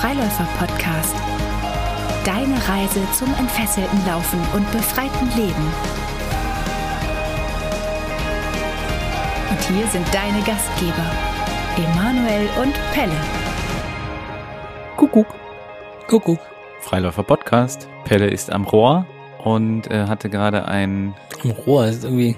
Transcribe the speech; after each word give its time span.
Freiläufer-Podcast. 0.00 1.14
Deine 2.24 2.54
Reise 2.66 3.02
zum 3.12 3.28
entfesselten 3.38 3.98
Laufen 4.06 4.40
und 4.54 4.72
befreiten 4.72 5.28
Leben. 5.36 5.66
Und 9.50 9.60
hier 9.68 9.86
sind 9.88 10.06
deine 10.14 10.38
Gastgeber, 10.38 11.04
Emanuel 11.76 12.48
und 12.62 12.72
Pelle. 12.94 13.12
Kuckuck. 14.96 15.26
Kuckuck. 16.08 16.40
Freiläufer-Podcast. 16.80 17.86
Pelle 18.04 18.28
ist 18.28 18.50
am 18.50 18.64
Rohr 18.64 19.04
und 19.44 19.90
äh, 19.90 20.06
hatte 20.06 20.30
gerade 20.30 20.66
ein... 20.66 21.14
Am 21.44 21.50
Rohr 21.50 21.84
ist 21.88 22.04
irgendwie... 22.04 22.36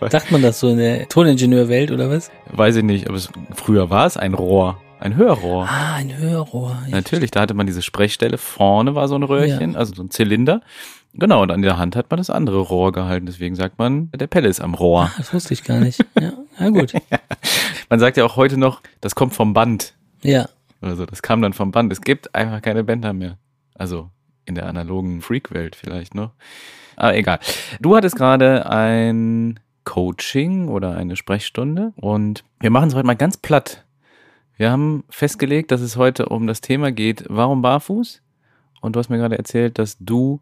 Sagt 0.08 0.30
man 0.30 0.40
das 0.40 0.60
so 0.60 0.70
in 0.70 0.78
der 0.78 1.08
Toningenieurwelt 1.08 1.90
oder 1.90 2.08
was? 2.08 2.30
Weiß 2.50 2.76
ich 2.76 2.84
nicht, 2.84 3.06
aber 3.08 3.18
es, 3.18 3.28
früher 3.54 3.90
war 3.90 4.06
es 4.06 4.16
ein 4.16 4.32
Rohr. 4.32 4.78
Ein 5.04 5.16
Hörrohr. 5.16 5.68
Ah, 5.68 5.96
ein 5.96 6.16
Hörrohr. 6.16 6.78
Natürlich, 6.88 7.30
da 7.30 7.42
hatte 7.42 7.52
man 7.52 7.66
diese 7.66 7.82
Sprechstelle. 7.82 8.38
Vorne 8.38 8.94
war 8.94 9.06
so 9.06 9.14
ein 9.14 9.22
Röhrchen, 9.22 9.72
ja. 9.72 9.78
also 9.78 9.94
so 9.94 10.02
ein 10.02 10.10
Zylinder. 10.10 10.62
Genau, 11.12 11.42
und 11.42 11.50
an 11.50 11.60
der 11.60 11.76
Hand 11.76 11.94
hat 11.94 12.10
man 12.10 12.16
das 12.16 12.30
andere 12.30 12.60
Rohr 12.60 12.90
gehalten. 12.90 13.26
Deswegen 13.26 13.54
sagt 13.54 13.78
man, 13.78 14.10
der 14.12 14.28
Pelle 14.28 14.48
ist 14.48 14.62
am 14.62 14.72
Rohr. 14.72 15.02
Ah, 15.02 15.14
das 15.18 15.34
wusste 15.34 15.52
ich 15.52 15.62
gar 15.62 15.78
nicht. 15.78 16.02
Ja, 16.18 16.32
ja 16.58 16.70
gut. 16.70 16.94
man 17.90 18.00
sagt 18.00 18.16
ja 18.16 18.24
auch 18.24 18.36
heute 18.36 18.56
noch, 18.56 18.80
das 19.02 19.14
kommt 19.14 19.34
vom 19.34 19.52
Band. 19.52 19.92
Ja. 20.22 20.48
Also 20.80 21.04
das 21.04 21.20
kam 21.20 21.42
dann 21.42 21.52
vom 21.52 21.70
Band. 21.70 21.92
Es 21.92 22.00
gibt 22.00 22.34
einfach 22.34 22.62
keine 22.62 22.82
Bänder 22.82 23.12
mehr. 23.12 23.36
Also 23.74 24.08
in 24.46 24.54
der 24.54 24.66
analogen 24.66 25.20
Freak-Welt 25.20 25.76
vielleicht 25.76 26.14
noch. 26.14 26.30
Aber 26.96 27.14
egal. 27.14 27.40
Du 27.78 27.94
hattest 27.94 28.16
gerade 28.16 28.70
ein 28.70 29.60
Coaching 29.84 30.68
oder 30.68 30.96
eine 30.96 31.16
Sprechstunde 31.16 31.92
und 31.96 32.42
wir 32.60 32.70
machen 32.70 32.88
es 32.88 32.94
heute 32.94 33.06
mal 33.06 33.16
ganz 33.16 33.36
platt. 33.36 33.83
Wir 34.56 34.70
haben 34.70 35.04
festgelegt, 35.08 35.70
dass 35.72 35.80
es 35.80 35.96
heute 35.96 36.26
um 36.26 36.46
das 36.46 36.60
Thema 36.60 36.92
geht, 36.92 37.24
warum 37.28 37.62
barfuß? 37.62 38.22
Und 38.80 38.94
du 38.94 39.00
hast 39.00 39.08
mir 39.08 39.18
gerade 39.18 39.36
erzählt, 39.36 39.78
dass 39.78 39.96
du 39.98 40.40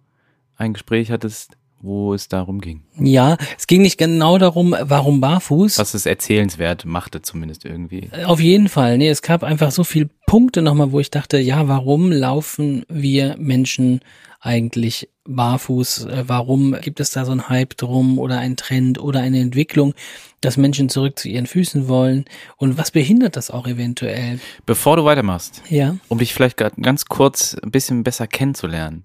ein 0.57 0.75
Gespräch 0.75 1.11
hattest, 1.11 1.57
wo 1.83 2.15
es 2.15 2.29
darum 2.29 2.61
ging. 2.61 2.83
Ja, 2.99 3.37
es 3.59 3.67
ging 3.67 3.83
nicht 3.83 3.99
genau 3.99 4.39
darum, 4.39 4.75
warum 4.81 5.21
barfuß. 5.21 5.79
Was 5.79 5.95
es 5.95 6.07
erzählenswert 6.07 6.85
machte 6.85 7.23
zumindest 7.23 7.65
irgendwie. 7.65 8.09
Auf 8.25 8.41
jeden 8.41 8.69
Fall. 8.69 8.99
Nee, 8.99 9.09
es 9.09 9.21
gab 9.21 9.43
einfach 9.43 9.73
so 9.73 9.85
viele 9.85 10.09
Punkte 10.27 10.63
nochmal, 10.63 10.93
wo 10.93 11.01
ich 11.01 11.11
dachte, 11.11 11.39
ja, 11.39 11.67
warum 11.69 12.13
laufen 12.13 12.85
wir 12.89 13.37
Menschen 13.37 14.01
eigentlich 14.41 15.09
barfuß? 15.25 16.07
Äh, 16.07 16.25
warum 16.27 16.77
gibt 16.81 17.01
es 17.01 17.11
da 17.11 17.25
so 17.25 17.33
einen 17.33 17.49
Hype 17.49 17.77
drum 17.77 18.19
oder 18.19 18.39
einen 18.39 18.57
Trend 18.57 18.99
oder 19.01 19.21
eine 19.21 19.41
Entwicklung, 19.41 19.95
dass 20.41 20.57
Menschen 20.57 20.89
zurück 20.89 21.19
zu 21.19 21.29
ihren 21.29 21.47
Füßen 21.47 21.89
wollen? 21.89 22.25
Und 22.57 22.79
was 22.79 22.91
behindert 22.91 23.37
das 23.37 23.51
auch 23.51 23.67
eventuell? 23.67 24.41
Bevor 24.67 24.97
du 24.97 25.05
weitermachst, 25.05 25.63
ja. 25.69 25.97
um 26.09 26.19
dich 26.19 26.35
vielleicht 26.35 26.59
ganz 26.59 27.07
kurz 27.07 27.55
ein 27.55 27.71
bisschen 27.71 28.05
besser 28.05 28.27
kennenzulernen, 28.27 29.05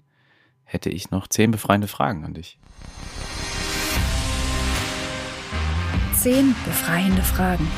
hätte 0.64 0.90
ich 0.90 1.10
noch 1.10 1.28
zehn 1.28 1.50
befreiende 1.50 1.88
Fragen 1.88 2.24
an 2.24 2.34
dich. 2.34 2.58
Zehn 6.14 6.54
befreiende 6.64 7.22
Fragen. 7.22 7.68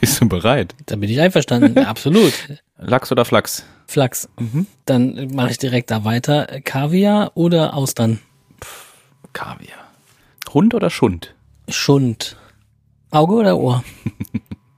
Bist 0.00 0.20
du 0.20 0.28
bereit? 0.28 0.74
Da 0.86 0.96
bin 0.96 1.08
ich 1.10 1.20
einverstanden, 1.20 1.78
absolut. 1.84 2.32
Lachs 2.78 3.12
oder 3.12 3.24
Flachs? 3.24 3.64
Flachs. 3.86 4.28
Mhm. 4.38 4.66
Dann 4.84 5.32
mache 5.34 5.50
ich 5.50 5.58
direkt 5.58 5.90
da 5.90 6.04
weiter. 6.04 6.46
Kaviar 6.64 7.32
oder 7.34 7.74
Austern? 7.74 8.20
Pff, 8.60 8.94
Kaviar. 9.32 9.78
Hund 10.52 10.74
oder 10.74 10.90
Schund? 10.90 11.34
Schund. 11.68 12.36
Auge 13.10 13.34
oder 13.34 13.58
Ohr? 13.58 13.84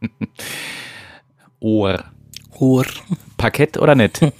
Ohr. 1.60 2.04
Ohr. 2.58 2.86
Parkett 3.36 3.78
oder 3.78 3.94
nett? 3.94 4.20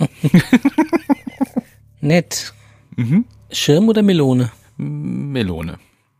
nett. 2.04 2.54
Mhm. 2.96 3.24
Schirm 3.50 3.88
oder 3.88 4.02
Melone? 4.02 4.50
Melone. 4.76 5.78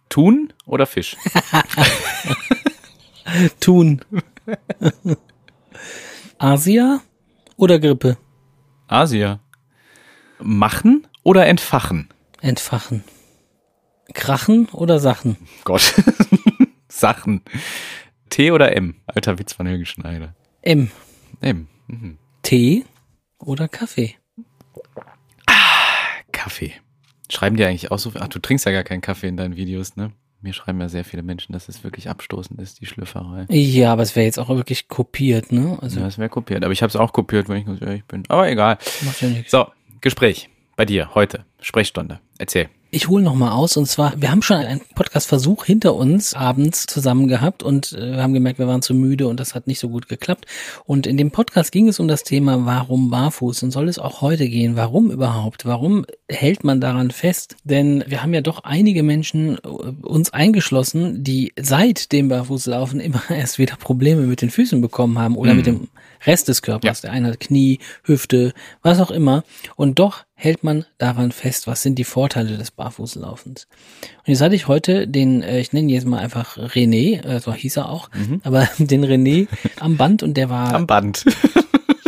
Thun 0.09 0.53
oder 0.67 0.87
Fisch? 0.87 1.17
Thun. 3.61 4.01
Asia 6.39 7.01
oder 7.57 7.79
Grippe? 7.79 8.17
Asia. 8.87 9.41
Machen 10.41 11.07
oder 11.23 11.47
entfachen? 11.47 12.09
Entfachen. 12.41 13.05
Krachen 14.13 14.69
oder 14.71 15.01
Sachen? 15.01 15.37
Gott. 15.65 15.95
Sachen. 16.89 17.43
T 18.31 18.51
oder 18.51 18.77
M? 18.77 18.97
Alter 19.07 19.39
Witz 19.39 19.55
von 19.55 19.67
Helge 19.67 19.87
Schneider. 19.87 20.35
M. 20.63 20.91
M. 21.41 21.69
Mhm. 21.87 22.19
Tee 22.43 22.85
oder 23.39 23.69
Kaffee? 23.69 24.17
Kaffee. 26.55 26.73
Schreiben 27.31 27.57
die 27.57 27.65
eigentlich 27.65 27.91
auch 27.91 27.99
so 27.99 28.11
viel? 28.11 28.21
Ach, 28.23 28.29
du 28.29 28.39
trinkst 28.39 28.65
ja 28.65 28.71
gar 28.71 28.85
keinen 28.85 29.01
Kaffee 29.01 29.27
in 29.27 29.37
deinen 29.37 29.57
Videos, 29.57 29.97
ne? 29.97 30.13
Mir 30.41 30.53
schreiben 30.53 30.81
ja 30.81 30.89
sehr 30.89 31.05
viele 31.05 31.23
Menschen, 31.23 31.53
dass 31.53 31.69
es 31.69 31.83
wirklich 31.83 32.09
abstoßend 32.09 32.61
ist, 32.61 32.81
die 32.81 32.87
Schlüfferei. 32.87 33.47
Ja, 33.49 33.93
aber 33.93 34.03
es 34.03 34.15
wäre 34.15 34.27
jetzt 34.27 34.39
auch 34.39 34.51
wirklich 34.51 34.89
kopiert, 34.89 35.51
ne? 35.51 35.79
Also 35.81 36.01
ja, 36.01 36.07
es 36.07 36.19
wäre 36.19 36.29
kopiert. 36.29 36.63
Aber 36.63 36.73
ich 36.73 36.83
habe 36.83 36.91
es 36.91 36.97
auch 36.97 37.13
kopiert, 37.13 37.49
wenn 37.49 37.57
ich 37.57 37.67
ganz 37.67 37.81
ehrlich 37.81 38.05
bin. 38.05 38.23
Aber 38.29 38.49
egal. 38.49 38.79
Macht 39.03 39.23
ja 39.23 39.29
nichts. 39.29 39.51
So, 39.51 39.67
Gespräch 40.01 40.49
bei 40.77 40.85
dir 40.85 41.15
heute. 41.15 41.45
Sprechstunde. 41.61 42.21
Erzähl. 42.39 42.69
Ich 42.95 43.09
hole 43.09 43.25
noch 43.25 43.35
mal 43.35 43.51
aus 43.51 43.77
und 43.77 43.87
zwar, 43.87 44.23
wir 44.23 44.31
haben 44.31 44.41
schon 44.41 44.59
einen 44.59 44.81
Podcast-Versuch 44.95 45.65
hinter 45.65 45.97
uns 45.97 46.33
abends 46.33 46.87
zusammen 46.87 47.27
gehabt 47.27 47.65
und 47.65 47.93
äh, 47.93 48.19
haben 48.19 48.35
gemerkt, 48.35 48.61
wir 48.61 48.69
waren 48.69 48.83
zu 48.83 48.95
müde 48.95 49.27
und 49.27 49.41
das 49.41 49.57
hat 49.57 49.67
nicht 49.67 49.81
so 49.81 49.89
gut 49.89 50.09
geklappt. 50.09 50.47
Und 50.85 51.09
in 51.09 51.17
dem 51.17 51.33
Podcast 51.33 51.73
ging 51.73 51.89
es 51.89 51.99
um 51.99 52.07
das 52.07 52.23
Thema, 52.23 52.67
warum 52.67 53.11
barfuß 53.11 53.65
und 53.65 53.73
soll 53.73 53.89
es 53.89 53.99
auch 53.99 54.21
heute 54.21 54.49
gehen? 54.49 54.77
Warum 54.77 55.11
überhaupt? 55.11 55.67
Warum 55.67 56.07
hält 56.29 56.63
man 56.63 56.81
daran 56.81 57.11
fest? 57.11 57.57
Denn 57.65 58.05
wir 58.07 58.23
haben 58.23 58.33
ja 58.33 58.43
doch 58.43 58.63
einige 58.63 59.03
Menschen, 59.03 59.59
äh, 59.59 59.67
uns 60.07 60.33
eingeschlossen, 60.33 61.25
die 61.25 61.53
seit 61.61 62.13
dem 62.13 62.29
Barfußlaufen 62.29 63.01
immer 63.01 63.23
erst 63.29 63.59
wieder 63.59 63.75
Probleme 63.75 64.23
mit 64.23 64.41
den 64.41 64.51
Füßen 64.51 64.81
bekommen 64.81 65.19
haben 65.19 65.35
oder 65.35 65.51
mhm. 65.51 65.57
mit 65.57 65.67
dem 65.67 65.89
Rest 66.27 66.49
des 66.49 66.63
Körpers. 66.63 67.03
Ja. 67.03 67.09
Der 67.09 67.13
eine 67.13 67.29
hat 67.29 67.41
Knie, 67.41 67.79
Hüfte, 68.05 68.53
was 68.83 69.01
auch 69.01 69.11
immer. 69.11 69.45
Und 69.77 69.99
doch 69.99 70.25
hält 70.35 70.65
man 70.65 70.85
daran 70.99 71.33
fest, 71.33 71.67
was 71.67 71.83
sind 71.83 71.97
die 71.97 72.05
Vorteile 72.05 72.59
des 72.59 72.71
Barfußlaufens. 72.71 73.67
Und 74.19 74.29
jetzt 74.29 74.41
hatte 74.41 74.55
ich 74.55 74.69
heute 74.69 75.07
den, 75.09 75.43
äh, 75.43 75.61
ich 75.61 75.73
nenne 75.73 75.89
ihn 75.89 75.95
jetzt 75.95 76.07
mal 76.07 76.19
einfach 76.19 76.59
René, 76.59 77.25
äh, 77.25 77.41
so 77.41 77.53
hieß 77.53 77.79
er 77.79 77.89
auch, 77.89 78.11
mhm. 78.13 78.41
aber 78.45 78.69
den 78.79 79.05
René 79.05 79.49
am 79.81 79.97
Band 79.97 80.23
und 80.23 80.35
der 80.37 80.51
war... 80.51 80.75
Am 80.75 80.87
Band. 80.87 81.25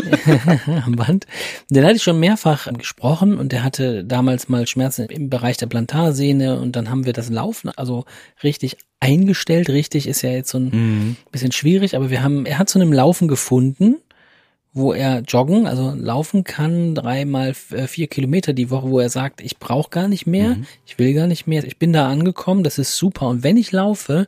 am 0.85 0.93
Band. 0.93 1.27
Den 1.71 1.85
hatte 1.85 1.97
ich 1.97 2.03
schon 2.03 2.21
mehrfach 2.21 2.73
gesprochen 2.73 3.39
und 3.39 3.53
der 3.53 3.65
hatte 3.65 4.05
damals 4.05 4.49
mal 4.49 4.67
Schmerzen 4.67 5.07
im 5.07 5.31
Bereich 5.31 5.57
der 5.57 5.67
Plantarsehne 5.67 6.61
und 6.61 6.77
dann 6.77 6.91
haben 6.91 7.07
wir 7.07 7.13
das 7.13 7.31
Laufen 7.31 7.71
also 7.77 8.05
richtig 8.43 8.77
eingestellt. 9.01 9.69
Richtig 9.69 10.07
ist 10.07 10.23
ja 10.23 10.31
jetzt 10.31 10.51
so 10.51 10.59
ein 10.59 10.71
mhm. 10.71 11.17
bisschen 11.33 11.53
schwierig, 11.53 11.97
aber 11.97 12.11
wir 12.11 12.23
haben, 12.23 12.47
er 12.47 12.59
hat 12.59 12.69
zu 12.69 12.79
einem 12.79 12.93
Laufen 12.93 13.29
gefunden 13.29 13.97
wo 14.77 14.93
er 14.93 15.21
joggen, 15.21 15.67
also 15.67 15.93
laufen 15.97 16.45
kann, 16.45 16.95
dreimal 16.95 17.55
äh, 17.71 17.87
vier 17.87 18.09
Kilometer 18.09 18.53
die 18.53 18.71
Woche, 18.71 18.91
wo 18.91 19.01
er 19.01 19.09
sagt, 19.09 19.41
ich 19.41 19.59
brauche 19.59 19.89
gar 19.89 20.07
nicht 20.07 20.27
mehr, 20.27 20.51
mhm. 20.51 20.67
ich 20.85 20.99
will 20.99 21.15
gar 21.15 21.27
nicht 21.27 21.47
mehr, 21.47 21.65
ich 21.65 21.79
bin 21.79 21.95
da 21.95 22.09
angekommen, 22.09 22.63
das 22.63 22.77
ist 22.79 22.95
super. 22.99 23.27
Und 23.29 23.43
wenn 23.43 23.57
ich 23.57 23.73
laufe, 23.73 24.27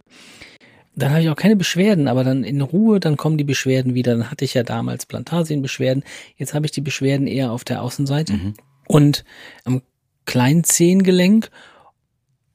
dann 0.96 1.10
habe 1.10 1.20
ich 1.20 1.28
auch 1.28 1.36
keine 1.36 1.54
Beschwerden, 1.54 2.08
aber 2.08 2.24
dann 2.24 2.44
in 2.44 2.62
Ruhe, 2.62 2.98
dann 2.98 3.18
kommen 3.18 3.36
die 3.36 3.44
Beschwerden 3.44 3.94
wieder. 3.94 4.16
Dann 4.16 4.30
hatte 4.30 4.46
ich 4.46 4.54
ja 4.54 4.62
damals 4.62 5.04
Plantarsehenbeschwerden, 5.04 6.02
jetzt 6.38 6.54
habe 6.54 6.64
ich 6.64 6.72
die 6.72 6.80
Beschwerden 6.80 7.26
eher 7.26 7.52
auf 7.52 7.64
der 7.64 7.82
Außenseite 7.82 8.32
mhm. 8.32 8.54
und 8.86 9.26
am 9.64 9.82
kleinen 10.24 10.64
Zehengelenk 10.64 11.50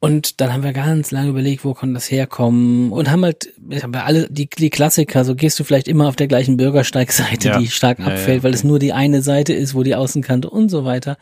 und 0.03 0.41
dann 0.41 0.51
haben 0.51 0.63
wir 0.63 0.73
ganz 0.73 1.11
lange 1.11 1.29
überlegt, 1.29 1.63
wo 1.63 1.73
kann 1.73 1.93
das 1.93 2.11
herkommen 2.11 2.91
und 2.91 3.09
haben 3.09 3.23
halt, 3.23 3.53
haben 3.81 3.93
wir 3.93 4.03
alle 4.03 4.27
die, 4.29 4.49
die 4.49 4.69
Klassiker, 4.69 5.23
so 5.23 5.33
gehst 5.33 5.57
du 5.61 5.63
vielleicht 5.63 5.87
immer 5.87 6.09
auf 6.09 6.17
der 6.17 6.27
gleichen 6.27 6.57
Bürgersteigseite, 6.57 7.47
ja. 7.47 7.57
die 7.57 7.67
stark 7.67 8.01
abfällt, 8.01 8.27
ja, 8.27 8.33
ja, 8.33 8.43
weil 8.43 8.53
es 8.53 8.65
nur 8.65 8.79
die 8.79 8.91
eine 8.91 9.21
Seite 9.21 9.53
ist, 9.53 9.75
wo 9.75 9.81
die 9.81 9.95
Außenkante 9.95 10.49
und 10.49 10.67
so 10.67 10.83
weiter. 10.83 11.17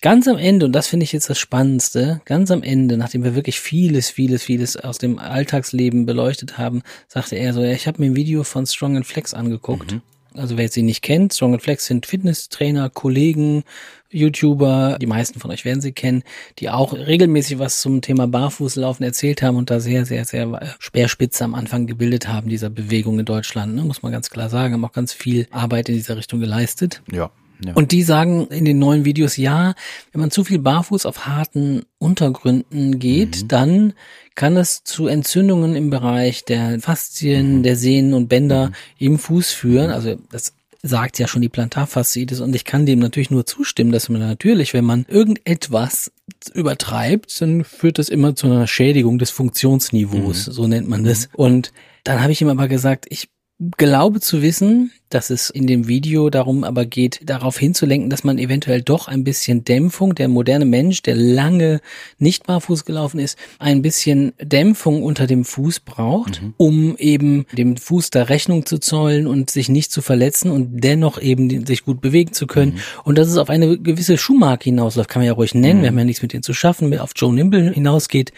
Ganz 0.00 0.26
am 0.26 0.38
Ende, 0.38 0.64
und 0.64 0.72
das 0.72 0.86
finde 0.86 1.04
ich 1.04 1.12
jetzt 1.12 1.28
das 1.28 1.38
Spannendste, 1.38 2.22
ganz 2.24 2.50
am 2.50 2.62
Ende, 2.62 2.96
nachdem 2.96 3.24
wir 3.24 3.34
wirklich 3.34 3.60
vieles, 3.60 4.08
vieles, 4.08 4.42
vieles 4.42 4.78
aus 4.78 4.96
dem 4.96 5.18
Alltagsleben 5.18 6.06
beleuchtet 6.06 6.56
haben, 6.56 6.80
sagte 7.08 7.36
er 7.36 7.52
so, 7.52 7.62
ja, 7.62 7.72
ich 7.72 7.86
habe 7.86 8.00
mir 8.00 8.10
ein 8.10 8.16
Video 8.16 8.42
von 8.42 8.64
Strong 8.64 8.96
and 8.96 9.06
Flex 9.06 9.34
angeguckt. 9.34 9.92
Mhm. 9.92 10.00
Also 10.34 10.56
wer 10.58 10.68
sie 10.68 10.82
nicht 10.82 11.02
kennt, 11.02 11.32
Strong 11.32 11.54
and 11.54 11.62
Flex 11.62 11.86
sind 11.86 12.06
Fitnesstrainer, 12.06 12.90
Kollegen, 12.90 13.62
YouTuber, 14.10 14.98
die 15.00 15.06
meisten 15.06 15.40
von 15.40 15.50
euch 15.50 15.64
werden 15.64 15.80
sie 15.80 15.92
kennen, 15.92 16.22
die 16.58 16.70
auch 16.70 16.92
regelmäßig 16.92 17.58
was 17.58 17.80
zum 17.80 18.00
Thema 18.00 18.26
Barfußlaufen 18.26 19.04
erzählt 19.04 19.42
haben 19.42 19.56
und 19.56 19.70
da 19.70 19.80
sehr, 19.80 20.06
sehr, 20.06 20.24
sehr 20.24 20.76
Speerspitze 20.78 21.44
am 21.44 21.54
Anfang 21.54 21.86
gebildet 21.86 22.28
haben, 22.28 22.48
dieser 22.48 22.70
Bewegung 22.70 23.18
in 23.18 23.24
Deutschland, 23.24 23.74
ne, 23.74 23.82
muss 23.82 24.02
man 24.02 24.12
ganz 24.12 24.30
klar 24.30 24.48
sagen, 24.48 24.74
haben 24.74 24.84
auch 24.84 24.92
ganz 24.92 25.12
viel 25.12 25.46
Arbeit 25.50 25.88
in 25.88 25.96
dieser 25.96 26.16
Richtung 26.16 26.40
geleistet. 26.40 27.02
Ja. 27.12 27.30
Ja. 27.64 27.72
Und 27.74 27.92
die 27.92 28.02
sagen 28.02 28.46
in 28.48 28.64
den 28.64 28.78
neuen 28.78 29.04
Videos, 29.04 29.36
ja, 29.36 29.74
wenn 30.12 30.20
man 30.20 30.30
zu 30.30 30.44
viel 30.44 30.58
barfuß 30.58 31.06
auf 31.06 31.26
harten 31.26 31.82
Untergründen 31.98 32.98
geht, 32.98 33.42
Mhm. 33.42 33.48
dann 33.48 33.92
kann 34.34 34.56
es 34.56 34.82
zu 34.84 35.06
Entzündungen 35.06 35.76
im 35.76 35.90
Bereich 35.90 36.44
der 36.44 36.80
Faszien, 36.80 37.58
Mhm. 37.58 37.62
der 37.62 37.76
Sehnen 37.76 38.14
und 38.14 38.28
Bänder 38.28 38.72
im 38.98 39.18
Fuß 39.18 39.52
führen. 39.52 39.90
Also 39.90 40.16
das 40.30 40.54
sagt 40.82 41.18
ja 41.18 41.26
schon 41.26 41.40
die 41.40 41.48
Plantarfasziitis 41.48 42.40
und 42.40 42.54
ich 42.54 42.64
kann 42.66 42.84
dem 42.84 42.98
natürlich 42.98 43.30
nur 43.30 43.46
zustimmen, 43.46 43.90
dass 43.92 44.10
man 44.10 44.20
natürlich, 44.20 44.74
wenn 44.74 44.84
man 44.84 45.06
irgendetwas 45.08 46.12
übertreibt, 46.52 47.40
dann 47.40 47.64
führt 47.64 47.98
das 47.98 48.08
immer 48.10 48.34
zu 48.36 48.46
einer 48.46 48.66
Schädigung 48.66 49.18
des 49.18 49.30
Funktionsniveaus, 49.30 50.44
so 50.44 50.66
nennt 50.66 50.88
man 50.88 51.04
das. 51.04 51.28
Und 51.34 51.72
dann 52.04 52.20
habe 52.22 52.32
ich 52.32 52.42
ihm 52.42 52.48
aber 52.48 52.68
gesagt, 52.68 53.06
ich 53.08 53.28
glaube 53.76 54.20
zu 54.20 54.42
wissen, 54.42 54.90
dass 55.10 55.30
es 55.30 55.48
in 55.48 55.68
dem 55.68 55.86
Video 55.86 56.28
darum 56.28 56.64
aber 56.64 56.86
geht, 56.86 57.20
darauf 57.24 57.56
hinzulenken, 57.56 58.10
dass 58.10 58.24
man 58.24 58.38
eventuell 58.38 58.82
doch 58.82 59.06
ein 59.06 59.22
bisschen 59.22 59.62
Dämpfung, 59.62 60.16
der 60.16 60.26
moderne 60.26 60.64
Mensch, 60.64 61.02
der 61.02 61.14
lange 61.14 61.80
nicht 62.18 62.46
barfuß 62.46 62.84
gelaufen 62.84 63.20
ist, 63.20 63.38
ein 63.60 63.80
bisschen 63.80 64.32
Dämpfung 64.42 65.04
unter 65.04 65.28
dem 65.28 65.44
Fuß 65.44 65.80
braucht, 65.80 66.42
um 66.56 66.96
eben 66.96 67.46
dem 67.52 67.76
Fuß 67.76 68.10
da 68.10 68.24
Rechnung 68.24 68.66
zu 68.66 68.78
zollen 68.78 69.28
und 69.28 69.50
sich 69.50 69.68
nicht 69.68 69.92
zu 69.92 70.02
verletzen 70.02 70.50
und 70.50 70.80
dennoch 70.82 71.20
eben 71.20 71.64
sich 71.64 71.84
gut 71.84 72.00
bewegen 72.00 72.32
zu 72.32 72.48
können. 72.48 72.80
Und 73.04 73.18
dass 73.18 73.28
es 73.28 73.36
auf 73.36 73.50
eine 73.50 73.78
gewisse 73.78 74.18
Schuhmarke 74.18 74.64
hinausläuft, 74.64 75.08
kann 75.08 75.20
man 75.20 75.28
ja 75.28 75.32
ruhig 75.32 75.54
nennen, 75.54 75.82
wir 75.82 75.90
haben 75.90 75.98
ja 75.98 76.04
nichts 76.04 76.22
mit 76.22 76.32
denen 76.32 76.42
zu 76.42 76.54
schaffen, 76.54 76.98
auf 76.98 77.12
Joe 77.14 77.32
Nimble 77.32 77.72
hinausgeht 77.72 78.32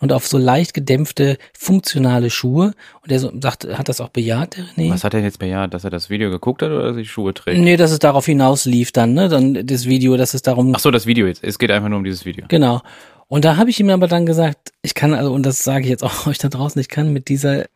und 0.00 0.12
auf 0.12 0.26
so 0.26 0.38
leicht 0.38 0.74
gedämpfte, 0.74 1.36
funktionale 1.56 2.30
Schuhe. 2.30 2.72
Und 3.02 3.12
er 3.12 3.20
so, 3.20 3.30
sagt, 3.40 3.66
hat 3.66 3.88
das 3.88 4.00
auch 4.00 4.08
bejaht, 4.08 4.56
der 4.56 4.64
René? 4.64 4.90
Was 4.90 5.04
hat 5.04 5.14
er 5.14 5.20
jetzt 5.20 5.38
bejaht, 5.38 5.74
dass 5.74 5.84
er 5.84 5.90
das 5.90 6.10
Video 6.10 6.30
geguckt 6.30 6.62
hat 6.62 6.70
oder 6.70 6.84
dass 6.84 6.96
er 6.96 7.02
die 7.02 7.08
Schuhe 7.08 7.34
trägt? 7.34 7.60
Nee, 7.60 7.76
dass 7.76 7.90
es 7.92 7.98
darauf 7.98 8.26
hinaus 8.26 8.64
lief 8.64 8.92
dann, 8.92 9.14
ne? 9.14 9.28
Dann 9.28 9.66
das 9.66 9.86
Video, 9.86 10.16
dass 10.16 10.34
es 10.34 10.42
darum 10.42 10.74
Ach 10.74 10.80
so, 10.80 10.90
das 10.90 11.06
Video 11.06 11.26
jetzt. 11.26 11.44
Es 11.44 11.58
geht 11.58 11.70
einfach 11.70 11.88
nur 11.88 11.98
um 11.98 12.04
dieses 12.04 12.24
Video. 12.24 12.46
Genau. 12.48 12.80
Und 13.28 13.44
da 13.44 13.56
habe 13.56 13.70
ich 13.70 13.78
ihm 13.78 13.90
aber 13.90 14.08
dann 14.08 14.26
gesagt, 14.26 14.72
ich 14.82 14.94
kann 14.94 15.14
also, 15.14 15.32
und 15.32 15.44
das 15.44 15.62
sage 15.62 15.84
ich 15.84 15.90
jetzt 15.90 16.02
auch 16.02 16.26
euch 16.26 16.38
da 16.38 16.48
draußen, 16.48 16.80
ich 16.80 16.88
kann 16.88 17.12
mit 17.12 17.28
dieser, 17.28 17.66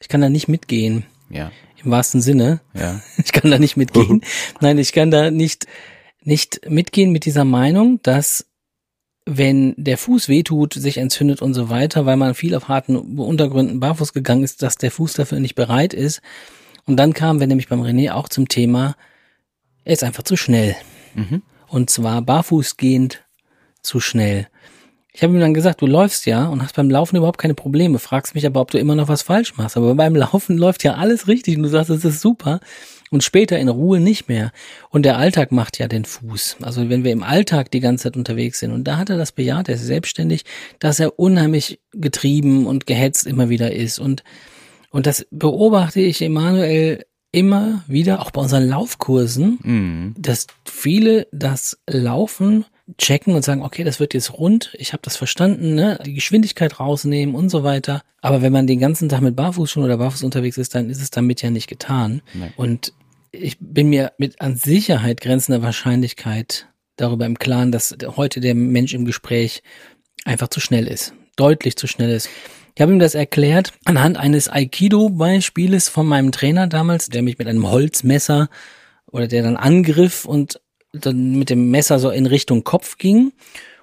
ich 0.00 0.08
kann 0.08 0.20
da 0.20 0.28
nicht 0.28 0.48
mitgehen. 0.48 1.06
Ja, 1.30 1.50
Im 1.82 1.90
wahrsten 1.90 2.20
Sinne. 2.20 2.60
ja. 2.74 3.00
Ich 3.24 3.32
kann 3.32 3.50
da 3.50 3.58
nicht 3.58 3.76
mitgehen. 3.78 4.20
Nein, 4.60 4.76
ich 4.76 4.92
kann 4.92 5.10
da 5.10 5.30
nicht, 5.30 5.66
nicht 6.22 6.60
mitgehen 6.68 7.10
mit 7.10 7.24
dieser 7.24 7.44
Meinung, 7.44 8.00
dass 8.02 8.46
wenn 9.24 9.74
der 9.76 9.98
Fuß 9.98 10.28
wehtut, 10.28 10.74
sich 10.74 10.98
entzündet 10.98 11.42
und 11.42 11.54
so 11.54 11.70
weiter, 11.70 12.06
weil 12.06 12.16
man 12.16 12.34
viel 12.34 12.54
auf 12.54 12.68
harten 12.68 12.96
Untergründen 12.96 13.80
barfuß 13.80 14.12
gegangen 14.12 14.42
ist, 14.42 14.62
dass 14.62 14.76
der 14.76 14.90
Fuß 14.90 15.14
dafür 15.14 15.38
nicht 15.38 15.54
bereit 15.54 15.94
ist. 15.94 16.20
Und 16.86 16.96
dann 16.96 17.12
kamen 17.12 17.38
wir 17.38 17.46
nämlich 17.46 17.68
beim 17.68 17.82
René 17.82 18.12
auch 18.12 18.28
zum 18.28 18.48
Thema, 18.48 18.96
er 19.84 19.92
ist 19.92 20.04
einfach 20.04 20.24
zu 20.24 20.36
schnell. 20.36 20.74
Mhm. 21.14 21.42
Und 21.68 21.90
zwar 21.90 22.22
barfußgehend 22.22 23.24
zu 23.82 24.00
schnell. 24.00 24.48
Ich 25.12 25.22
habe 25.22 25.34
ihm 25.34 25.40
dann 25.40 25.54
gesagt, 25.54 25.82
du 25.82 25.86
läufst 25.86 26.26
ja 26.26 26.46
und 26.46 26.62
hast 26.62 26.74
beim 26.74 26.90
Laufen 26.90 27.16
überhaupt 27.16 27.38
keine 27.38 27.54
Probleme, 27.54 27.98
fragst 27.98 28.34
mich 28.34 28.46
aber, 28.46 28.60
ob 28.60 28.70
du 28.70 28.78
immer 28.78 28.94
noch 28.94 29.08
was 29.08 29.22
falsch 29.22 29.56
machst. 29.56 29.76
Aber 29.76 29.94
beim 29.94 30.16
Laufen 30.16 30.56
läuft 30.58 30.84
ja 30.84 30.94
alles 30.94 31.28
richtig 31.28 31.56
und 31.56 31.64
du 31.64 31.68
sagst, 31.68 31.90
es 31.90 32.04
ist 32.04 32.20
super. 32.20 32.60
Und 33.12 33.22
später 33.22 33.58
in 33.58 33.68
Ruhe 33.68 34.00
nicht 34.00 34.28
mehr. 34.28 34.50
Und 34.88 35.04
der 35.04 35.18
Alltag 35.18 35.52
macht 35.52 35.78
ja 35.78 35.86
den 35.86 36.06
Fuß. 36.06 36.56
Also 36.62 36.88
wenn 36.88 37.04
wir 37.04 37.12
im 37.12 37.22
Alltag 37.22 37.70
die 37.70 37.80
ganze 37.80 38.04
Zeit 38.04 38.16
unterwegs 38.16 38.58
sind. 38.58 38.72
Und 38.72 38.84
da 38.84 38.96
hat 38.96 39.10
er 39.10 39.18
das 39.18 39.32
bejaht, 39.32 39.68
er 39.68 39.74
ist 39.74 39.84
selbstständig, 39.86 40.44
dass 40.78 40.98
er 40.98 41.18
unheimlich 41.18 41.78
getrieben 41.92 42.66
und 42.66 42.86
gehetzt 42.86 43.26
immer 43.26 43.50
wieder 43.50 43.72
ist. 43.72 43.98
Und, 43.98 44.24
und 44.90 45.06
das 45.06 45.26
beobachte 45.30 46.00
ich 46.00 46.22
Emanuel 46.22 47.04
immer 47.32 47.82
wieder, 47.86 48.20
auch 48.22 48.30
bei 48.30 48.40
unseren 48.40 48.66
Laufkursen, 48.66 49.58
Mhm. 49.62 50.14
dass 50.18 50.46
viele 50.64 51.26
das 51.32 51.78
Laufen 51.88 52.64
checken 52.98 53.34
und 53.34 53.44
sagen, 53.44 53.62
okay, 53.62 53.84
das 53.84 54.00
wird 54.00 54.12
jetzt 54.12 54.34
rund, 54.34 54.72
ich 54.74 54.92
habe 54.92 55.02
das 55.02 55.16
verstanden, 55.16 55.74
ne? 55.74 55.98
die 56.04 56.14
Geschwindigkeit 56.14 56.78
rausnehmen 56.78 57.34
und 57.34 57.48
so 57.48 57.62
weiter. 57.62 58.02
Aber 58.20 58.42
wenn 58.42 58.52
man 58.52 58.66
den 58.66 58.80
ganzen 58.80 59.08
Tag 59.08 59.22
mit 59.22 59.34
Barfußschuhen 59.36 59.84
oder 59.84 59.96
Barfuß 59.96 60.22
unterwegs 60.24 60.58
ist, 60.58 60.74
dann 60.74 60.90
ist 60.90 61.00
es 61.00 61.10
damit 61.10 61.42
ja 61.42 61.50
nicht 61.50 61.68
getan. 61.68 62.22
Nee. 62.34 62.52
Und 62.56 62.92
ich 63.32 63.56
bin 63.58 63.88
mir 63.88 64.12
mit 64.18 64.40
an 64.40 64.56
Sicherheit 64.56 65.20
grenzender 65.20 65.62
Wahrscheinlichkeit 65.62 66.68
darüber 66.96 67.26
im 67.26 67.38
Klaren, 67.38 67.72
dass 67.72 67.96
heute 68.16 68.40
der 68.40 68.54
Mensch 68.54 68.92
im 68.92 69.06
Gespräch 69.06 69.62
einfach 70.24 70.48
zu 70.48 70.60
schnell 70.60 70.86
ist, 70.86 71.14
deutlich 71.36 71.76
zu 71.76 71.86
schnell 71.86 72.10
ist. 72.10 72.28
Ich 72.74 72.82
habe 72.82 72.92
ihm 72.92 72.98
das 72.98 73.14
erklärt 73.14 73.72
anhand 73.84 74.18
eines 74.18 74.48
Aikido-Beispieles 74.48 75.88
von 75.88 76.06
meinem 76.06 76.30
Trainer 76.30 76.66
damals, 76.66 77.08
der 77.08 77.22
mich 77.22 77.38
mit 77.38 77.48
einem 77.48 77.68
Holzmesser 77.70 78.48
oder 79.10 79.26
der 79.26 79.42
dann 79.42 79.56
angriff 79.56 80.24
und 80.24 80.60
dann 80.92 81.32
mit 81.32 81.50
dem 81.50 81.70
Messer 81.70 81.98
so 81.98 82.10
in 82.10 82.26
Richtung 82.26 82.64
Kopf 82.64 82.98
ging. 82.98 83.32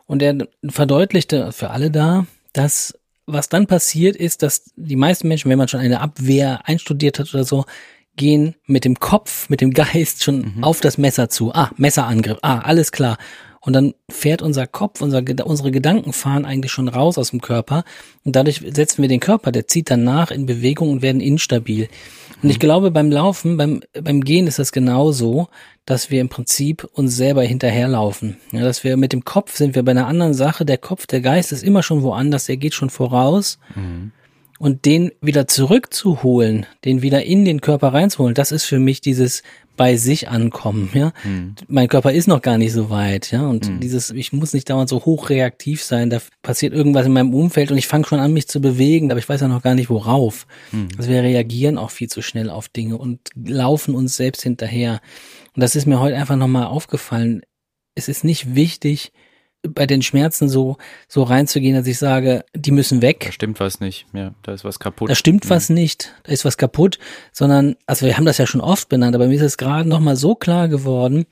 Und 0.05 0.21
er 0.21 0.47
verdeutlichte 0.67 1.51
für 1.51 1.71
alle 1.71 1.91
da, 1.91 2.25
dass 2.53 2.97
was 3.25 3.47
dann 3.47 3.67
passiert 3.67 4.15
ist, 4.15 4.41
dass 4.41 4.71
die 4.75 4.95
meisten 4.95 5.27
Menschen, 5.27 5.51
wenn 5.51 5.57
man 5.59 5.67
schon 5.67 5.81
eine 5.81 6.01
Abwehr 6.01 6.61
einstudiert 6.67 7.19
hat 7.19 7.31
oder 7.33 7.43
so, 7.43 7.65
gehen 8.19 8.55
mit 8.65 8.85
dem 8.85 8.99
Kopf, 8.99 9.49
mit 9.49 9.61
dem 9.61 9.71
Geist 9.73 10.23
schon 10.23 10.57
auf 10.61 10.81
das 10.81 10.99
Messer 10.99 11.29
zu. 11.29 11.51
Ah, 11.53 11.71
Messerangriff. 11.77 12.37
Ah, 12.43 12.59
alles 12.59 12.91
klar. 12.91 13.17
Und 13.61 13.73
dann 13.73 13.93
fährt 14.09 14.41
unser 14.41 14.67
Kopf, 14.67 15.01
unser, 15.01 15.23
unsere 15.43 15.71
Gedanken 15.71 16.13
fahren 16.13 16.45
eigentlich 16.45 16.71
schon 16.71 16.87
raus 16.87 17.17
aus 17.17 17.31
dem 17.31 17.41
Körper. 17.41 17.83
Und 18.23 18.35
dadurch 18.35 18.61
setzen 18.73 19.01
wir 19.01 19.09
den 19.09 19.19
Körper, 19.19 19.51
der 19.51 19.67
zieht 19.67 19.89
dann 19.89 20.03
nach 20.03 20.31
in 20.31 20.45
Bewegung 20.45 20.89
und 20.89 21.01
werden 21.01 21.21
instabil. 21.21 21.89
Und 22.41 22.49
ich 22.49 22.59
glaube, 22.59 22.91
beim 22.91 23.11
Laufen, 23.11 23.57
beim, 23.57 23.81
beim 24.01 24.21
Gehen 24.21 24.47
ist 24.47 24.59
das 24.59 24.71
genauso, 24.71 25.49
dass 25.85 26.09
wir 26.09 26.21
im 26.21 26.29
Prinzip 26.29 26.87
uns 26.93 27.15
selber 27.17 27.43
hinterherlaufen. 27.43 28.37
Ja, 28.51 28.61
dass 28.61 28.83
wir 28.83 28.95
mit 28.95 29.11
dem 29.11 29.25
Kopf 29.25 29.55
sind 29.55 29.75
wir 29.75 29.83
bei 29.83 29.91
einer 29.91 30.07
anderen 30.07 30.33
Sache. 30.33 30.65
Der 30.65 30.77
Kopf, 30.77 31.05
der 31.05 31.19
Geist 31.19 31.51
ist 31.51 31.63
immer 31.63 31.83
schon 31.83 32.01
woanders, 32.01 32.45
der 32.45 32.57
geht 32.57 32.73
schon 32.73 32.89
voraus. 32.89 33.59
Und 34.59 34.85
den 34.85 35.11
wieder 35.21 35.47
zurückzuholen, 35.47 36.65
den 36.83 37.01
wieder 37.01 37.23
in 37.23 37.45
den 37.45 37.61
Körper 37.61 37.93
reinzuholen, 37.93 38.35
das 38.35 38.51
ist 38.51 38.65
für 38.65 38.77
mich 38.77 38.99
dieses 39.01 39.41
bei 39.77 39.95
sich 39.95 40.27
ankommen, 40.27 40.89
ja. 40.93 41.13
Mein 41.69 41.87
Körper 41.87 42.11
ist 42.11 42.27
noch 42.27 42.41
gar 42.41 42.57
nicht 42.57 42.73
so 42.73 42.89
weit, 42.89 43.31
ja. 43.31 43.47
Und 43.47 43.71
dieses, 43.81 44.09
ich 44.11 44.33
muss 44.33 44.51
nicht 44.51 44.69
dauernd 44.69 44.89
so 44.89 45.05
hochreaktiv 45.05 45.81
sein, 45.81 46.09
da 46.09 46.19
passiert 46.41 46.73
irgendwas 46.73 47.05
in 47.05 47.13
meinem 47.13 47.33
Umfeld 47.33 47.71
und 47.71 47.77
ich 47.77 47.87
fange 47.87 48.05
schon 48.05 48.19
an, 48.19 48.33
mich 48.33 48.49
zu 48.49 48.59
bewegen, 48.59 49.09
aber 49.09 49.19
ich 49.19 49.29
weiß 49.29 49.39
ja 49.39 49.47
noch 49.47 49.61
gar 49.61 49.75
nicht 49.75 49.89
worauf. 49.89 50.45
Also 50.97 51.09
wir 51.09 51.23
reagieren 51.23 51.77
auch 51.77 51.91
viel 51.91 52.09
zu 52.09 52.21
schnell 52.21 52.49
auf 52.49 52.67
Dinge 52.67 52.97
und 52.97 53.21
laufen 53.35 53.95
uns 53.95 54.17
selbst 54.17 54.41
hinterher. 54.41 54.99
Und 55.55 55.63
das 55.63 55.77
ist 55.77 55.85
mir 55.85 56.01
heute 56.01 56.17
einfach 56.17 56.35
nochmal 56.35 56.65
aufgefallen. 56.65 57.43
Es 57.95 58.09
ist 58.09 58.25
nicht 58.25 58.55
wichtig, 58.55 59.13
bei 59.67 59.85
den 59.85 60.01
Schmerzen 60.01 60.47
so, 60.49 60.77
so 61.07 61.23
reinzugehen, 61.23 61.75
dass 61.75 61.85
ich 61.87 61.97
sage, 61.97 62.45
die 62.55 62.71
müssen 62.71 63.01
weg. 63.01 63.21
Da 63.25 63.31
stimmt 63.31 63.59
was 63.59 63.79
nicht. 63.79 64.05
Ja, 64.13 64.33
da 64.43 64.53
ist 64.53 64.63
was 64.63 64.79
kaputt. 64.79 65.09
Da 65.09 65.15
stimmt 65.15 65.49
was 65.49 65.69
nicht, 65.69 66.13
da 66.23 66.31
ist 66.31 66.45
was 66.45 66.57
kaputt, 66.57 66.97
sondern, 67.33 67.75
also 67.85 68.05
wir 68.05 68.15
haben 68.17 68.25
das 68.25 68.37
ja 68.37 68.47
schon 68.47 68.61
oft 68.61 68.87
benannt, 68.89 69.15
aber 69.15 69.27
mir 69.27 69.35
ist 69.35 69.41
es 69.41 69.57
gerade 69.57 69.87
nochmal 69.87 70.15
so 70.15 70.35
klar 70.35 70.67
geworden, 70.69 71.25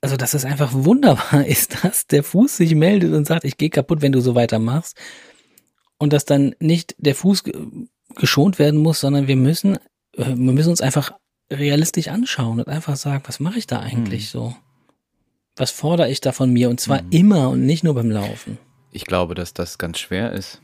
also 0.00 0.16
dass 0.16 0.34
es 0.34 0.44
einfach 0.44 0.70
wunderbar 0.72 1.44
ist, 1.46 1.84
dass 1.84 2.06
der 2.06 2.22
Fuß 2.22 2.56
sich 2.56 2.74
meldet 2.74 3.12
und 3.12 3.26
sagt, 3.26 3.44
ich 3.44 3.58
gehe 3.58 3.70
kaputt, 3.70 4.00
wenn 4.02 4.12
du 4.12 4.20
so 4.20 4.34
weitermachst. 4.34 4.96
Und 5.98 6.12
dass 6.12 6.24
dann 6.24 6.54
nicht 6.60 6.94
der 6.98 7.14
Fuß 7.14 7.44
ge- 7.44 7.54
geschont 8.16 8.58
werden 8.58 8.80
muss, 8.80 9.00
sondern 9.00 9.28
wir 9.28 9.36
müssen, 9.36 9.76
äh, 10.16 10.26
wir 10.26 10.34
müssen 10.52 10.70
uns 10.70 10.80
einfach 10.82 11.12
realistisch 11.52 12.08
anschauen 12.08 12.58
und 12.60 12.68
einfach 12.68 12.96
sagen, 12.96 13.22
was 13.26 13.40
mache 13.40 13.58
ich 13.58 13.66
da 13.66 13.80
eigentlich 13.80 14.28
so? 14.30 14.54
Was 15.56 15.70
fordere 15.70 16.10
ich 16.10 16.20
da 16.20 16.32
von 16.32 16.52
mir? 16.52 16.68
Und 16.68 16.80
zwar 16.80 17.00
immer 17.10 17.48
und 17.48 17.64
nicht 17.64 17.82
nur 17.82 17.94
beim 17.94 18.10
Laufen. 18.10 18.58
Ich 18.92 19.04
glaube, 19.06 19.34
dass 19.34 19.54
das 19.54 19.78
ganz 19.78 19.98
schwer 19.98 20.32
ist, 20.32 20.60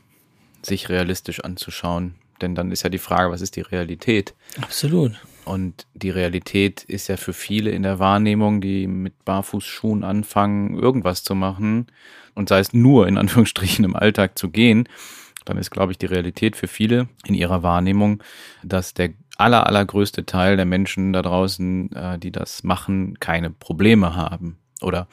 sich 0.61 0.89
realistisch 0.89 1.43
anzuschauen. 1.43 2.15
Denn 2.41 2.55
dann 2.55 2.71
ist 2.71 2.83
ja 2.83 2.89
die 2.89 2.99
Frage, 2.99 3.31
was 3.31 3.41
ist 3.41 3.55
die 3.55 3.61
Realität? 3.61 4.33
Absolut. 4.61 5.13
Und 5.45 5.87
die 5.93 6.09
Realität 6.09 6.83
ist 6.83 7.07
ja 7.09 7.17
für 7.17 7.33
viele 7.33 7.71
in 7.71 7.83
der 7.83 7.99
Wahrnehmung, 7.99 8.61
die 8.61 8.87
mit 8.87 9.25
Barfußschuhen 9.25 10.03
anfangen, 10.03 10.77
irgendwas 10.77 11.23
zu 11.23 11.35
machen 11.35 11.87
und 12.33 12.49
sei 12.49 12.59
es 12.59 12.73
nur 12.73 13.07
in 13.07 13.17
Anführungsstrichen 13.17 13.83
im 13.83 13.95
Alltag 13.95 14.37
zu 14.37 14.49
gehen, 14.49 14.87
dann 15.45 15.57
ist, 15.57 15.71
glaube 15.71 15.91
ich, 15.91 15.97
die 15.97 16.05
Realität 16.05 16.55
für 16.55 16.67
viele 16.67 17.09
in 17.25 17.35
ihrer 17.35 17.63
Wahrnehmung, 17.63 18.23
dass 18.63 18.93
der 18.93 19.09
aller, 19.37 19.67
allergrößte 19.67 20.25
Teil 20.25 20.55
der 20.55 20.65
Menschen 20.65 21.11
da 21.11 21.21
draußen, 21.21 21.91
äh, 21.91 22.19
die 22.19 22.31
das 22.31 22.63
machen, 22.63 23.19
keine 23.19 23.49
Probleme 23.49 24.15
haben. 24.15 24.57
Oder 24.81 25.07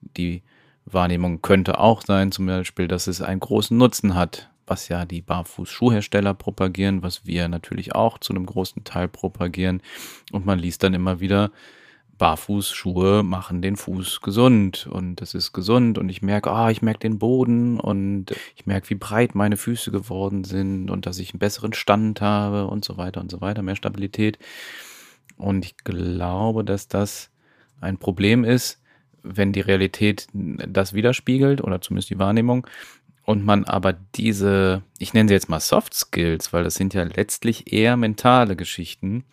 die 0.00 0.42
Wahrnehmung 0.86 1.42
könnte 1.42 1.78
auch 1.78 2.02
sein, 2.02 2.32
zum 2.32 2.46
Beispiel, 2.46 2.88
dass 2.88 3.06
es 3.06 3.22
einen 3.22 3.40
großen 3.40 3.76
Nutzen 3.76 4.14
hat, 4.14 4.50
was 4.66 4.88
ja 4.88 5.04
die 5.04 5.22
Barfußschuhhersteller 5.22 6.34
propagieren, 6.34 7.02
was 7.02 7.26
wir 7.26 7.48
natürlich 7.48 7.94
auch 7.94 8.18
zu 8.18 8.32
einem 8.32 8.46
großen 8.46 8.84
Teil 8.84 9.08
propagieren. 9.08 9.82
Und 10.32 10.46
man 10.46 10.58
liest 10.58 10.82
dann 10.82 10.94
immer 10.94 11.20
wieder, 11.20 11.50
Barfußschuhe 12.18 13.22
machen 13.22 13.60
den 13.60 13.76
Fuß 13.76 14.20
gesund 14.20 14.86
und 14.86 15.20
das 15.20 15.34
ist 15.34 15.52
gesund 15.52 15.98
und 15.98 16.08
ich 16.08 16.22
merke, 16.22 16.50
ah, 16.50 16.70
ich 16.70 16.80
merke 16.80 17.00
den 17.00 17.18
Boden 17.18 17.80
und 17.80 18.26
ich 18.54 18.66
merke, 18.66 18.90
wie 18.90 18.94
breit 18.94 19.34
meine 19.34 19.56
Füße 19.56 19.90
geworden 19.90 20.44
sind 20.44 20.90
und 20.90 21.06
dass 21.06 21.18
ich 21.18 21.32
einen 21.32 21.40
besseren 21.40 21.72
Stand 21.72 22.20
habe 22.20 22.68
und 22.68 22.84
so 22.84 22.96
weiter 22.96 23.20
und 23.20 23.30
so 23.30 23.40
weiter, 23.40 23.62
mehr 23.62 23.76
Stabilität. 23.76 24.38
Und 25.36 25.64
ich 25.64 25.76
glaube, 25.78 26.64
dass 26.64 26.86
das 26.86 27.30
ein 27.80 27.98
Problem 27.98 28.44
ist, 28.44 28.80
wenn 29.24 29.52
die 29.52 29.60
Realität 29.60 30.28
das 30.32 30.92
widerspiegelt 30.92 31.62
oder 31.62 31.80
zumindest 31.80 32.10
die 32.10 32.18
Wahrnehmung 32.18 32.66
und 33.24 33.44
man 33.44 33.64
aber 33.64 33.92
diese, 33.92 34.82
ich 34.98 35.14
nenne 35.14 35.28
sie 35.28 35.34
jetzt 35.34 35.48
mal 35.48 35.60
Soft 35.60 35.94
Skills, 35.94 36.52
weil 36.52 36.62
das 36.62 36.74
sind 36.74 36.94
ja 36.94 37.02
letztlich 37.02 37.72
eher 37.72 37.96
mentale 37.96 38.54
Geschichten, 38.54 39.24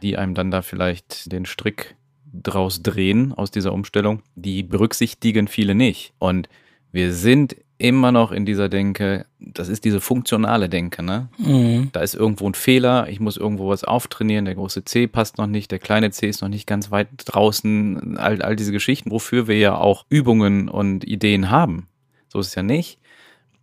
die 0.00 0.16
einem 0.16 0.34
dann 0.34 0.50
da 0.50 0.62
vielleicht 0.62 1.30
den 1.32 1.44
Strick 1.44 1.96
draus 2.32 2.82
drehen 2.82 3.32
aus 3.32 3.50
dieser 3.50 3.72
Umstellung, 3.72 4.22
die 4.36 4.62
berücksichtigen 4.62 5.48
viele 5.48 5.74
nicht. 5.74 6.14
Und 6.18 6.48
wir 6.92 7.12
sind 7.12 7.56
immer 7.82 8.12
noch 8.12 8.30
in 8.30 8.46
dieser 8.46 8.68
Denke, 8.68 9.26
das 9.40 9.68
ist 9.68 9.84
diese 9.84 10.00
funktionale 10.00 10.68
Denke, 10.68 11.02
ne? 11.02 11.28
Mhm. 11.38 11.90
Da 11.92 12.00
ist 12.00 12.14
irgendwo 12.14 12.48
ein 12.48 12.54
Fehler, 12.54 13.08
ich 13.08 13.18
muss 13.18 13.36
irgendwo 13.36 13.68
was 13.68 13.82
auftrainieren, 13.82 14.44
der 14.44 14.54
große 14.54 14.84
C 14.84 15.08
passt 15.08 15.38
noch 15.38 15.48
nicht, 15.48 15.72
der 15.72 15.80
kleine 15.80 16.12
C 16.12 16.28
ist 16.28 16.42
noch 16.42 16.48
nicht 16.48 16.68
ganz 16.68 16.92
weit 16.92 17.08
draußen, 17.24 18.16
all, 18.18 18.40
all 18.40 18.54
diese 18.54 18.70
Geschichten, 18.70 19.10
wofür 19.10 19.48
wir 19.48 19.58
ja 19.58 19.76
auch 19.76 20.06
Übungen 20.08 20.68
und 20.68 21.04
Ideen 21.04 21.50
haben. 21.50 21.88
So 22.28 22.38
ist 22.38 22.48
es 22.48 22.54
ja 22.54 22.62
nicht. 22.62 23.00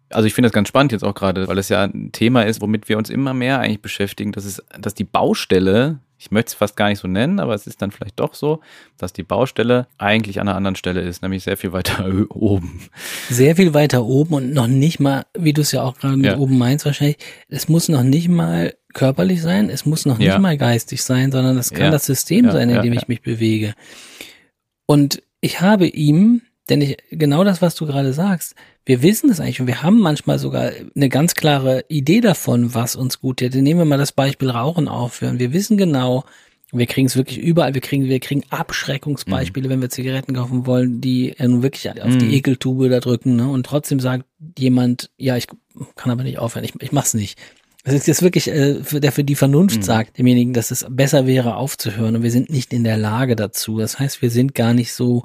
Also 0.10 0.28
ich 0.28 0.34
finde 0.34 0.48
das 0.48 0.54
ganz 0.54 0.68
spannend 0.68 0.92
jetzt 0.92 1.04
auch 1.04 1.16
gerade, 1.16 1.48
weil 1.48 1.58
es 1.58 1.70
ja 1.70 1.84
ein 1.84 2.12
Thema 2.12 2.42
ist, 2.44 2.62
womit 2.62 2.90
wir 2.90 2.98
uns 2.98 3.10
immer 3.10 3.34
mehr 3.34 3.60
eigentlich 3.60 3.82
beschäftigen, 3.82 4.34
dass 4.34 4.44
es, 4.44 4.62
dass 4.78 4.96
die 4.96 5.04
Baustelle, 5.06 6.00
ich 6.22 6.32
möchte 6.32 6.50
es 6.50 6.54
fast 6.54 6.76
gar 6.76 6.90
nicht 6.90 7.00
so 7.00 7.08
nennen, 7.08 7.40
aber 7.40 7.54
es 7.56 7.66
ist 7.66 7.82
dann 7.82 7.92
vielleicht 7.92 8.20
doch 8.20 8.34
so, 8.34 8.60
dass 8.98 9.14
die 9.14 9.24
Baustelle 9.24 9.88
eigentlich 9.98 10.42
an 10.42 10.50
einer 10.50 10.58
anderen 10.58 10.76
Stelle 10.76 11.00
ist, 11.02 11.22
nämlich 11.22 11.44
sehr 11.44 11.56
viel 11.56 11.72
weiter 11.72 12.06
oben. 12.30 12.82
Sehr 13.30 13.56
viel 13.56 13.74
weiter 13.74 14.04
oben 14.06 14.34
und 14.34 14.54
noch 14.54 14.68
nicht 14.68 15.00
mal, 15.00 15.26
wie 15.38 15.54
du 15.54 15.62
es 15.62 15.72
ja 15.72 15.82
auch 15.82 15.98
gerade 15.98 16.18
mit 16.18 16.26
Ja. 16.26 16.38
oben 16.38 16.58
meinst 16.58 16.86
wahrscheinlich, 16.86 17.18
es 17.48 17.70
muss 17.70 17.88
noch 17.88 18.04
nicht 18.04 18.28
mal 18.28 18.76
körperlich 18.94 19.42
sein, 19.42 19.70
es 19.70 19.86
muss 19.86 20.06
noch 20.06 20.18
nicht 20.18 20.28
Ja. 20.28 20.40
mal 20.40 20.58
geistig 20.58 21.04
sein, 21.04 21.32
sondern 21.32 21.58
es 21.58 21.70
kann 21.72 21.86
Ja. 21.86 21.92
das 21.92 22.06
System 22.06 22.52
sein, 22.52 22.70
in 22.70 22.82
dem 22.82 22.94
ich 22.94 23.08
mich 23.08 23.22
bewege. 23.22 23.74
Und 24.86 25.22
ich 25.42 25.62
habe 25.62 25.88
ihm, 25.88 26.42
denn 26.70 26.82
ich, 26.82 26.98
genau 27.12 27.44
das, 27.44 27.62
was 27.62 27.76
du 27.76 27.86
gerade 27.86 28.14
sagst, 28.14 28.56
wir 28.86 29.02
wissen 29.02 29.30
es 29.30 29.40
eigentlich 29.40 29.62
und 29.62 29.68
wir 29.68 29.84
haben 29.84 30.00
manchmal 30.00 30.40
sogar 30.40 30.72
eine 30.96 31.10
ganz 31.10 31.36
klare 31.36 31.86
Idee 31.90 32.22
davon, 32.22 32.74
was 32.74 32.96
uns 32.96 33.20
gut 33.20 33.38
täte. 33.38 33.62
Nehmen 33.62 33.80
wir 33.80 33.86
mal 33.86 33.98
das 33.98 34.12
Beispiel 34.12 34.50
Rauchen 34.50 34.88
aufhören. 34.88 35.40
Wir 35.40 35.54
wissen 35.54 35.78
genau, 35.78 36.24
wir 36.72 36.86
kriegen 36.86 37.08
es 37.08 37.16
wirklich 37.16 37.40
überall, 37.40 37.74
wir 37.74 37.82
kriegen, 37.82 38.06
wir 38.06 38.20
kriegen 38.20 38.44
Abschreckungsbeispiele, 38.50 39.70
wenn 39.70 39.82
wir 39.82 39.90
Zigaretten 39.90 40.34
kaufen 40.36 40.66
wollen, 40.66 41.02
die 41.02 41.34
ja 41.38 41.48
nun 41.48 41.64
wirklich 41.64 41.90
auf 41.90 42.14
Mhm. 42.14 42.20
die 42.20 42.36
Ekeltube 42.36 42.90
da 42.90 43.00
drücken, 43.00 43.36
ne? 43.36 43.48
Und 43.50 43.66
trotzdem 43.66 44.00
sagt 44.00 44.26
jemand, 44.58 45.10
ja, 45.18 45.36
ich 45.38 45.48
kann 45.96 46.12
aber 46.12 46.24
nicht 46.24 46.40
aufhören, 46.40 46.66
ich, 46.66 46.74
ich 46.80 46.92
mach's 46.92 47.14
nicht. 47.14 47.40
Das 47.86 47.94
ist 47.94 48.08
jetzt 48.08 48.22
wirklich, 48.22 48.50
äh, 48.50 48.82
der 49.00 49.12
für 49.12 49.24
die 49.24 49.36
Vernunft 49.36 49.84
sagt 49.84 50.18
demjenigen, 50.18 50.54
dass 50.54 50.70
es 50.70 50.86
besser 50.90 51.26
wäre 51.26 51.56
aufzuhören 51.56 52.16
und 52.18 52.24
wir 52.24 52.32
sind 52.32 52.50
nicht 52.50 52.74
in 52.74 52.84
der 52.84 52.98
Lage 52.98 53.36
dazu. 53.36 53.80
Das 53.80 53.98
heißt, 54.00 54.22
wir 54.22 54.30
sind 54.30 54.54
gar 54.54 54.74
nicht 54.74 54.94
so, 54.94 55.24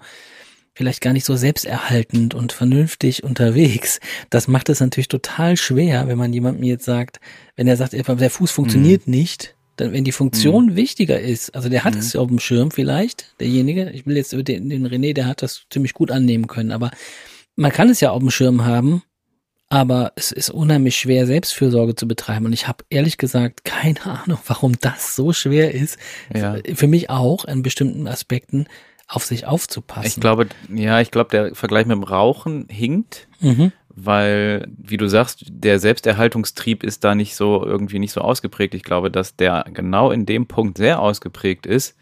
vielleicht 0.75 1.01
gar 1.01 1.13
nicht 1.13 1.25
so 1.25 1.37
selbsterhaltend 1.37 2.35
und 2.35 2.53
vernünftig 2.53 3.25
unterwegs. 3.25 4.01
Das 4.31 4.49
macht 4.49 4.69
es 4.69 4.81
natürlich 4.81 5.09
total 5.09 5.57
schwer, 5.57 6.09
wenn 6.09 6.19
man 6.19 6.33
jemandem 6.33 6.65
jetzt 6.65 6.85
sagt, 6.85 7.21
wenn 7.57 7.69
er 7.69 7.77
sagt, 7.77 7.93
der 7.93 8.31
Fuß 8.31 8.51
funktioniert 8.51 9.07
nicht, 9.07 9.55
dann 9.77 9.93
wenn 9.93 10.05
die 10.05 10.13
Funktion 10.13 10.77
wichtiger 10.77 11.21
ist, 11.21 11.55
also 11.55 11.69
der 11.69 11.85
hat 11.85 11.97
es 11.97 12.13
ja 12.13 12.21
auf 12.21 12.29
dem 12.29 12.39
Schirm 12.39 12.71
vielleicht, 12.71 13.35
derjenige, 13.41 13.91
ich 13.91 14.07
will 14.07 14.17
jetzt 14.17 14.33
über 14.33 14.43
den, 14.43 14.69
den 14.69 14.87
René, 14.87 15.15
der 15.15 15.27
hat 15.27 15.43
das 15.43 15.67
ziemlich 15.71 15.95
gut 15.95 16.11
annehmen 16.11 16.47
können, 16.47 16.71
aber 16.71 16.91
man 17.57 17.73
kann 17.73 17.89
es 17.89 18.01
ja 18.01 18.11
auf 18.11 18.21
dem 18.21 18.31
Schirm 18.31 18.65
haben, 18.65 19.03
aber 19.69 20.13
es 20.17 20.31
ist 20.31 20.51
unheimlich 20.51 20.97
schwer, 20.97 21.27
Selbstfürsorge 21.27 21.95
zu 21.97 22.07
betreiben. 22.07 22.47
Und 22.47 22.53
ich 22.53 22.69
habe 22.69 22.85
ehrlich 22.91 23.19
gesagt 23.19 23.65
keine 23.65 24.05
Ahnung, 24.25 24.39
warum 24.47 24.79
das 24.81 25.17
so 25.17 25.33
schwer 25.33 25.75
ist. 25.75 25.99
Ja. 26.35 26.59
Für 26.75 26.87
mich 26.87 27.11
auch 27.11 27.45
in 27.45 27.63
bestimmten 27.63 28.07
Aspekten 28.07 28.67
auf 29.09 29.25
sich 29.25 29.47
aufzupassen. 29.47 30.07
Ich 30.07 30.21
glaube, 30.21 30.47
ja, 30.73 31.01
ich 31.01 31.11
glaube, 31.11 31.31
der 31.31 31.55
Vergleich 31.55 31.87
mit 31.87 31.97
dem 31.97 32.03
Rauchen 32.05 32.67
hinkt, 32.69 33.29
Mhm. 33.41 33.73
weil, 33.91 34.67
wie 34.77 34.97
du 34.97 35.09
sagst, 35.09 35.45
der 35.49 35.79
Selbsterhaltungstrieb 35.79 36.83
ist 36.83 37.05
da 37.05 37.15
nicht 37.15 37.37
so 37.37 37.65
irgendwie 37.65 37.99
nicht 37.99 38.13
so 38.13 38.21
ausgeprägt. 38.23 38.75
Ich 38.75 38.83
glaube, 38.83 39.11
dass 39.11 39.37
der 39.37 39.65
genau 39.73 40.11
in 40.11 40.27
dem 40.27 40.47
Punkt 40.47 40.79
sehr 40.79 41.01
ausgeprägt 41.01 41.67
ist. 41.67 41.97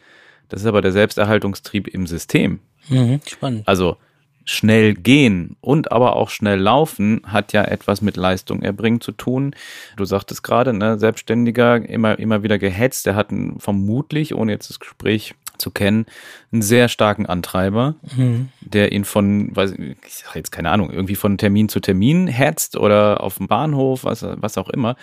Das 0.48 0.60
ist 0.60 0.66
aber 0.66 0.80
der 0.82 0.92
Selbsterhaltungstrieb 0.92 1.88
im 1.88 2.06
System. 2.06 2.60
Mhm. 2.88 3.20
Spannend. 3.26 3.66
Also 3.66 3.96
schnell 4.44 4.94
gehen 4.94 5.56
und 5.60 5.92
aber 5.92 6.16
auch 6.16 6.28
schnell 6.28 6.58
laufen 6.58 7.20
hat 7.26 7.52
ja 7.52 7.62
etwas 7.64 8.02
mit 8.02 8.16
Leistung 8.16 8.62
erbringen 8.62 9.00
zu 9.00 9.12
tun. 9.12 9.54
Du 9.96 10.04
sagtest 10.04 10.42
gerade, 10.42 10.72
ne, 10.72 10.98
Selbstständiger, 10.98 11.76
immer, 11.88 12.18
immer 12.18 12.42
wieder 12.42 12.58
gehetzt. 12.58 13.06
Der 13.06 13.14
hat 13.14 13.30
einen, 13.30 13.60
vermutlich, 13.60 14.34
ohne 14.34 14.50
jetzt 14.52 14.68
das 14.68 14.80
Gespräch 14.80 15.34
zu 15.62 15.70
kennen, 15.70 16.04
einen 16.52 16.60
sehr 16.60 16.88
starken 16.88 17.24
Antreiber, 17.24 17.94
Mhm. 18.16 18.50
der 18.60 18.92
ihn 18.92 19.04
von, 19.06 19.56
weiß, 19.56 19.72
ich 19.78 20.14
sag 20.14 20.36
jetzt 20.36 20.52
keine 20.52 20.70
Ahnung, 20.70 20.90
irgendwie 20.90 21.16
von 21.16 21.38
Termin 21.38 21.70
zu 21.70 21.80
Termin 21.80 22.26
hetzt 22.26 22.76
oder 22.76 23.22
auf 23.22 23.38
dem 23.38 23.46
Bahnhof, 23.48 24.04
was, 24.04 24.22
was 24.22 24.58
auch 24.58 24.68
immer. 24.68 24.96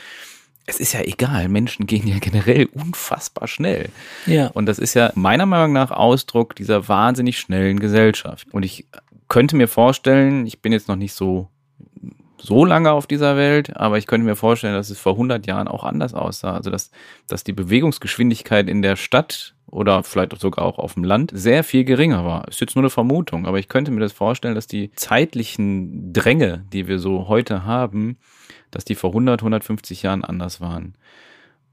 Es 0.67 0.79
ist 0.79 0.93
ja 0.93 1.01
egal, 1.01 1.49
Menschen 1.49 1.87
gehen 1.87 2.07
ja 2.07 2.19
generell 2.19 2.67
unfassbar 2.73 3.47
schnell. 3.47 3.89
Ja. 4.27 4.47
Und 4.47 4.67
das 4.67 4.77
ist 4.77 4.93
ja 4.93 5.11
meiner 5.15 5.47
Meinung 5.47 5.73
nach 5.73 5.89
Ausdruck 5.89 6.55
dieser 6.55 6.87
wahnsinnig 6.87 7.39
schnellen 7.39 7.79
Gesellschaft. 7.79 8.47
Und 8.51 8.61
ich 8.63 8.85
könnte 9.29 9.55
mir 9.55 9.67
vorstellen, 9.67 10.45
ich 10.45 10.61
bin 10.61 10.71
jetzt 10.71 10.87
noch 10.87 10.95
nicht 10.95 11.13
so, 11.13 11.47
so 12.41 12.65
lange 12.65 12.91
auf 12.91 13.07
dieser 13.07 13.35
Welt, 13.35 13.75
aber 13.77 13.97
ich 13.97 14.07
könnte 14.07 14.25
mir 14.25 14.35
vorstellen, 14.35 14.73
dass 14.75 14.89
es 14.89 14.99
vor 14.99 15.13
100 15.13 15.45
Jahren 15.47 15.67
auch 15.67 15.83
anders 15.83 16.13
aussah. 16.13 16.53
Also, 16.53 16.69
dass, 16.69 16.91
dass 17.27 17.43
die 17.43 17.53
Bewegungsgeschwindigkeit 17.53 18.69
in 18.69 18.81
der 18.81 18.95
Stadt 18.95 19.55
oder 19.71 20.03
vielleicht 20.03 20.37
sogar 20.39 20.65
auch 20.65 20.79
auf 20.79 20.93
dem 20.93 21.03
Land 21.03 21.31
sehr 21.33 21.63
viel 21.63 21.83
geringer 21.83 22.25
war. 22.25 22.47
Ist 22.47 22.61
jetzt 22.61 22.75
nur 22.75 22.83
eine 22.83 22.89
Vermutung, 22.89 23.45
aber 23.45 23.59
ich 23.59 23.67
könnte 23.67 23.91
mir 23.91 23.99
das 23.99 24.13
vorstellen, 24.13 24.55
dass 24.55 24.67
die 24.67 24.91
zeitlichen 24.95 26.13
Dränge, 26.13 26.65
die 26.73 26.87
wir 26.87 26.99
so 26.99 27.27
heute 27.27 27.65
haben, 27.65 28.17
dass 28.71 28.85
die 28.85 28.95
vor 28.95 29.11
100, 29.11 29.41
150 29.41 30.03
Jahren 30.03 30.23
anders 30.23 30.61
waren. 30.61 30.95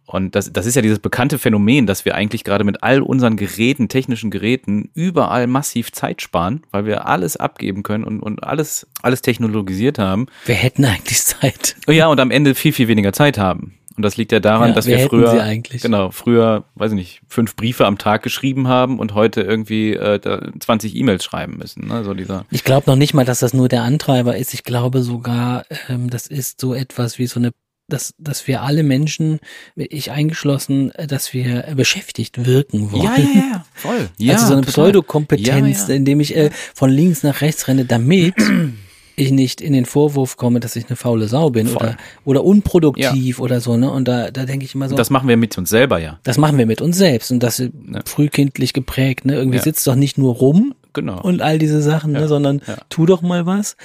Und 0.07 0.37
das, 0.37 0.53
das 0.53 0.67
ist 0.67 0.77
ja 0.77 0.83
dieses 0.83 1.01
bekannte 1.01 1.37
Phänomen, 1.37 1.87
dass 1.87 2.05
wir 2.05 2.15
eigentlich 2.15 2.45
gerade 2.45 2.63
mit 2.63 2.85
all 2.85 3.03
unseren 3.03 3.37
Geräten, 3.37 3.89
technischen 3.89 4.31
Geräten, 4.31 4.91
überall 4.95 5.49
massiv 5.49 5.91
Zeit 5.91 6.23
sparen, 6.23 6.63
weil 6.71 6.87
wir 6.87 7.09
alles 7.09 7.37
abgeben 7.37 7.83
können 7.83 8.05
und, 8.05 8.21
und 8.21 8.45
alles, 8.45 8.87
alles 9.03 9.21
technologisiert 9.21 9.99
haben. 9.99 10.27
Wir 10.45 10.55
hätten 10.55 10.85
eigentlich 10.85 11.21
Zeit. 11.23 11.75
Ja, 11.89 12.07
und 12.07 12.21
am 12.21 12.31
Ende 12.31 12.55
viel, 12.55 12.73
viel 12.73 12.87
weniger 12.87 13.13
Zeit 13.13 13.37
haben. 13.37 13.75
Und 13.97 14.03
das 14.03 14.17
liegt 14.17 14.31
ja 14.33 14.41
daran, 14.41 14.69
Ja, 14.71 14.75
dass 14.75 14.87
wir 14.87 14.99
früher, 15.01 15.43
genau, 15.81 16.11
früher, 16.11 16.65
weiß 16.75 16.93
ich 16.93 16.97
nicht, 16.97 17.21
fünf 17.29 17.57
Briefe 17.57 17.87
am 17.87 17.97
Tag 17.99 18.23
geschrieben 18.23 18.69
haben 18.69 18.99
und 18.99 19.15
heute 19.15 19.41
irgendwie 19.41 19.95
äh, 19.95 20.19
da 20.19 20.51
20 20.61 20.95
E-Mails 20.95 21.25
schreiben 21.25 21.57
müssen. 21.57 21.89
Ne? 21.89 22.05
So 22.05 22.13
dieser, 22.15 22.45
Ich 22.51 22.63
glaube 22.65 22.91
noch 22.91 22.97
nicht 22.97 23.15
mal, 23.15 23.25
dass 23.25 23.39
das 23.41 23.55
nur 23.55 23.69
der 23.69 23.83
Antreiber 23.83 24.37
ist. 24.37 24.53
Ich 24.55 24.65
glaube 24.65 25.03
sogar, 25.03 25.65
ähm, 25.89 26.11
das 26.11 26.27
ist 26.27 26.61
so 26.61 26.75
etwas 26.75 27.19
wie 27.19 27.27
so 27.27 27.41
eine, 27.41 27.53
dass, 27.89 28.15
dass 28.19 28.47
wir 28.49 28.63
alle 28.63 28.83
Menschen, 28.83 29.39
ich 29.77 30.11
eingeschlossen, 30.11 30.91
äh, 30.97 31.07
dass 31.07 31.33
wir 31.33 31.63
beschäftigt 31.77 32.45
wirken 32.45 32.93
wollen. 32.93 33.05
ja, 33.05 33.65
voll. 33.75 34.09
Ja, 34.19 34.35
also 34.37 34.47
so 34.49 34.53
eine. 34.55 34.63
Pseudokompetenz, 34.63 35.83
Ja, 35.83 35.89
ja. 35.89 35.95
indem 35.95 36.21
ich 36.21 36.37
äh, 36.37 36.51
von 36.75 36.91
links 36.91 37.23
nach 37.23 37.41
rechts 37.41 37.67
renne, 37.69 37.85
damit 37.85 38.35
ich 39.17 39.31
nicht 39.33 39.61
in 39.61 39.73
den 39.73 39.87
Vorwurf 39.87 40.37
komme, 40.37 40.61
dass 40.61 40.77
ich 40.77 40.87
eine 40.89 40.97
faule 40.97 41.27
Sau 41.29 41.51
bin 41.51 41.67
Voll. 41.67 41.77
oder, 41.77 41.97
oder 42.25 42.45
unproduktiv 42.45 43.41
oder 43.41 43.61
so, 43.61 43.77
ne? 43.77 43.91
Und 43.91 44.07
da, 44.07 44.31
da 44.31 44.45
denke 44.45 44.65
ich 44.65 44.75
immer 44.75 44.89
so, 44.89 44.95
Das 44.97 45.11
machen 45.11 45.29
wir 45.29 45.37
mit 45.37 45.57
uns 45.59 45.71
selber 45.71 45.99
ja. 45.99 46.19
das 46.23 46.39
machen 46.39 46.59
wir 46.59 46.67
mit 46.67 46.81
uns 46.83 46.97
selbst 46.99 47.31
und 47.33 47.43
das 47.43 47.59
ist 47.59 47.73
frühkindlich 48.05 48.73
geprägt, 48.73 49.25
ne? 49.25 49.35
Irgendwie 49.35 49.57
Ja. 49.59 49.63
sitzt 49.65 49.87
doch 49.87 49.95
nicht 49.95 50.19
nur 50.19 50.35
rum 50.35 50.75
Genau. 50.93 51.21
und 51.21 51.43
all 51.43 51.59
diese 51.59 51.83
Sachen, 51.83 52.13
ne? 52.13 52.27
sondern 52.29 52.63
ja. 52.67 52.77
tu 52.89 53.05
doch 53.05 53.21
mal 53.23 53.45
was. 53.45 53.77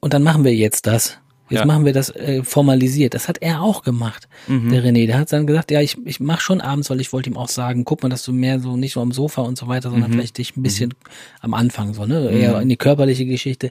Und 0.00 0.14
dann 0.14 0.22
machen 0.22 0.44
wir 0.44 0.54
jetzt 0.54 0.86
das. 0.86 1.18
Jetzt 1.50 1.60
Ja. 1.60 1.66
machen 1.66 1.84
wir 1.84 1.92
das 1.92 2.10
äh, 2.10 2.42
formalisiert. 2.44 3.12
Das 3.14 3.28
hat 3.28 3.38
er 3.42 3.60
auch 3.60 3.82
gemacht, 3.82 4.28
Mhm. 4.46 4.70
der 4.70 4.84
René. 4.84 5.06
Der 5.06 5.18
hat 5.18 5.32
dann 5.32 5.46
gesagt, 5.46 5.70
ja, 5.70 5.80
ich, 5.80 5.96
ich 6.06 6.20
mach 6.20 6.40
schon 6.40 6.60
abends, 6.60 6.88
weil 6.90 7.00
ich 7.00 7.12
wollte 7.12 7.28
ihm 7.28 7.36
auch 7.36 7.48
sagen, 7.48 7.84
guck 7.84 8.02
mal, 8.02 8.08
dass 8.08 8.22
du 8.24 8.32
mehr 8.32 8.60
so 8.60 8.76
nicht 8.76 8.92
so 8.92 9.00
am 9.00 9.12
Sofa 9.12 9.42
und 9.42 9.58
so 9.58 9.66
weiter, 9.68 9.88
Mhm. 9.88 9.94
sondern 9.94 10.12
vielleicht 10.12 10.38
dich 10.38 10.56
ein 10.56 10.62
bisschen 10.62 10.94
am 11.40 11.52
Anfang 11.54 11.92
so, 11.92 12.06
ne? 12.06 12.30
Eher 12.30 12.60
in 12.60 12.68
die 12.68 12.76
körperliche 12.76 13.26
Geschichte 13.26 13.70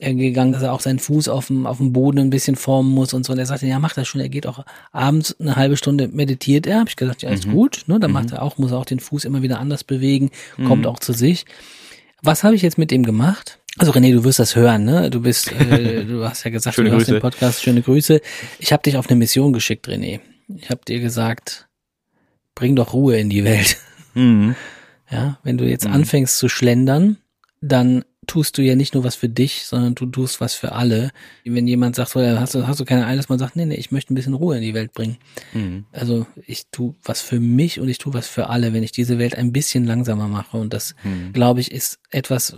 äh, 0.00 0.12
gegangen, 0.12 0.52
dass 0.52 0.62
er 0.62 0.72
auch 0.72 0.80
seinen 0.80 0.98
Fuß 0.98 1.28
auf 1.28 1.46
dem, 1.46 1.66
auf 1.66 1.78
dem 1.78 1.92
Boden 1.92 2.18
ein 2.18 2.30
bisschen 2.30 2.56
formen 2.56 2.90
muss 2.90 3.14
und 3.14 3.24
so. 3.24 3.32
Und 3.32 3.38
er 3.38 3.46
sagte, 3.46 3.66
ja, 3.66 3.78
mach 3.78 3.94
das 3.94 4.06
schon. 4.08 4.20
Er 4.20 4.28
geht 4.28 4.46
auch 4.46 4.64
abends 4.92 5.36
eine 5.40 5.54
halbe 5.56 5.76
Stunde 5.76 6.08
meditiert 6.08 6.66
er. 6.66 6.80
Hab 6.80 6.88
ich 6.88 6.96
gesagt, 6.96 7.22
ja, 7.22 7.28
Mhm. 7.30 7.34
ist 7.36 7.48
gut. 7.50 7.84
Ne? 7.86 8.00
Dann 8.00 8.10
macht 8.12 8.32
er 8.32 8.42
auch, 8.42 8.58
muss 8.58 8.72
er 8.72 8.78
auch 8.78 8.84
den 8.84 8.98
Fuß 9.00 9.24
immer 9.24 9.40
wieder 9.42 9.60
anders 9.60 9.84
bewegen, 9.84 10.30
Mhm. 10.56 10.64
kommt 10.66 10.86
auch 10.88 10.98
zu 10.98 11.12
sich. 11.12 11.46
Was 12.22 12.42
habe 12.42 12.54
ich 12.56 12.62
jetzt 12.62 12.76
mit 12.76 12.90
ihm 12.90 13.04
gemacht? 13.04 13.58
Also 13.78 13.92
René, 13.92 14.12
du 14.12 14.22
wirst 14.24 14.38
das 14.38 14.54
hören, 14.54 14.84
ne? 14.84 15.10
Du 15.10 15.20
bist, 15.20 15.50
äh, 15.52 16.04
du 16.06 16.24
hast 16.24 16.44
ja 16.44 16.50
gesagt, 16.50 16.76
Schöne 16.76 16.90
du 16.90 16.96
hörst 16.96 17.08
den. 17.08 17.20
Podcast. 17.20 17.62
Schöne 17.62 17.82
Grüße. 17.82 18.20
Ich 18.58 18.72
habe 18.72 18.82
dich 18.82 18.96
auf 18.96 19.08
eine 19.08 19.16
Mission 19.16 19.52
geschickt, 19.52 19.88
René. 19.88 20.20
Ich 20.48 20.70
habe 20.70 20.80
dir 20.86 21.00
gesagt, 21.00 21.68
bring 22.54 22.76
doch 22.76 22.92
Ruhe 22.92 23.18
in 23.18 23.30
die 23.30 23.44
Welt. 23.44 23.76
Mhm. 24.14 24.54
Ja, 25.10 25.38
wenn 25.44 25.58
du 25.58 25.66
jetzt 25.66 25.86
anfängst 25.86 26.38
zu 26.38 26.48
schlendern, 26.48 27.18
dann 27.60 28.04
tust 28.26 28.58
du 28.58 28.62
ja 28.62 28.74
nicht 28.74 28.94
nur 28.94 29.04
was 29.04 29.14
für 29.14 29.28
dich, 29.28 29.64
sondern 29.64 29.94
du 29.94 30.06
tust 30.06 30.40
was 30.40 30.54
für 30.54 30.72
alle. 30.72 31.10
Wenn 31.44 31.66
jemand 31.66 31.94
sagt, 31.94 32.10
so, 32.10 32.20
hast 32.20 32.54
du, 32.54 32.66
hast 32.66 32.80
du 32.80 32.84
keine 32.84 33.06
Eile, 33.06 33.18
dass 33.18 33.28
man 33.28 33.38
sagt, 33.38 33.54
nee, 33.54 33.66
nee, 33.66 33.74
ich 33.74 33.90
möchte 33.90 34.12
ein 34.12 34.16
bisschen 34.16 34.34
Ruhe 34.34 34.56
in 34.56 34.62
die 34.62 34.74
Welt 34.74 34.92
bringen. 34.92 35.18
Mhm. 35.52 35.84
Also 35.92 36.26
ich 36.46 36.68
tue 36.70 36.94
was 37.04 37.20
für 37.20 37.38
mich 37.38 37.80
und 37.80 37.88
ich 37.88 37.98
tue 37.98 38.14
was 38.14 38.26
für 38.26 38.48
alle, 38.48 38.72
wenn 38.72 38.82
ich 38.82 38.92
diese 38.92 39.18
Welt 39.18 39.36
ein 39.36 39.52
bisschen 39.52 39.84
langsamer 39.84 40.26
mache. 40.26 40.56
Und 40.56 40.72
das, 40.72 40.94
mhm. 41.04 41.32
glaube 41.32 41.60
ich, 41.60 41.70
ist 41.70 41.98
etwas, 42.10 42.56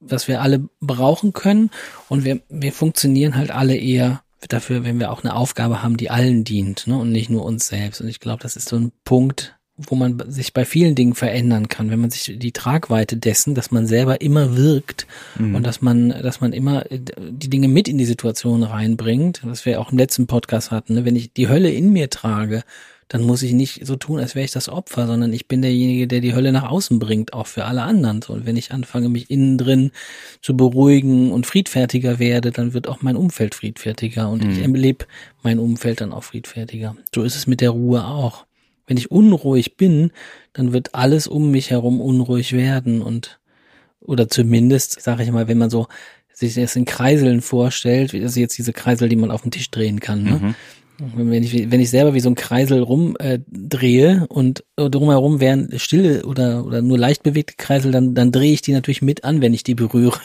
was 0.00 0.28
wir 0.28 0.40
alle 0.40 0.68
brauchen 0.80 1.32
können. 1.32 1.70
Und 2.08 2.24
wir, 2.24 2.40
wir 2.48 2.72
funktionieren 2.72 3.36
halt 3.36 3.50
alle 3.50 3.76
eher 3.76 4.22
dafür, 4.48 4.84
wenn 4.84 4.98
wir 4.98 5.12
auch 5.12 5.22
eine 5.22 5.36
Aufgabe 5.36 5.82
haben, 5.82 5.96
die 5.96 6.10
allen 6.10 6.44
dient, 6.44 6.86
ne? 6.86 6.96
Und 6.96 7.12
nicht 7.12 7.30
nur 7.30 7.44
uns 7.44 7.68
selbst. 7.68 8.00
Und 8.00 8.08
ich 8.08 8.20
glaube, 8.20 8.42
das 8.42 8.56
ist 8.56 8.68
so 8.68 8.76
ein 8.76 8.92
Punkt, 9.04 9.56
wo 9.88 9.94
man 9.94 10.22
sich 10.30 10.52
bei 10.52 10.64
vielen 10.64 10.94
Dingen 10.94 11.14
verändern 11.14 11.68
kann, 11.68 11.90
wenn 11.90 12.00
man 12.00 12.10
sich 12.10 12.38
die 12.38 12.52
Tragweite 12.52 13.16
dessen, 13.16 13.54
dass 13.54 13.70
man 13.70 13.86
selber 13.86 14.20
immer 14.20 14.56
wirkt 14.56 15.06
mhm. 15.38 15.54
und 15.54 15.62
dass 15.66 15.80
man, 15.80 16.10
dass 16.10 16.40
man 16.40 16.52
immer 16.52 16.90
äh, 16.90 17.00
die 17.30 17.50
Dinge 17.50 17.68
mit 17.68 17.88
in 17.88 17.98
die 17.98 18.04
Situation 18.04 18.62
reinbringt, 18.62 19.40
was 19.44 19.64
wir 19.64 19.80
auch 19.80 19.92
im 19.92 19.98
letzten 19.98 20.26
Podcast 20.26 20.70
hatten. 20.70 20.94
Ne? 20.94 21.04
Wenn 21.04 21.16
ich 21.16 21.32
die 21.32 21.48
Hölle 21.48 21.70
in 21.70 21.92
mir 21.92 22.10
trage, 22.10 22.62
dann 23.10 23.22
muss 23.22 23.42
ich 23.42 23.52
nicht 23.52 23.84
so 23.84 23.96
tun, 23.96 24.20
als 24.20 24.36
wäre 24.36 24.44
ich 24.44 24.52
das 24.52 24.68
Opfer, 24.68 25.08
sondern 25.08 25.32
ich 25.32 25.48
bin 25.48 25.62
derjenige, 25.62 26.06
der 26.06 26.20
die 26.20 26.32
Hölle 26.32 26.52
nach 26.52 26.70
außen 26.70 27.00
bringt, 27.00 27.32
auch 27.32 27.48
für 27.48 27.64
alle 27.64 27.82
anderen. 27.82 28.22
Und 28.28 28.46
wenn 28.46 28.56
ich 28.56 28.70
anfange, 28.70 29.08
mich 29.08 29.32
innen 29.32 29.58
drin 29.58 29.90
zu 30.40 30.56
beruhigen 30.56 31.32
und 31.32 31.44
friedfertiger 31.44 32.20
werde, 32.20 32.52
dann 32.52 32.72
wird 32.72 32.86
auch 32.86 33.02
mein 33.02 33.16
Umfeld 33.16 33.56
friedfertiger 33.56 34.30
und 34.30 34.44
mhm. 34.44 34.50
ich 34.52 34.58
erlebe 34.60 35.06
mein 35.42 35.58
Umfeld 35.58 36.00
dann 36.00 36.12
auch 36.12 36.22
friedfertiger. 36.22 36.96
So 37.12 37.24
ist 37.24 37.34
es 37.34 37.48
mit 37.48 37.60
der 37.60 37.70
Ruhe 37.70 38.04
auch. 38.04 38.46
Wenn 38.86 38.96
ich 38.96 39.10
unruhig 39.10 39.76
bin, 39.76 40.12
dann 40.52 40.72
wird 40.72 40.94
alles 40.94 41.26
um 41.26 41.50
mich 41.50 41.70
herum 41.70 42.00
unruhig 42.00 42.52
werden 42.52 43.02
und 43.02 43.40
oder 43.98 44.28
zumindest, 44.28 45.02
sage 45.02 45.24
ich 45.24 45.32
mal, 45.32 45.48
wenn 45.48 45.58
man 45.58 45.68
so 45.68 45.88
sich 46.32 46.54
das 46.54 46.76
in 46.76 46.84
Kreiseln 46.84 47.40
vorstellt, 47.42 48.12
wie 48.12 48.20
das 48.20 48.36
jetzt 48.36 48.56
diese 48.56 48.72
Kreisel, 48.72 49.08
die 49.08 49.16
man 49.16 49.32
auf 49.32 49.42
dem 49.42 49.50
Tisch 49.50 49.70
drehen 49.70 49.98
kann. 49.98 50.22
Ne? 50.22 50.30
Mhm. 50.30 50.54
Wenn 51.14 51.42
ich, 51.42 51.70
wenn 51.70 51.80
ich 51.80 51.90
selber 51.90 52.14
wie 52.14 52.20
so 52.20 52.28
ein 52.28 52.34
Kreisel 52.34 52.82
rumdrehe 52.82 54.10
äh, 54.22 54.32
und 54.32 54.64
drumherum 54.76 55.40
wären 55.40 55.78
stille 55.78 56.26
oder, 56.26 56.64
oder 56.64 56.82
nur 56.82 56.98
leicht 56.98 57.22
bewegte 57.22 57.54
Kreisel, 57.56 57.90
dann, 57.90 58.14
dann 58.14 58.32
drehe 58.32 58.52
ich 58.52 58.62
die 58.62 58.72
natürlich 58.72 59.00
mit 59.00 59.24
an, 59.24 59.40
wenn 59.40 59.54
ich 59.54 59.62
die 59.62 59.74
berühre. 59.74 60.20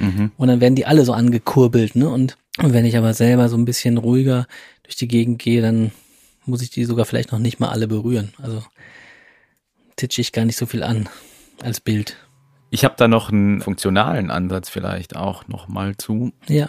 Mhm. 0.00 0.32
Und 0.36 0.48
dann 0.48 0.60
werden 0.60 0.74
die 0.74 0.86
alle 0.86 1.04
so 1.04 1.12
angekurbelt. 1.12 1.94
Ne? 1.94 2.08
Und 2.08 2.36
wenn 2.58 2.84
ich 2.84 2.96
aber 2.96 3.14
selber 3.14 3.48
so 3.48 3.56
ein 3.56 3.64
bisschen 3.64 3.98
ruhiger 3.98 4.46
durch 4.82 4.96
die 4.96 5.08
Gegend 5.08 5.38
gehe, 5.38 5.62
dann 5.62 5.92
muss 6.44 6.62
ich 6.62 6.70
die 6.70 6.84
sogar 6.84 7.04
vielleicht 7.04 7.32
noch 7.32 7.38
nicht 7.38 7.60
mal 7.60 7.68
alle 7.68 7.86
berühren. 7.86 8.32
Also 8.40 8.62
titsche 9.96 10.20
ich 10.20 10.32
gar 10.32 10.44
nicht 10.44 10.56
so 10.56 10.66
viel 10.66 10.82
an 10.82 11.08
als 11.62 11.80
Bild. 11.80 12.16
Ich 12.70 12.84
habe 12.84 12.94
da 12.96 13.08
noch 13.08 13.30
einen 13.30 13.60
funktionalen 13.60 14.30
Ansatz 14.30 14.68
vielleicht 14.68 15.16
auch 15.16 15.46
noch 15.48 15.68
mal 15.68 15.96
zu. 15.96 16.32
Ja. 16.48 16.68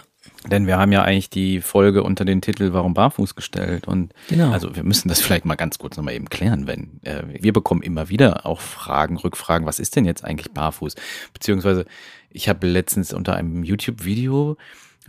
Denn 0.50 0.66
wir 0.66 0.78
haben 0.78 0.92
ja 0.92 1.02
eigentlich 1.02 1.30
die 1.30 1.60
Folge 1.60 2.02
unter 2.02 2.24
den 2.24 2.40
Titel 2.40 2.72
Warum 2.72 2.94
barfuß 2.94 3.34
gestellt 3.34 3.86
und 3.86 4.12
genau. 4.28 4.50
also 4.52 4.74
wir 4.74 4.84
müssen 4.84 5.08
das 5.08 5.20
vielleicht 5.20 5.44
mal 5.44 5.56
ganz 5.56 5.78
kurz 5.78 5.96
nochmal 5.96 6.14
eben 6.14 6.28
klären, 6.28 6.66
wenn 6.66 7.00
äh, 7.02 7.22
wir 7.40 7.52
bekommen 7.52 7.82
immer 7.82 8.08
wieder 8.08 8.46
auch 8.46 8.60
Fragen, 8.60 9.16
Rückfragen, 9.16 9.66
was 9.66 9.78
ist 9.78 9.96
denn 9.96 10.04
jetzt 10.04 10.24
eigentlich 10.24 10.52
barfuß? 10.52 10.94
Beziehungsweise 11.34 11.84
ich 12.30 12.48
habe 12.48 12.66
letztens 12.66 13.12
unter 13.12 13.36
einem 13.36 13.64
YouTube-Video 13.64 14.56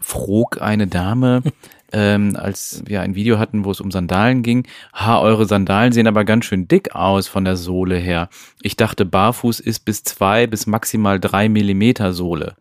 frug 0.01 0.61
eine 0.61 0.87
Dame, 0.87 1.43
ähm, 1.91 2.35
als 2.35 2.83
wir 2.85 3.01
ein 3.01 3.15
Video 3.15 3.39
hatten, 3.39 3.65
wo 3.65 3.71
es 3.71 3.81
um 3.81 3.91
Sandalen 3.91 4.43
ging, 4.43 4.67
ha, 4.93 5.19
eure 5.19 5.45
Sandalen 5.45 5.91
sehen 5.91 6.07
aber 6.07 6.25
ganz 6.25 6.45
schön 6.45 6.67
dick 6.67 6.95
aus 6.95 7.27
von 7.27 7.45
der 7.45 7.55
Sohle 7.55 7.97
her. 7.97 8.29
Ich 8.61 8.77
dachte, 8.77 9.05
barfuß 9.05 9.59
ist 9.59 9.85
bis 9.85 10.03
zwei 10.03 10.47
bis 10.47 10.67
maximal 10.67 11.19
drei 11.19 11.49
Millimeter 11.49 12.13
Sohle. 12.13 12.55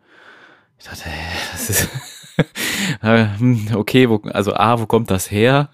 Ich 0.78 0.86
dachte, 0.86 1.04
hä, 1.04 1.36
das 1.52 1.70
ist 1.70 1.88
okay, 3.74 4.08
wo, 4.08 4.16
also 4.30 4.54
A, 4.54 4.80
wo 4.80 4.86
kommt 4.86 5.10
das 5.10 5.30
her? 5.30 5.68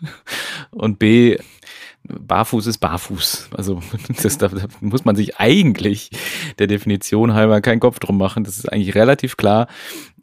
Und 0.71 0.99
B, 0.99 1.38
Barfuß 2.04 2.66
ist 2.66 2.78
Barfuß. 2.78 3.50
Also 3.56 3.80
das, 4.23 4.38
da, 4.38 4.49
da 4.49 4.66
muss 4.80 5.04
man 5.04 5.16
sich 5.16 5.38
eigentlich 5.38 6.11
der 6.59 6.66
Definition 6.66 7.35
halber 7.35 7.61
keinen 7.61 7.80
Kopf 7.80 7.99
drum 7.99 8.18
machen. 8.18 8.44
Das 8.44 8.59
ist 8.59 8.71
eigentlich 8.71 8.94
relativ 8.94 9.37
klar. 9.37 9.68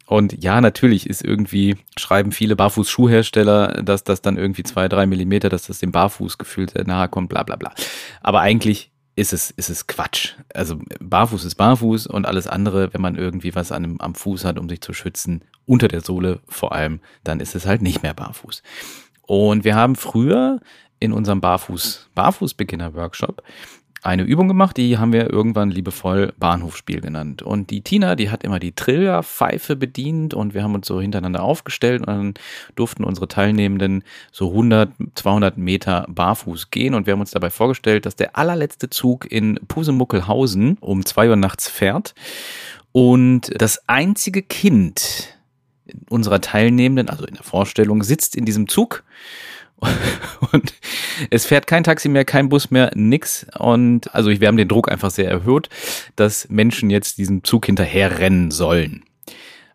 Und 0.05 0.43
ja, 0.43 0.60
natürlich 0.60 1.10
ist 1.10 1.24
irgendwie, 1.24 1.77
schreiben 1.98 2.33
viele 2.33 2.57
Barfuß-Schuhhersteller, 2.57 3.81
dass 3.81 4.03
das 4.03 4.21
dann 4.21 4.38
irgendwie 4.38 4.63
zwei, 4.63 4.89
drei 4.89 5.05
Millimeter, 5.05 5.48
dass 5.48 5.67
das 5.67 5.79
dem 5.79 5.93
Barfuß 5.93 6.38
gefühlt 6.38 6.75
nahe 6.86 7.07
kommt, 7.07 7.29
bla 7.29 7.43
bla 7.43 7.55
bla. 7.55 7.71
Aber 8.21 8.41
eigentlich 8.41 8.90
ist 9.15 9.33
es, 9.33 9.51
ist 9.51 9.69
es 9.69 9.87
Quatsch. 9.87 10.35
Also 10.53 10.79
Barfuß 11.00 11.45
ist 11.45 11.55
Barfuß 11.55 12.07
und 12.07 12.25
alles 12.25 12.47
andere, 12.47 12.93
wenn 12.93 13.01
man 13.01 13.15
irgendwie 13.15 13.55
was 13.55 13.71
an 13.71 13.97
am 14.00 14.15
Fuß 14.15 14.45
hat, 14.45 14.57
um 14.57 14.69
sich 14.69 14.81
zu 14.81 14.93
schützen, 14.93 15.43
unter 15.65 15.87
der 15.87 16.01
Sohle 16.01 16.39
vor 16.47 16.71
allem, 16.71 17.01
dann 17.24 17.39
ist 17.39 17.55
es 17.55 17.65
halt 17.65 17.81
nicht 17.81 18.03
mehr 18.03 18.13
Barfuß. 18.13 18.63
Und 19.24 19.63
wir 19.63 19.75
haben 19.75 19.95
früher 19.95 20.59
in 21.00 21.13
unserem 21.13 21.41
Barfuß, 21.41 22.09
Barfuß-Beginner-Workshop 22.15 23.43
eine 24.03 24.24
Übung 24.24 24.48
gemacht, 24.48 24.77
die 24.77 24.98
haben 24.98 25.14
wir 25.14 25.29
irgendwann 25.29 25.70
liebevoll 25.70 26.33
Bahnhofspiel 26.37 27.01
genannt. 27.01 27.42
Und 27.42 27.70
die 27.70 27.81
Tina, 27.81 28.16
die 28.16 28.29
hat 28.29 28.44
immer 28.44 28.59
die 28.59 28.72
Trillerpfeife 28.72 29.75
bedient 29.75 30.33
und 30.33 30.53
wir 30.53 30.64
haben 30.64 30.74
uns 30.74 30.87
so 30.87 31.00
hintereinander 31.00 31.44
aufgestellt 31.44 32.01
und 32.01 32.07
dann 32.07 32.33
durften 32.75 33.03
unsere 33.03 33.27
Teilnehmenden 33.27 34.03
so 34.31 34.50
100, 34.50 34.92
200 35.16 35.57
Meter 35.57 36.07
barfuß 36.09 36.72
gehen 36.72 36.96
und 36.96 37.05
wir 37.05 37.14
haben 37.14 37.22
uns 37.22 37.31
dabei 37.31 37.50
vorgestellt, 37.50 38.05
dass 38.05 38.16
der 38.16 38.37
allerletzte 38.37 38.90
Zug 38.90 39.31
in 39.31 39.59
Pusemuckelhausen 39.68 40.77
um 40.79 41.05
zwei 41.05 41.29
Uhr 41.29 41.35
nachts 41.35 41.70
fährt 41.70 42.16
und 42.92 43.51
das 43.55 43.87
einzige 43.87 44.42
Kind 44.42 45.37
unserer 46.09 46.42
Teilnehmenden, 46.42 47.09
also 47.09 47.25
in 47.25 47.35
der 47.35 47.44
Vorstellung, 47.44 48.03
sitzt 48.03 48.35
in 48.35 48.46
diesem 48.46 48.68
Zug 48.68 49.03
und 50.51 50.74
es 51.29 51.46
fährt 51.46 51.67
kein 51.67 51.83
Taxi 51.83 52.09
mehr, 52.09 52.25
kein 52.25 52.50
Bus 52.50 52.72
mehr, 52.72 52.91
nix. 52.96 53.46
Und 53.57 54.13
also 54.13 54.29
wir 54.29 54.48
haben 54.48 54.57
den 54.57 54.67
Druck 54.67 54.91
einfach 54.91 55.11
sehr 55.11 55.29
erhöht, 55.29 55.70
dass 56.15 56.50
Menschen 56.50 56.89
jetzt 56.89 57.17
diesem 57.17 57.44
Zug 57.44 57.65
hinterher 57.65 58.20
rennen 58.20 58.51
sollen. 58.51 59.03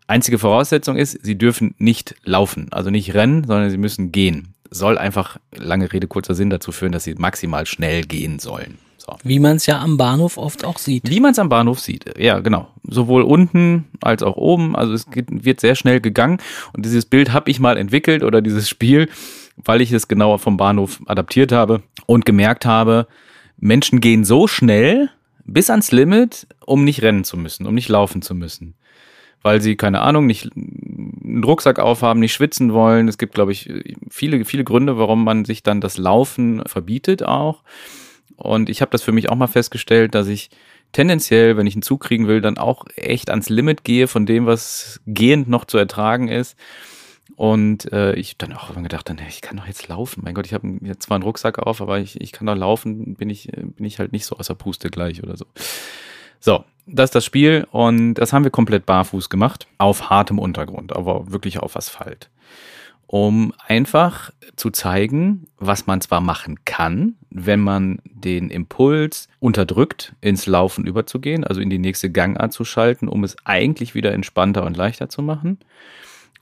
Einzige 0.08 0.38
Voraussetzung 0.38 0.96
ist, 0.96 1.24
sie 1.24 1.36
dürfen 1.36 1.74
nicht 1.78 2.14
laufen, 2.22 2.68
also 2.70 2.90
nicht 2.90 3.14
rennen, 3.14 3.44
sondern 3.44 3.70
sie 3.70 3.78
müssen 3.78 4.12
gehen. 4.12 4.54
Soll 4.70 4.98
einfach, 4.98 5.38
lange 5.52 5.92
Rede, 5.92 6.06
kurzer 6.06 6.34
Sinn 6.34 6.50
dazu 6.50 6.70
führen, 6.70 6.92
dass 6.92 7.04
sie 7.04 7.14
maximal 7.14 7.66
schnell 7.66 8.02
gehen 8.02 8.38
sollen. 8.38 8.78
So. 8.98 9.16
Wie 9.22 9.38
man 9.38 9.56
es 9.56 9.66
ja 9.66 9.80
am 9.80 9.96
Bahnhof 9.96 10.36
oft 10.36 10.64
auch 10.64 10.78
sieht. 10.78 11.08
Wie 11.08 11.20
man 11.20 11.32
es 11.32 11.38
am 11.38 11.48
Bahnhof 11.48 11.80
sieht, 11.80 12.18
ja, 12.18 12.40
genau. 12.40 12.68
Sowohl 12.82 13.22
unten 13.22 13.86
als 14.00 14.22
auch 14.22 14.36
oben. 14.36 14.74
Also 14.74 14.94
es 14.94 15.10
geht, 15.10 15.26
wird 15.44 15.60
sehr 15.60 15.76
schnell 15.76 16.00
gegangen. 16.00 16.38
Und 16.72 16.84
dieses 16.84 17.06
Bild 17.06 17.32
habe 17.32 17.50
ich 17.50 17.60
mal 17.60 17.76
entwickelt 17.76 18.24
oder 18.24 18.42
dieses 18.42 18.68
Spiel 18.68 19.08
weil 19.56 19.80
ich 19.80 19.92
es 19.92 20.08
genauer 20.08 20.38
vom 20.38 20.56
Bahnhof 20.56 21.00
adaptiert 21.06 21.52
habe 21.52 21.82
und 22.06 22.24
gemerkt 22.24 22.66
habe, 22.66 23.06
Menschen 23.58 24.00
gehen 24.00 24.24
so 24.24 24.46
schnell 24.46 25.10
bis 25.44 25.70
ans 25.70 25.92
Limit, 25.92 26.46
um 26.64 26.84
nicht 26.84 27.02
rennen 27.02 27.24
zu 27.24 27.36
müssen, 27.36 27.66
um 27.66 27.74
nicht 27.74 27.88
laufen 27.88 28.22
zu 28.22 28.34
müssen. 28.34 28.74
Weil 29.42 29.60
sie, 29.60 29.76
keine 29.76 30.00
Ahnung, 30.00 30.26
nicht 30.26 30.50
einen 30.54 31.42
Rucksack 31.44 31.78
aufhaben, 31.78 32.20
nicht 32.20 32.32
schwitzen 32.32 32.72
wollen. 32.72 33.06
Es 33.06 33.16
gibt, 33.16 33.34
glaube 33.34 33.52
ich, 33.52 33.70
viele, 34.10 34.44
viele 34.44 34.64
Gründe, 34.64 34.98
warum 34.98 35.24
man 35.24 35.44
sich 35.44 35.62
dann 35.62 35.80
das 35.80 35.98
Laufen 35.98 36.62
verbietet 36.66 37.22
auch. 37.22 37.62
Und 38.36 38.68
ich 38.68 38.80
habe 38.80 38.90
das 38.90 39.02
für 39.02 39.12
mich 39.12 39.30
auch 39.30 39.36
mal 39.36 39.46
festgestellt, 39.46 40.14
dass 40.14 40.26
ich 40.26 40.50
tendenziell, 40.92 41.56
wenn 41.56 41.66
ich 41.66 41.74
einen 41.74 41.82
Zug 41.82 42.00
kriegen 42.00 42.26
will, 42.26 42.40
dann 42.40 42.58
auch 42.58 42.84
echt 42.96 43.30
ans 43.30 43.48
Limit 43.48 43.84
gehe 43.84 44.08
von 44.08 44.26
dem, 44.26 44.46
was 44.46 45.00
gehend 45.06 45.48
noch 45.48 45.64
zu 45.64 45.78
ertragen 45.78 46.28
ist. 46.28 46.56
Und 47.34 47.92
äh, 47.92 48.14
ich 48.14 48.38
dann 48.38 48.52
auch 48.52 48.74
gedacht, 48.74 49.08
dann, 49.08 49.18
ich 49.26 49.40
kann 49.40 49.56
doch 49.56 49.66
jetzt 49.66 49.88
laufen. 49.88 50.22
Mein 50.24 50.34
Gott, 50.34 50.46
ich 50.46 50.54
habe 50.54 50.78
jetzt 50.82 51.02
zwar 51.02 51.16
einen 51.16 51.24
Rucksack 51.24 51.58
auf, 51.58 51.82
aber 51.82 51.98
ich, 51.98 52.20
ich 52.20 52.32
kann 52.32 52.46
doch 52.46 52.54
laufen, 52.54 53.14
bin 53.14 53.30
ich, 53.30 53.50
bin 53.52 53.84
ich 53.84 53.98
halt 53.98 54.12
nicht 54.12 54.26
so 54.26 54.36
außer 54.36 54.54
Puste 54.54 54.90
gleich 54.90 55.22
oder 55.22 55.36
so. 55.36 55.46
So, 56.38 56.64
das 56.86 57.08
ist 57.10 57.14
das 57.14 57.24
Spiel 57.24 57.66
und 57.70 58.14
das 58.14 58.32
haben 58.32 58.44
wir 58.44 58.50
komplett 58.50 58.86
barfuß 58.86 59.28
gemacht, 59.28 59.66
auf 59.78 60.08
hartem 60.08 60.38
Untergrund, 60.38 60.94
aber 60.94 61.30
wirklich 61.32 61.58
auf 61.58 61.76
Asphalt. 61.76 62.30
Um 63.08 63.52
einfach 63.66 64.32
zu 64.56 64.70
zeigen, 64.70 65.46
was 65.58 65.86
man 65.86 66.00
zwar 66.00 66.20
machen 66.20 66.64
kann, 66.64 67.14
wenn 67.30 67.60
man 67.60 68.00
den 68.04 68.50
Impuls 68.50 69.28
unterdrückt, 69.38 70.14
ins 70.20 70.46
Laufen 70.46 70.86
überzugehen, 70.86 71.44
also 71.44 71.60
in 71.60 71.70
die 71.70 71.78
nächste 71.78 72.10
Gangart 72.10 72.52
zu 72.52 72.64
schalten, 72.64 73.06
um 73.08 73.22
es 73.22 73.36
eigentlich 73.44 73.94
wieder 73.94 74.12
entspannter 74.12 74.64
und 74.64 74.76
leichter 74.76 75.08
zu 75.08 75.22
machen 75.22 75.58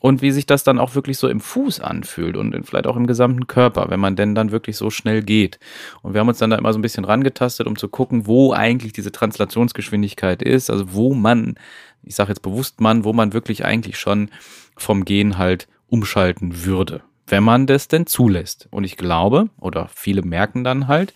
und 0.05 0.21
wie 0.21 0.33
sich 0.33 0.45
das 0.45 0.64
dann 0.64 0.79
auch 0.79 0.95
wirklich 0.95 1.17
so 1.17 1.29
im 1.29 1.40
Fuß 1.40 1.81
anfühlt 1.81 2.37
und 2.37 2.55
vielleicht 2.67 2.87
auch 2.87 2.97
im 2.97 3.07
gesamten 3.07 3.47
Körper, 3.47 3.87
wenn 3.88 4.01
man 4.01 4.17
denn 4.17 4.35
dann 4.35 4.51
wirklich 4.51 4.77
so 4.77 4.90
schnell 4.90 5.23
geht. 5.23 5.59
Und 6.03 6.12
wir 6.12 6.21
haben 6.21 6.29
uns 6.29 6.37
dann 6.37 6.51
da 6.51 6.57
immer 6.57 6.75
so 6.75 6.79
ein 6.79 6.83
bisschen 6.83 7.07
rangetastet, 7.07 7.67
um 7.67 7.79
zu 7.79 7.88
gucken, 7.88 8.27
wo 8.27 8.53
eigentlich 8.53 8.93
diese 8.93 9.12
Translationsgeschwindigkeit 9.12 10.43
ist, 10.43 10.69
also 10.69 10.93
wo 10.93 11.14
man, 11.14 11.55
ich 12.03 12.17
sage 12.17 12.29
jetzt 12.29 12.43
bewusst 12.43 12.83
man, 12.83 13.05
wo 13.05 13.14
man 13.14 13.33
wirklich 13.33 13.64
eigentlich 13.64 13.99
schon 13.99 14.29
vom 14.77 15.07
Gehen 15.07 15.38
halt 15.38 15.69
umschalten 15.88 16.67
würde, 16.67 17.01
wenn 17.27 17.43
man 17.43 17.67
das 17.67 17.88
denn 17.88 18.05
zulässt. 18.05 18.69
Und 18.71 18.85
ich 18.85 18.99
glaube, 18.99 19.49
oder 19.59 19.88
viele 19.95 20.21
merken 20.21 20.64
dann 20.64 20.87
halt, 20.87 21.14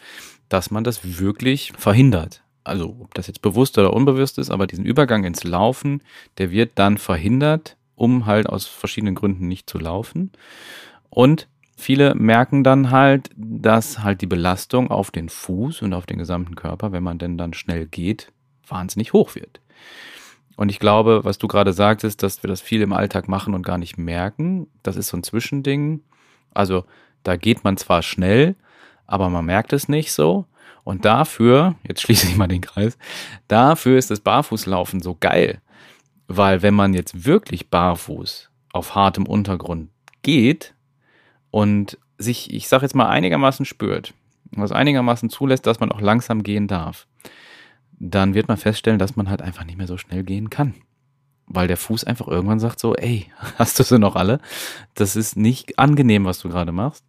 dass 0.49 0.71
man 0.71 0.83
das 0.83 1.21
wirklich 1.21 1.75
verhindert. 1.77 2.43
also 2.65 2.97
ob 3.01 3.13
das 3.13 3.27
jetzt 3.27 3.43
bewusst 3.43 3.77
oder 3.77 3.93
unbewusst 3.93 4.39
ist, 4.39 4.51
aber 4.51 4.67
diesen 4.67 4.87
Übergang 4.87 5.25
ins 5.25 5.45
Laufen, 5.45 6.01
der 6.39 6.51
wird 6.51 6.73
dann 6.77 6.97
verhindert, 6.97 7.78
um 7.99 8.27
halt 8.27 8.49
aus 8.49 8.67
verschiedenen 8.67 9.15
Gründen 9.15 9.49
nicht 9.49 9.69
zu 9.69 9.79
laufen. 9.79 10.31
Und 11.11 11.49
viele 11.77 12.15
merken 12.15 12.63
dann 12.65 12.91
halt, 12.91 13.31
dass 13.37 14.01
halt 14.03 14.21
die 14.21 14.27
Belastung 14.27 14.91
auf 14.91 15.11
den 15.11 15.29
Fuß 15.29 15.83
und 15.83 15.93
auf 15.93 16.07
den 16.07 16.19
gesamten 16.19 16.55
Körper, 16.55 16.93
wenn 16.93 17.03
man 17.03 17.19
denn 17.19 17.37
dann 17.37 17.55
schnell 17.55 17.87
geht, 17.87 18.33
wahnsinnig 18.67 19.13
hoch 19.13 19.35
wird. 19.35 19.61
Und 20.57 20.71
ich 20.71 20.79
glaube, 20.79 21.25
was 21.25 21.39
du 21.39 21.49
gerade 21.49 21.73
sagtest, 21.73 22.23
dass 22.23 22.43
wir 22.43 22.49
das 22.49 22.61
viel 22.61 22.83
im 22.83 22.93
Alltag 22.93 23.29
machen 23.29 23.55
und 23.55 23.63
gar 23.63 23.79
nicht 23.79 23.99
merken, 23.99 24.69
das 24.83 24.97
ist 24.97 25.09
so 25.09 25.17
ein 25.17 25.23
Zwischending. 25.23 26.01
Also 26.53 26.85
da 27.23 27.37
geht 27.37 27.65
man 27.65 27.77
zwar 27.77 28.03
schnell, 28.03 28.57
aber 29.07 29.29
man 29.29 29.45
merkt 29.45 29.73
es 29.73 29.89
nicht 29.89 30.13
so. 30.13 30.47
Und 30.85 31.05
dafür, 31.05 31.75
jetzt 31.87 32.03
schließe 32.03 32.29
ich 32.29 32.37
mal 32.37 32.47
den 32.47 32.61
Kreis, 32.61 32.97
dafür 33.47 33.99
ist 33.99 34.11
das 34.11 34.21
Barfußlaufen 34.21 35.01
so 35.01 35.17
geil. 35.19 35.61
Weil 36.29 36.63
wenn 36.63 36.75
man 36.75 36.93
jetzt 36.93 37.25
wirklich 37.25 37.71
barfuß 37.71 38.51
auf 38.73 38.95
hartem 38.95 39.27
Untergrund 39.27 39.91
geht 40.23 40.75
und 41.51 41.99
sich, 42.19 42.53
ich 42.53 42.69
sage 42.69 42.85
jetzt 42.85 42.95
mal, 42.95 43.09
einigermaßen 43.09 43.65
spürt, 43.65 44.13
was 44.51 44.71
einigermaßen 44.71 45.31
zulässt, 45.31 45.67
dass 45.67 45.81
man 45.81 45.91
auch 45.91 46.01
langsam 46.01 46.43
gehen 46.43 46.69
darf, 46.69 47.07
dann 47.99 48.35
wird 48.35 48.49
man 48.49 48.59
feststellen, 48.59 48.99
dass 48.99 49.17
man 49.17 49.31
halt 49.31 49.43
einfach 49.43 49.65
nicht 49.65 49.79
mehr 49.79 49.87
so 49.87 49.97
schnell 49.97 50.23
gehen 50.23 50.51
kann. 50.51 50.75
Weil 51.47 51.67
der 51.67 51.79
Fuß 51.79 52.05
einfach 52.05 52.29
irgendwann 52.29 52.61
sagt 52.61 52.79
so, 52.79 52.95
ey, 52.95 53.27
hast 53.59 53.79
du 53.79 53.83
sie 53.83 53.99
noch 53.99 54.15
alle? 54.15 54.41
Das 54.95 55.17
ist 55.17 55.37
nicht 55.37 55.79
angenehm, 55.79 56.27
was 56.27 56.41
du 56.41 56.51
gerade 56.51 56.73
machst. 56.73 57.05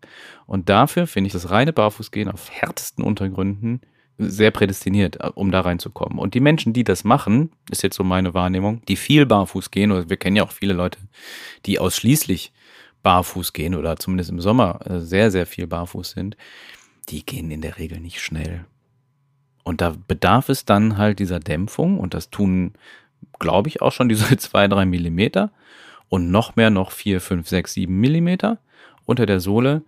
Und 0.45 0.69
dafür 0.69 1.07
finde 1.07 1.27
ich 1.27 1.33
das 1.33 1.49
reine 1.49 1.73
Barfußgehen 1.73 2.31
auf 2.31 2.49
härtesten 2.49 3.03
Untergründen 3.03 3.81
sehr 4.19 4.51
prädestiniert, 4.51 5.17
um 5.35 5.49
da 5.49 5.61
reinzukommen. 5.61 6.19
Und 6.19 6.33
die 6.33 6.41
Menschen, 6.41 6.73
die 6.73 6.83
das 6.83 7.05
machen, 7.05 7.51
ist 7.71 7.83
jetzt 7.83 7.95
so 7.95 8.03
meine 8.03 8.33
Wahrnehmung, 8.33 8.81
die 8.87 8.97
viel 8.97 9.25
barfuß 9.25 9.71
gehen, 9.71 9.91
oder 9.91 10.09
wir 10.09 10.17
kennen 10.17 10.35
ja 10.35 10.43
auch 10.43 10.51
viele 10.51 10.73
Leute, 10.73 10.99
die 11.65 11.79
ausschließlich 11.79 12.51
barfuß 13.01 13.53
gehen 13.53 13.75
oder 13.75 13.95
zumindest 13.95 14.29
im 14.29 14.41
Sommer 14.41 14.79
äh, 14.85 14.99
sehr, 14.99 15.31
sehr 15.31 15.45
viel 15.45 15.67
barfuß 15.67 16.11
sind, 16.11 16.35
die 17.07 17.25
gehen 17.25 17.49
in 17.49 17.61
der 17.61 17.77
Regel 17.77 18.01
nicht 18.01 18.19
schnell. 18.19 18.65
Und 19.63 19.79
da 19.79 19.95
bedarf 20.07 20.49
es 20.49 20.65
dann 20.65 20.97
halt 20.97 21.19
dieser 21.19 21.39
Dämpfung 21.39 21.97
und 21.97 22.13
das 22.13 22.29
tun, 22.29 22.73
glaube 23.39 23.69
ich, 23.69 23.81
auch 23.81 23.93
schon 23.93 24.09
diese 24.09 24.35
zwei, 24.37 24.67
drei 24.67 24.85
Millimeter 24.85 25.51
und 26.09 26.29
noch 26.29 26.57
mehr, 26.57 26.69
noch 26.69 26.91
vier, 26.91 27.21
fünf, 27.21 27.47
sechs, 27.47 27.73
sieben 27.73 27.99
Millimeter 28.01 28.57
unter 29.05 29.25
der 29.25 29.39
Sohle, 29.39 29.83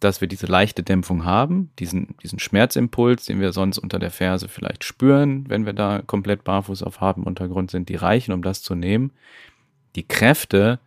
dass 0.00 0.20
wir 0.20 0.28
diese 0.28 0.46
leichte 0.46 0.82
Dämpfung 0.82 1.24
haben, 1.24 1.70
diesen, 1.78 2.14
diesen 2.22 2.38
Schmerzimpuls, 2.38 3.26
den 3.26 3.40
wir 3.40 3.52
sonst 3.52 3.78
unter 3.78 3.98
der 3.98 4.10
Ferse 4.10 4.48
vielleicht 4.48 4.84
spüren, 4.84 5.44
wenn 5.48 5.66
wir 5.66 5.72
da 5.72 6.02
komplett 6.04 6.44
barfuß 6.44 6.82
auf 6.82 7.00
hartem 7.00 7.24
Untergrund 7.24 7.70
sind, 7.70 7.88
die 7.88 7.96
reichen, 7.96 8.32
um 8.32 8.42
das 8.42 8.62
zu 8.62 8.74
nehmen. 8.74 9.12
Die 9.96 10.06
Kräfte 10.06 10.78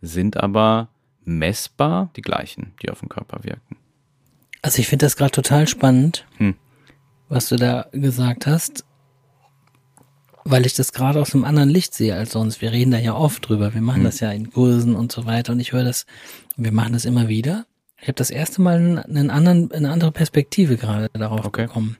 sind 0.00 0.36
aber 0.36 0.88
messbar 1.24 2.10
die 2.16 2.22
gleichen, 2.22 2.72
die 2.82 2.90
auf 2.90 3.00
den 3.00 3.08
Körper 3.08 3.44
wirken. 3.44 3.76
Also 4.62 4.78
ich 4.78 4.88
finde 4.88 5.06
das 5.06 5.16
gerade 5.16 5.32
total 5.32 5.68
spannend. 5.68 6.26
Hm 6.38 6.54
was 7.32 7.48
du 7.48 7.56
da 7.56 7.86
gesagt 7.92 8.46
hast, 8.46 8.84
weil 10.44 10.66
ich 10.66 10.74
das 10.74 10.92
gerade 10.92 11.18
aus 11.18 11.34
einem 11.34 11.44
anderen 11.44 11.70
Licht 11.70 11.94
sehe 11.94 12.14
als 12.14 12.32
sonst. 12.32 12.60
Wir 12.60 12.72
reden 12.72 12.90
da 12.90 12.98
ja 12.98 13.14
oft 13.14 13.48
drüber. 13.48 13.72
Wir 13.72 13.80
machen 13.80 14.00
mhm. 14.00 14.04
das 14.04 14.20
ja 14.20 14.30
in 14.30 14.50
Kursen 14.50 14.94
und 14.94 15.10
so 15.12 15.24
weiter 15.24 15.52
und 15.52 15.60
ich 15.60 15.72
höre 15.72 15.84
das, 15.84 16.04
wir 16.56 16.72
machen 16.72 16.92
das 16.92 17.06
immer 17.06 17.28
wieder. 17.28 17.64
Ich 18.02 18.08
habe 18.08 18.16
das 18.16 18.30
erste 18.30 18.60
Mal 18.60 18.98
einen 18.98 19.30
anderen, 19.30 19.70
eine 19.70 19.92
andere 19.92 20.10
Perspektive 20.10 20.76
gerade 20.76 21.08
darauf 21.12 21.46
okay. 21.46 21.66
bekommen. 21.66 21.96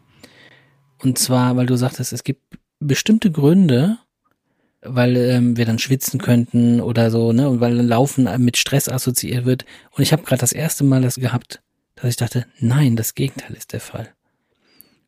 Und 0.98 1.16
zwar, 1.16 1.56
weil 1.56 1.66
du 1.66 1.76
sagtest, 1.76 2.12
es 2.12 2.24
gibt 2.24 2.42
bestimmte 2.80 3.30
Gründe, 3.30 3.98
weil 4.80 5.16
ähm, 5.16 5.56
wir 5.56 5.64
dann 5.64 5.78
schwitzen 5.78 6.20
könnten 6.20 6.80
oder 6.80 7.12
so, 7.12 7.32
ne, 7.32 7.48
und 7.48 7.60
weil 7.60 7.74
Laufen 7.80 8.28
mit 8.42 8.56
Stress 8.56 8.88
assoziiert 8.88 9.44
wird. 9.44 9.64
Und 9.92 10.02
ich 10.02 10.12
habe 10.12 10.24
gerade 10.24 10.40
das 10.40 10.52
erste 10.52 10.82
Mal 10.82 11.02
das 11.02 11.14
gehabt, 11.14 11.62
dass 11.94 12.10
ich 12.10 12.16
dachte, 12.16 12.46
nein, 12.58 12.96
das 12.96 13.14
Gegenteil 13.14 13.54
ist 13.54 13.72
der 13.72 13.80
Fall. 13.80 14.12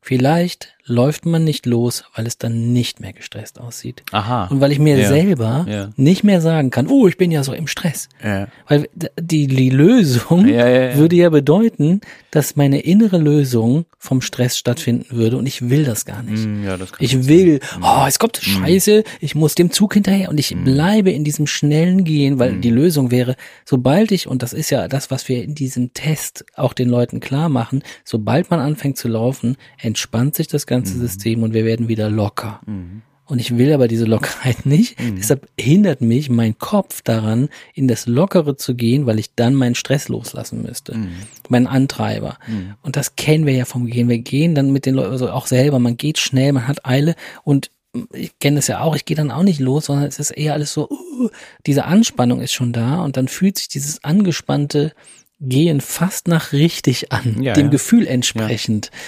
Vielleicht 0.01 0.74
läuft 0.87 1.25
man 1.25 1.45
nicht 1.45 1.65
los, 1.65 2.05
weil 2.15 2.27
es 2.27 2.37
dann 2.37 2.73
nicht 2.73 3.01
mehr 3.01 3.15
gestresst 3.15 3.59
aussieht. 3.59 4.03
Aha. 4.13 4.49
Und 4.49 4.61
weil 4.61 4.71
ich 4.71 4.79
mir 4.79 4.99
ja. 4.99 5.09
selber 5.09 5.67
ja. 5.69 5.91
nicht 5.97 6.25
mehr 6.25 6.41
sagen 6.43 6.71
kann, 6.71 6.89
oh, 6.89 7.09
ich 7.09 7.17
bin 7.17 7.31
ja 7.31 7.43
so 7.43 7.55
im 7.55 7.67
Stress. 7.67 8.09
Ja. 8.23 8.49
Weil 8.69 8.89
die, 9.19 9.47
die 9.47 9.71
Lösung 9.71 10.47
würde 10.47 11.17
ja 11.17 11.31
bedeuten, 11.31 12.03
dass 12.31 12.57
meine 12.57 12.81
innere 12.81 13.17
Lösung 13.17 13.87
vom 13.99 14.21
Stress 14.21 14.59
stattfinden 14.59 15.07
würde 15.17 15.39
und 15.39 15.47
ich 15.47 15.71
will 15.71 15.85
das 15.85 16.05
gar 16.05 16.23
nicht. 16.23 16.45
Mm, 16.45 16.67
das 16.79 16.93
ich 16.99 17.27
will, 17.27 17.61
mm. 17.79 17.83
oh, 17.83 18.05
es 18.07 18.19
kommt 18.19 18.39
mm. 18.39 18.45
Scheiße, 18.45 19.05
ich 19.21 19.35
muss 19.35 19.55
dem 19.55 19.71
Zug 19.71 19.95
hinterher 19.95 20.29
und 20.29 20.39
ich 20.39 20.55
bleibe 20.55 21.11
in 21.11 21.25
diesem 21.25 21.47
schnellen 21.47 22.05
Gehen, 22.05 22.39
weil 22.39 22.57
die 22.57 22.71
Lösung 22.71 23.11
wäre, 23.11 23.37
sobald 23.65 24.13
ich, 24.13 24.27
und 24.27 24.43
das 24.43 24.53
ist 24.53 24.69
ja 24.69 24.89
das, 24.89 25.11
was 25.11 25.29
wir 25.29 25.43
in 25.43 25.55
diesem 25.55 25.95
Test 25.95 26.45
auch 26.55 26.75
den 26.75 26.91
Leuten 26.91 27.21
klar 27.21 27.49
machen, 27.49 27.83
sobald 28.05 28.51
man 28.51 28.61
anfängt 28.61 28.99
zu 28.99 29.09
laufen, 29.09 29.57
entspannt 29.79 30.35
sich 30.35 30.49
das 30.49 30.67
ganze 30.67 30.74
mhm. 30.81 31.01
System 31.01 31.43
und 31.43 31.55
wir 31.55 31.65
werden 31.65 31.89
wieder 31.89 32.11
locker. 32.11 32.61
Mhm. 32.67 33.03
Und 33.27 33.39
ich 33.39 33.57
will 33.57 33.73
aber 33.73 33.89
diese 33.89 34.05
Lockerheit 34.05 34.67
nicht. 34.67 35.01
Mhm. 35.01 35.17
Deshalb 35.17 35.49
hindert 35.59 36.01
mich 36.01 36.29
mein 36.29 36.59
Kopf 36.59 37.03
daran, 37.03 37.49
in 37.75 37.89
das 37.89 38.07
Lockere 38.07 38.57
zu 38.57 38.75
gehen, 38.75 39.07
weil 39.07 39.19
ich 39.19 39.35
dann 39.35 39.55
meinen 39.55 39.75
Stress 39.75 40.09
loslassen 40.09 40.63
müsste. 40.63 40.97
Mhm. 40.97 41.13
Meinen 41.49 41.67
Antreiber. 41.67 42.39
Mhm. 42.47 42.75
Und 42.83 42.97
das 42.97 43.17
kennen 43.17 43.47
wir 43.47 43.55
ja 43.55 43.65
vom 43.65 43.87
Gehen. 43.87 44.09
Wir 44.09 44.19
gehen 44.19 44.55
dann 44.55 44.73
mit 44.73 44.87
den 44.87 44.95
Leuten, 44.95 45.13
also 45.13 45.31
auch 45.31 45.47
selber, 45.47 45.79
man 45.79 45.97
geht 45.97 46.19
schnell, 46.19 46.53
man 46.53 46.69
hat 46.69 46.85
Eile 46.85 47.15
und 47.45 47.71
ich 48.13 48.39
kenne 48.41 48.59
es 48.59 48.67
ja 48.67 48.81
auch, 48.81 48.97
ich 48.97 49.05
gehe 49.05 49.17
dann 49.17 49.31
auch 49.31 49.45
nicht 49.45 49.61
los, 49.61 49.87
sondern 49.87 50.07
es 50.07 50.19
ist 50.19 50.33
eher 50.33 50.55
alles 50.55 50.73
so, 50.73 50.91
uh, 50.91 51.29
diese 51.65 51.85
Anspannung 51.85 52.41
ist 52.41 52.53
schon 52.53 52.73
da 52.73 53.03
und 53.03 53.17
dann 53.17 53.29
fühlt 53.29 53.57
sich 53.57 53.69
dieses 53.69 54.03
angespannte 54.03 54.93
Gehen 55.41 55.81
fast 55.81 56.29
nach 56.29 56.53
richtig 56.53 57.13
an, 57.13 57.43
ja, 57.43 57.55
dem 57.55 57.67
ja. 57.67 57.71
Gefühl 57.71 58.07
entsprechend. 58.07 58.87
Ja. 58.87 58.99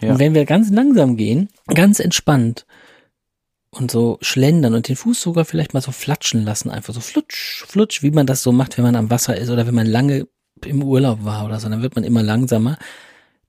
Ja. 0.00 0.12
Und 0.12 0.18
wenn 0.18 0.34
wir 0.34 0.44
ganz 0.44 0.70
langsam 0.70 1.16
gehen, 1.16 1.48
ganz 1.72 2.00
entspannt 2.00 2.66
und 3.70 3.90
so 3.90 4.18
schlendern 4.20 4.74
und 4.74 4.88
den 4.88 4.96
Fuß 4.96 5.20
sogar 5.20 5.44
vielleicht 5.44 5.74
mal 5.74 5.80
so 5.80 5.92
flatschen 5.92 6.44
lassen, 6.44 6.70
einfach 6.70 6.94
so 6.94 7.00
flutsch, 7.00 7.64
flutsch, 7.66 8.02
wie 8.02 8.10
man 8.10 8.26
das 8.26 8.42
so 8.42 8.52
macht, 8.52 8.76
wenn 8.76 8.84
man 8.84 8.96
am 8.96 9.10
Wasser 9.10 9.36
ist 9.36 9.50
oder 9.50 9.66
wenn 9.66 9.74
man 9.74 9.86
lange 9.86 10.26
im 10.64 10.82
Urlaub 10.82 11.24
war 11.24 11.44
oder 11.44 11.60
so, 11.60 11.68
dann 11.68 11.82
wird 11.82 11.94
man 11.96 12.04
immer 12.04 12.22
langsamer. 12.22 12.78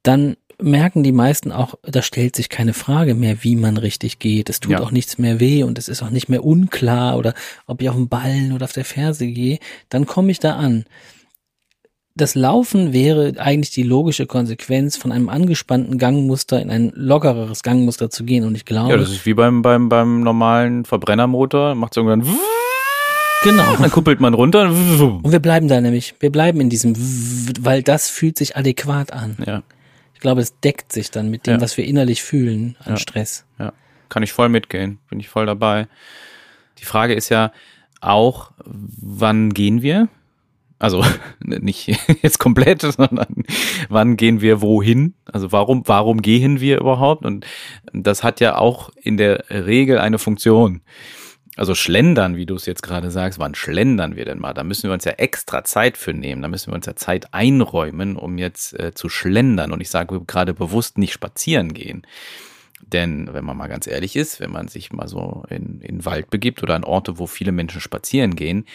Dann 0.04 0.36
merken 0.60 1.04
die 1.04 1.12
meisten 1.12 1.52
auch, 1.52 1.76
da 1.84 2.02
stellt 2.02 2.36
sich 2.36 2.50
keine 2.50 2.74
Frage 2.74 3.14
mehr, 3.14 3.44
wie 3.44 3.56
man 3.56 3.78
richtig 3.78 4.20
geht. 4.20 4.50
Es 4.50 4.60
tut 4.60 4.72
Ja. 4.72 4.80
auch 4.80 4.92
nichts 4.92 5.18
mehr 5.18 5.40
weh 5.40 5.64
und 5.64 5.78
es 5.78 5.88
ist 5.88 6.02
auch 6.02 6.10
nicht 6.10 6.30
mehr 6.30 6.44
unklar 6.44 7.18
oder 7.18 7.34
ob 7.68 7.82
ich 7.82 7.90
auf 7.90 7.96
dem 7.96 8.10
Ballen 8.10 8.52
oder 8.54 8.66
auf 8.66 8.74
der 8.74 8.86
Ferse 8.86 9.28
gehe. 9.28 9.60
Dann 9.90 10.06
komme 10.08 10.32
ich 10.32 10.40
da 10.40 10.56
an 10.56 10.86
das 12.18 12.36
Laufen 12.36 12.92
wäre 12.94 13.34
eigentlich 13.38 13.72
die 13.72 13.84
logische 13.84 14.26
Konsequenz, 14.26 14.98
von 14.98 15.12
einem 15.12 15.30
angespannten 15.30 15.98
Gangmuster 15.98 16.62
in 16.62 16.70
ein 16.70 16.92
lockereres 16.96 17.64
Gangmuster 17.64 18.10
zu 18.10 18.24
gehen. 18.26 18.44
Und 18.46 18.56
ich 18.56 18.66
glaube. 18.66 18.92
Ja, 18.92 18.98
das 18.98 19.10
ist 19.12 19.26
wie 19.26 19.34
beim, 19.34 19.62
beim, 19.62 19.88
beim 19.90 20.22
normalen 20.22 20.84
Verbrennermotor. 20.86 21.76
Macht 21.76 21.94
es 21.94 21.98
irgendwann. 21.98 22.28
genau. 23.44 23.76
Dann 23.80 23.92
kuppelt 23.92 24.20
man 24.20 24.34
runter. 24.34 24.70
Und 24.70 25.32
wir 25.32 25.40
bleiben 25.40 25.68
da 25.68 25.80
nämlich. 25.80 26.16
Wir 26.20 26.32
bleiben 26.32 26.60
in 26.60 26.70
diesem, 26.70 26.94
weil 27.62 27.84
das 27.84 28.10
fühlt 28.10 28.38
sich 28.38 28.58
adäquat 28.58 29.14
an. 29.14 29.38
Ja, 29.46 29.64
Ich 30.14 30.20
glaube, 30.20 30.42
es 30.42 30.60
deckt 30.60 30.92
sich 30.92 31.12
dann 31.12 31.30
mit 31.30 31.46
dem, 31.48 31.56
Ja. 31.56 31.62
was 31.62 31.78
wir 31.78 31.86
innerlich 31.86 32.24
fühlen 32.24 32.76
an 32.84 32.94
Ja. 32.94 32.98
Stress. 32.98 33.46
ja. 33.60 33.74
Kann 34.10 34.24
ich 34.24 34.32
voll 34.34 34.50
mitgehen. 34.50 35.00
Bin 35.10 35.20
ich 35.20 35.28
voll 35.30 35.46
dabei. 35.46 35.88
Die 36.80 36.86
Frage 36.86 37.14
ist 37.14 37.28
ja 37.30 37.52
auch, 38.00 38.52
wann 38.66 39.54
gehen 39.54 39.82
wir? 39.82 40.08
Also 40.80 41.04
nicht 41.40 41.88
jetzt 42.22 42.40
komplett, 42.40 42.82
sondern 42.82 43.44
wann 43.90 44.18
gehen 44.18 44.42
wir 44.42 44.62
wohin? 44.62 45.16
Also 45.26 45.52
warum, 45.52 45.84
warum 45.86 46.22
gehen 46.22 46.60
wir 46.60 46.80
überhaupt? 46.80 47.26
Und 47.26 47.46
das 47.94 48.24
hat 48.24 48.40
ja 48.40 48.58
auch 48.58 48.90
in 49.02 49.18
der 49.18 49.46
Regel 49.50 50.00
eine 50.00 50.20
Funktion. 50.20 50.82
Also 51.56 51.74
schlendern, 51.74 52.36
wie 52.36 52.46
du 52.46 52.54
es 52.54 52.68
jetzt 52.68 52.84
gerade 52.84 53.10
sagst, 53.10 53.40
wann 53.40 53.56
schlendern 53.56 54.16
wir 54.16 54.26
denn 54.26 54.38
mal? 54.38 54.54
Da 54.54 54.64
müssen 54.64 54.90
wir 54.90 54.94
uns 54.94 55.06
ja 55.06 55.14
extra 55.14 55.64
Zeit 55.64 55.98
für 55.98 56.14
nehmen. 56.14 56.44
Da 56.44 56.50
müssen 56.50 56.72
wir 56.72 56.76
uns 56.76 56.86
ja 56.86 56.96
Zeit 56.96 57.34
einräumen, 57.34 58.16
um 58.16 58.38
jetzt 58.38 58.80
äh, 58.80 58.94
zu 58.94 59.10
schlendern. 59.10 59.72
Und 59.72 59.82
ich 59.82 59.90
sage 59.90 60.22
gerade 60.28 60.54
bewusst 60.54 61.00
nicht 61.00 61.14
spazieren 61.14 61.74
gehen. 61.74 62.06
Denn 62.82 63.30
wenn 63.34 63.44
man 63.44 63.58
mal 63.58 63.68
ganz 63.68 63.86
ehrlich 63.88 64.16
ist, 64.16 64.40
wenn 64.40 64.52
man 64.52 64.68
sich 64.70 64.94
mal 64.94 65.08
so 65.08 65.44
in, 65.50 65.82
in 65.82 66.06
Wald 66.06 66.30
begibt 66.30 66.64
oder 66.64 66.76
an 66.76 66.84
Orte, 66.86 67.20
wo 67.20 67.28
viele 67.28 67.52
Menschen 67.52 67.82
spazieren 67.82 68.36
gehen, 68.36 68.66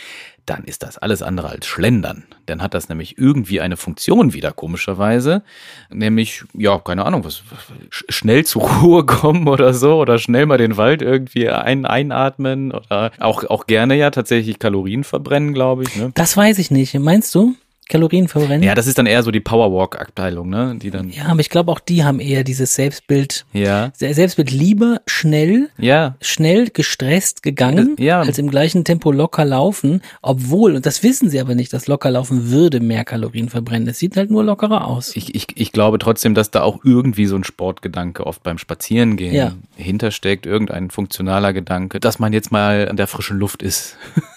dann 0.45 0.65
ist 0.65 0.83
das 0.83 0.99
alles 0.99 1.23
andere 1.23 1.49
als 1.49 1.67
Schlendern. 1.67 2.25
Dann 2.47 2.61
hat 2.63 2.75
das 2.75 2.89
nämlich 2.89 3.17
irgendwie 3.17 3.61
eine 3.61 3.77
Funktion 3.77 4.33
wieder, 4.35 4.53
komischerweise. 4.53 5.43
Nämlich, 5.91 6.45
ja, 6.53 6.79
keine 6.79 7.07
Ahnung, 7.07 7.25
was, 7.25 7.43
sch- 7.91 8.05
schnell 8.11 8.45
zur 8.45 8.63
Ruhe 8.63 9.07
kommen 9.07 9.49
oder 9.49 9.73
so 9.73 9.97
oder 9.99 10.19
schnell 10.19 10.47
mal 10.47 10.59
den 10.59 10.77
Wald 10.77 11.01
irgendwie 11.01 11.49
ein, 11.49 11.87
einatmen 11.87 12.73
oder 12.73 13.13
auch, 13.21 13.45
auch 13.45 13.67
gerne 13.67 13.95
ja 13.97 14.11
tatsächlich 14.11 14.59
Kalorien 14.59 15.05
verbrennen, 15.05 15.55
glaube 15.55 15.85
ich. 15.85 15.97
Ne? 15.97 16.11
Das 16.15 16.37
weiß 16.37 16.59
ich 16.59 16.71
nicht. 16.71 16.93
Meinst 16.99 17.35
du? 17.35 17.55
Kalorien 17.89 18.29
verbrennen. 18.29 18.63
Ja, 18.63 18.75
das 18.75 18.87
ist 18.87 18.97
dann 18.97 19.07
eher 19.07 19.23
so 19.23 19.31
die 19.31 19.41
Powerwalk-Abteilung, 19.41 20.49
ne? 20.49 20.77
Die 20.81 20.91
dann. 20.91 21.11
Ja, 21.11 21.27
aber 21.27 21.41
ich 21.41 21.51
glaube 21.51 21.71
auch 21.71 21.81
die 21.81 22.05
haben 22.05 22.21
eher 22.21 22.43
dieses 22.45 22.75
Selbstbild, 22.75 23.45
Ja. 23.53 23.91
Se- 23.95 24.15
Selbstbild 24.15 24.51
lieber 24.51 25.01
schnell, 25.07 25.69
Ja. 25.79 26.17
schnell 26.23 26.71
gestresst 26.71 27.43
gegangen, 27.43 27.97
Ja. 27.99 28.21
als 28.23 28.39
im 28.39 28.49
gleichen 28.51 28.85
Tempo 28.85 29.13
locker 29.13 29.45
laufen, 29.45 30.01
obwohl, 30.23 30.75
und 30.77 30.87
das 30.87 31.03
wissen 31.03 31.29
sie 31.29 31.41
aber 31.41 31.55
nicht, 31.55 31.73
dass 31.73 31.87
locker 31.87 32.11
laufen 32.11 32.51
würde 32.51 32.81
mehr 32.81 33.05
Kalorien 33.05 33.49
verbrennen. 33.51 33.89
Es 33.89 33.99
sieht 33.99 34.17
halt 34.17 34.31
nur 34.31 34.45
lockerer 34.45 34.87
aus. 34.87 35.15
Ich, 35.17 35.35
ich, 35.35 35.49
ich 35.57 35.73
glaube 35.73 35.99
trotzdem, 35.99 36.35
dass 36.35 36.51
da 36.51 36.63
auch 36.63 36.81
irgendwie 36.85 37.27
so 37.27 37.37
ein 37.37 37.45
Sportgedanke 37.45 38.27
oft 38.27 38.43
beim 38.43 38.59
Spazierengehen 38.59 39.35
Ja. 39.35 39.53
hintersteckt, 39.77 40.47
irgendein 40.47 40.91
funktionaler 40.91 41.53
Gedanke, 41.53 42.01
dass 42.01 42.19
man 42.19 42.33
jetzt 42.33 42.53
mal 42.53 42.89
an 42.89 42.97
der 42.97 43.07
frischen 43.07 43.39
Luft 43.39 43.63
ist. 43.63 43.97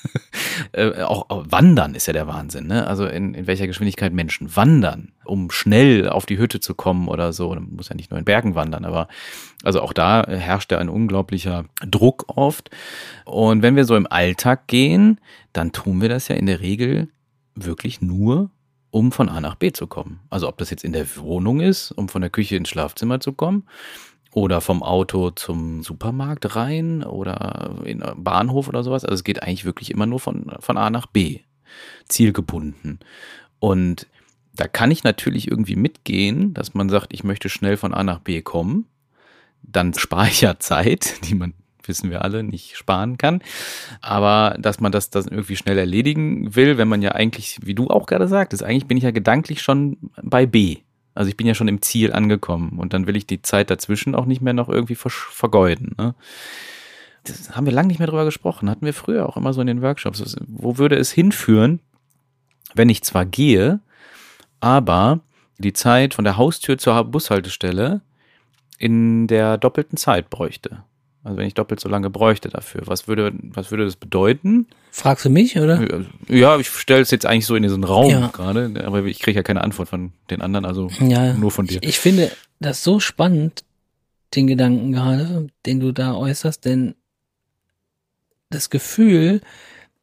äh, 0.72 1.02
auch, 1.02 1.30
auch 1.30 1.46
Wandern 1.50 1.96
ist 1.96 2.08
ja 2.08 2.14
der 2.14 2.28
Wahnsinn, 2.28 2.68
ne? 2.68 2.88
Also 2.88 3.06
in, 3.06 3.34
in 3.34 3.48
welcher 3.48 3.68
Geschwindigkeit 3.68 4.14
Menschen 4.14 4.56
wandern, 4.56 5.12
um 5.24 5.52
schnell 5.52 6.10
auf 6.10 6.26
die 6.26 6.38
Hütte 6.38 6.60
zu 6.60 6.76
kommen 6.76 7.08
oder 7.08 7.34
so. 7.34 7.50
Man 7.50 7.76
muss 7.76 7.90
ja 7.90 7.96
nicht 7.96 8.12
nur 8.12 8.20
in 8.20 8.26
Bergen 8.26 8.56
wandern, 8.56 8.86
aber 8.86 9.08
also 9.64 9.82
auch 9.82 9.94
da 9.94 10.26
herrscht 10.28 10.72
ja 10.72 10.78
ein 10.78 10.90
unglaublicher 10.90 11.66
Druck 11.86 12.26
oft. 12.28 12.70
Und 13.26 13.62
wenn 13.62 13.76
wir 13.76 13.86
so 13.86 13.96
im 13.96 14.08
Alltag 14.08 14.68
gehen, 14.68 15.20
dann 15.54 15.72
tun 15.72 16.02
wir 16.02 16.10
das 16.10 16.28
ja 16.28 16.36
in 16.36 16.46
der 16.46 16.62
Regel 16.62 17.10
wirklich 17.56 18.02
nur, 18.02 18.52
um 18.92 19.12
von 19.12 19.30
A 19.30 19.42
nach 19.42 19.56
B 19.56 19.72
zu 19.72 19.88
kommen. 19.88 20.20
Also 20.30 20.48
ob 20.48 20.58
das 20.58 20.70
jetzt 20.70 20.84
in 20.84 20.94
der 20.94 21.18
Wohnung 21.18 21.60
ist, 21.60 21.92
um 21.92 22.10
von 22.10 22.22
der 22.22 22.30
Küche 22.30 22.56
ins 22.56 22.70
Schlafzimmer 22.70 23.20
zu 23.20 23.34
kommen, 23.34 23.66
oder 24.36 24.60
vom 24.60 24.84
Auto 24.84 25.32
zum 25.32 25.82
Supermarkt 25.82 26.58
rein 26.58 27.06
oder 27.06 27.74
in 27.86 28.04
einen 28.04 28.22
Bahnhof 28.22 28.68
oder 28.68 28.84
sowas. 28.84 29.06
Also 29.06 29.16
es 29.16 29.24
geht 29.24 29.42
eigentlich 29.42 29.64
wirklich 29.64 29.92
immer 29.92 30.06
nur 30.06 30.20
von, 30.20 30.52
von 30.60 30.76
A 30.78 30.90
nach 30.90 31.06
B, 31.06 31.40
zielgebunden. 32.10 33.00
Und 33.60 34.08
da 34.54 34.68
kann 34.68 34.92
ich 34.92 35.06
natürlich 35.06 35.50
irgendwie 35.50 35.78
mitgehen, 35.78 36.54
dass 36.54 36.74
man 36.74 36.90
sagt, 36.90 37.14
ich 37.14 37.24
möchte 37.24 37.48
schnell 37.48 37.78
von 37.78 37.94
A 37.94 38.04
nach 38.04 38.20
B 38.20 38.42
kommen. 38.42 38.88
Dann 39.64 39.94
spare 39.94 40.28
ich 40.28 40.42
ja 40.42 40.60
Zeit, 40.60 41.26
die 41.30 41.36
man, 41.36 41.54
wissen 41.86 42.10
wir 42.10 42.22
alle, 42.22 42.44
nicht 42.44 42.76
sparen 42.76 43.18
kann. 43.18 43.42
Aber 44.02 44.58
dass 44.60 44.82
man 44.82 44.92
das, 44.92 45.12
das 45.12 45.28
irgendwie 45.28 45.56
schnell 45.56 45.78
erledigen 45.78 46.54
will, 46.58 46.78
wenn 46.78 46.90
man 46.90 47.02
ja 47.02 47.14
eigentlich, 47.14 47.60
wie 47.64 47.74
du 47.74 47.88
auch 47.88 48.06
gerade 48.06 48.28
sagtest, 48.28 48.64
eigentlich 48.64 48.88
bin 48.88 48.98
ich 48.98 49.04
ja 49.06 49.12
gedanklich 49.12 49.62
schon 49.62 49.96
bei 50.22 50.46
B. 50.46 50.80
Also 51.16 51.30
ich 51.30 51.38
bin 51.38 51.48
ja 51.48 51.56
schon 51.56 51.70
im 51.70 51.82
Ziel 51.82 52.14
angekommen 52.14 52.78
und 52.78 52.94
dann 52.94 53.08
will 53.08 53.16
ich 53.16 53.26
die 53.26 53.42
Zeit 53.42 53.70
dazwischen 53.70 54.14
auch 54.14 54.26
nicht 54.26 54.42
mehr 54.42 54.54
noch 54.54 54.68
irgendwie 54.68 54.96
vergeuden. 54.96 55.96
Ne? 55.98 56.14
Das 57.24 57.56
haben 57.56 57.66
wir 57.66 57.74
lange 57.74 57.88
nicht 57.88 58.00
mehr 58.00 58.08
drüber 58.08 58.26
gesprochen. 58.26 58.70
Hatten 58.70 58.86
wir 58.86 58.94
früher 58.94 59.28
auch 59.28 59.38
immer 59.38 59.54
so 59.54 59.62
in 59.62 59.68
den 59.68 59.82
Workshops. 59.82 60.36
Wo 60.46 60.78
würde 60.78 60.98
es 60.98 61.12
hinführen, 61.12 61.80
wenn 62.76 62.90
ich 62.90 63.02
zwar 63.02 63.26
gehe, 63.26 63.80
aber 64.60 65.22
die 65.58 65.74
Zeit 65.74 66.14
von 66.14 66.26
der 66.26 66.38
Haustür 66.38 66.78
zur 66.78 67.02
Bushaltestelle 67.06 68.02
in 68.78 69.28
der 69.28 69.58
doppelten 69.58 69.98
Zeit 69.98 70.30
bräuchte? 70.30 70.84
Also 71.26 71.38
wenn 71.38 71.48
ich 71.48 71.56
doppelt 71.56 71.80
so 71.80 71.90
lange 71.90 72.12
bräuchte 72.12 72.50
dafür, 72.50 72.84
was 72.86 73.08
würde, 73.08 73.34
was 73.42 73.72
würde 73.72 73.84
das 73.84 73.96
bedeuten? 73.96 74.68
Fragst 74.92 75.26
du 75.26 75.30
mich, 75.32 75.58
oder? 75.58 76.06
Ja, 76.30 76.58
ich 76.60 76.70
stelle 76.70 77.02
es 77.02 77.10
jetzt 77.10 77.26
eigentlich 77.26 77.48
so 77.48 77.56
in 77.56 77.64
diesen 77.64 77.84
Raum 77.84 78.12
Ja. 78.12 78.28
gerade, 78.28 78.72
aber 78.86 79.04
ich 79.06 79.20
kriege 79.20 79.36
ja 79.36 79.44
keine 79.44 79.62
Antwort 79.64 79.90
von 79.90 80.12
den 80.30 80.42
anderen, 80.42 80.66
also 80.66 80.90
Ja, 81.00 81.34
nur 81.34 81.50
von 81.50 81.66
dir. 81.66 81.80
Ich, 81.82 81.90
ich 81.90 82.00
finde 82.00 82.32
das 82.60 82.84
so 82.84 83.00
spannend, 83.00 83.64
den 84.36 84.46
Gedanken 84.46 84.92
gerade, 84.92 85.48
den 85.66 85.80
du 85.80 85.92
da 85.92 86.14
äußerst, 86.14 86.64
denn 86.64 86.94
das 88.52 88.70
Gefühl, 88.70 89.42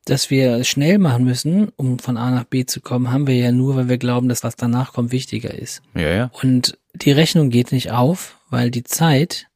dass 0.05 0.29
wir 0.31 0.57
es 0.57 0.67
schnell 0.69 0.99
machen 0.99 1.25
müssen, 1.25 1.69
um 1.77 2.01
von 2.01 2.17
A 2.17 2.33
nach 2.33 2.45
B 2.45 2.67
zu 2.67 2.81
kommen, 2.81 3.13
haben 3.13 3.29
wir 3.29 3.37
ja 3.37 3.53
nur, 3.53 3.77
weil 3.77 3.89
wir 3.89 3.99
glauben, 3.99 4.29
dass 4.29 4.43
was 4.43 4.57
danach 4.57 4.93
kommt 4.93 5.13
wichtiger 5.13 5.55
ist. 5.55 5.83
Ja, 5.95 6.09
ja. 6.09 6.31
Und 6.43 6.77
die 6.95 7.13
Rechnung 7.13 7.51
geht 7.51 7.71
nicht 7.71 7.93
auf, 7.93 8.39
weil 8.51 8.73
die 8.73 8.83
Zeit, 8.83 9.47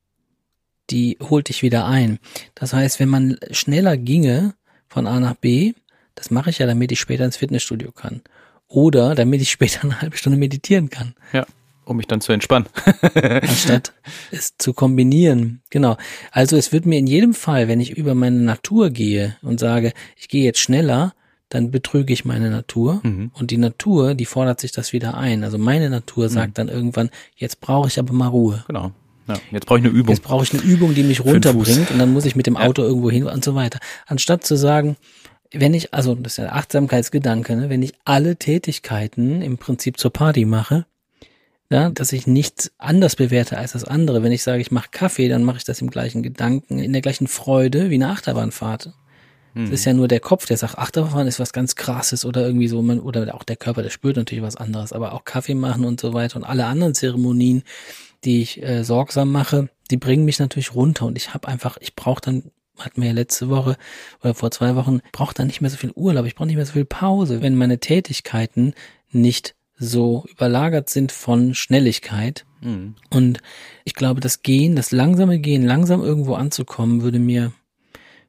die 0.90 1.18
holt 1.20 1.48
dich 1.48 1.62
wieder 1.62 1.86
ein. 1.86 2.18
Das 2.54 2.72
heißt, 2.72 3.00
wenn 3.00 3.08
man 3.08 3.36
schneller 3.50 3.96
ginge 3.96 4.54
von 4.88 5.06
A 5.06 5.18
nach 5.20 5.34
B, 5.34 5.72
das 6.14 6.30
mache 6.30 6.50
ich 6.50 6.58
ja, 6.58 6.66
damit 6.66 6.92
ich 6.92 7.00
später 7.00 7.24
ins 7.24 7.36
Fitnessstudio 7.36 7.92
kann. 7.92 8.22
Oder 8.68 9.14
damit 9.14 9.40
ich 9.42 9.50
später 9.56 9.84
eine 9.84 10.00
halbe 10.00 10.16
Stunde 10.16 10.38
meditieren 10.38 10.90
kann 10.90 11.14
Ja, 11.32 11.46
um 11.84 11.96
mich 11.98 12.06
dann 12.06 12.20
zu 12.20 12.32
entspannen. 12.32 12.68
anstatt 13.14 13.92
es 14.30 14.56
zu 14.58 14.72
kombinieren. 14.72 15.62
Genau. 15.70 15.96
Also 16.32 16.56
es 16.56 16.72
wird 16.72 16.86
mir 16.86 16.98
in 16.98 17.06
jedem 17.06 17.34
Fall, 17.34 17.68
wenn 17.68 17.80
ich 17.80 17.90
über 17.96 18.14
meine 18.14 18.38
Natur 18.40 18.90
gehe 18.90 19.36
und 19.42 19.60
sage, 19.60 19.92
ich 20.16 20.28
gehe 20.28 20.44
jetzt 20.44 20.58
schneller, 20.60 21.14
dann 21.48 21.70
betrüge 21.70 22.12
ich 22.12 22.24
meine 22.24 22.50
Natur 22.50 23.00
Mhm. 23.04 23.30
und 23.34 23.52
die 23.52 23.56
Natur, 23.56 24.14
die 24.14 24.24
fordert 24.24 24.58
sich 24.60 24.72
das 24.72 24.92
wieder 24.92 25.16
ein. 25.16 25.44
Also 25.44 25.58
meine 25.58 25.88
Natur 25.90 26.28
sagt 26.28 26.58
dann 26.58 26.68
irgendwann, 26.68 27.10
jetzt 27.36 27.60
brauche 27.60 27.86
ich 27.88 27.98
aber 28.00 28.12
mal 28.12 28.26
Ruhe. 28.28 28.64
Genau. 28.66 28.90
Ja, 29.28 29.34
jetzt 29.50 29.66
brauche 29.66 29.78
ich 29.78 29.84
eine 29.84 29.92
Übung. 29.92 30.14
Jetzt 30.14 30.22
brauche 30.22 30.44
ich 30.44 30.52
eine 30.52 30.62
Übung, 30.62 30.94
die 30.94 31.02
mich 31.02 31.24
runterbringt 31.24 31.90
und 31.90 31.98
dann 31.98 32.12
muss 32.12 32.24
ich 32.24 32.36
mit 32.36 32.46
dem 32.46 32.56
Auto 32.56 32.82
irgendwo 32.82 33.10
hin 33.10 33.24
und 33.24 33.44
so 33.44 33.54
weiter. 33.54 33.80
Anstatt 34.06 34.44
zu 34.44 34.56
sagen, 34.56 34.96
wenn 35.52 35.74
ich, 35.74 35.92
also 35.94 36.14
das 36.14 36.34
ist 36.34 36.38
ja 36.38 36.44
der 36.44 36.56
Achtsamkeitsgedanke, 36.56 37.56
ne, 37.56 37.68
wenn 37.68 37.82
ich 37.82 37.94
alle 38.04 38.36
Tätigkeiten 38.36 39.42
im 39.42 39.58
Prinzip 39.58 39.98
zur 39.98 40.12
Party 40.12 40.44
mache, 40.44 40.86
ja, 41.70 41.90
dass 41.90 42.12
ich 42.12 42.28
nichts 42.28 42.70
anders 42.78 43.16
bewerte 43.16 43.58
als 43.58 43.72
das 43.72 43.84
andere. 43.84 44.22
Wenn 44.22 44.32
ich 44.32 44.44
sage, 44.44 44.60
ich 44.60 44.70
mache 44.70 44.88
Kaffee, 44.92 45.28
dann 45.28 45.42
mache 45.42 45.58
ich 45.58 45.64
das 45.64 45.80
im 45.80 45.90
gleichen 45.90 46.22
Gedanken, 46.22 46.78
in 46.78 46.92
der 46.92 47.02
gleichen 47.02 47.26
Freude 47.26 47.90
wie 47.90 47.94
eine 47.94 48.10
Achterbahnfahrt. 48.10 48.92
Es 49.58 49.70
ist 49.70 49.84
ja 49.86 49.94
nur 49.94 50.06
der 50.06 50.20
Kopf, 50.20 50.44
der 50.44 50.58
sagt, 50.58 50.76
Achterbahnfahren 50.76 51.26
ist 51.26 51.40
was 51.40 51.54
ganz 51.54 51.76
krasses 51.76 52.26
oder 52.26 52.46
irgendwie 52.46 52.68
so, 52.68 52.82
man, 52.82 53.00
oder 53.00 53.34
auch 53.34 53.42
der 53.42 53.56
Körper, 53.56 53.82
der 53.82 53.88
spürt 53.88 54.16
natürlich 54.16 54.44
was 54.44 54.56
anderes, 54.56 54.92
aber 54.92 55.14
auch 55.14 55.24
Kaffee 55.24 55.54
machen 55.54 55.86
und 55.86 55.98
so 55.98 56.12
weiter 56.12 56.36
und 56.36 56.44
alle 56.44 56.66
anderen 56.66 56.94
Zeremonien, 56.94 57.62
die 58.26 58.42
ich 58.42 58.62
äh, 58.62 58.84
sorgsam 58.84 59.32
mache, 59.32 59.70
die 59.90 59.96
bringen 59.96 60.24
mich 60.24 60.38
natürlich 60.38 60.74
runter 60.74 61.06
und 61.06 61.16
ich 61.16 61.32
habe 61.32 61.48
einfach, 61.48 61.78
ich 61.80 61.94
brauche 61.94 62.20
dann, 62.20 62.50
hatten 62.76 63.00
wir 63.00 63.08
ja 63.08 63.14
letzte 63.14 63.48
Woche 63.48 63.76
oder 64.20 64.34
vor 64.34 64.50
zwei 64.50 64.76
Wochen, 64.76 65.00
brauche 65.12 65.32
dann 65.32 65.46
nicht 65.46 65.62
mehr 65.62 65.70
so 65.70 65.78
viel 65.78 65.92
Urlaub, 65.92 66.26
ich 66.26 66.34
brauche 66.34 66.46
nicht 66.46 66.56
mehr 66.56 66.66
so 66.66 66.74
viel 66.74 66.84
Pause, 66.84 67.40
wenn 67.40 67.56
meine 67.56 67.78
Tätigkeiten 67.78 68.74
nicht 69.10 69.54
so 69.78 70.24
überlagert 70.30 70.90
sind 70.90 71.12
von 71.12 71.54
Schnelligkeit. 71.54 72.44
Mhm. 72.60 72.96
Und 73.10 73.38
ich 73.84 73.94
glaube, 73.94 74.20
das 74.20 74.42
Gehen, 74.42 74.74
das 74.74 74.90
langsame 74.90 75.38
Gehen, 75.38 75.62
langsam 75.62 76.02
irgendwo 76.02 76.34
anzukommen, 76.34 77.02
würde 77.02 77.18
mir, 77.18 77.52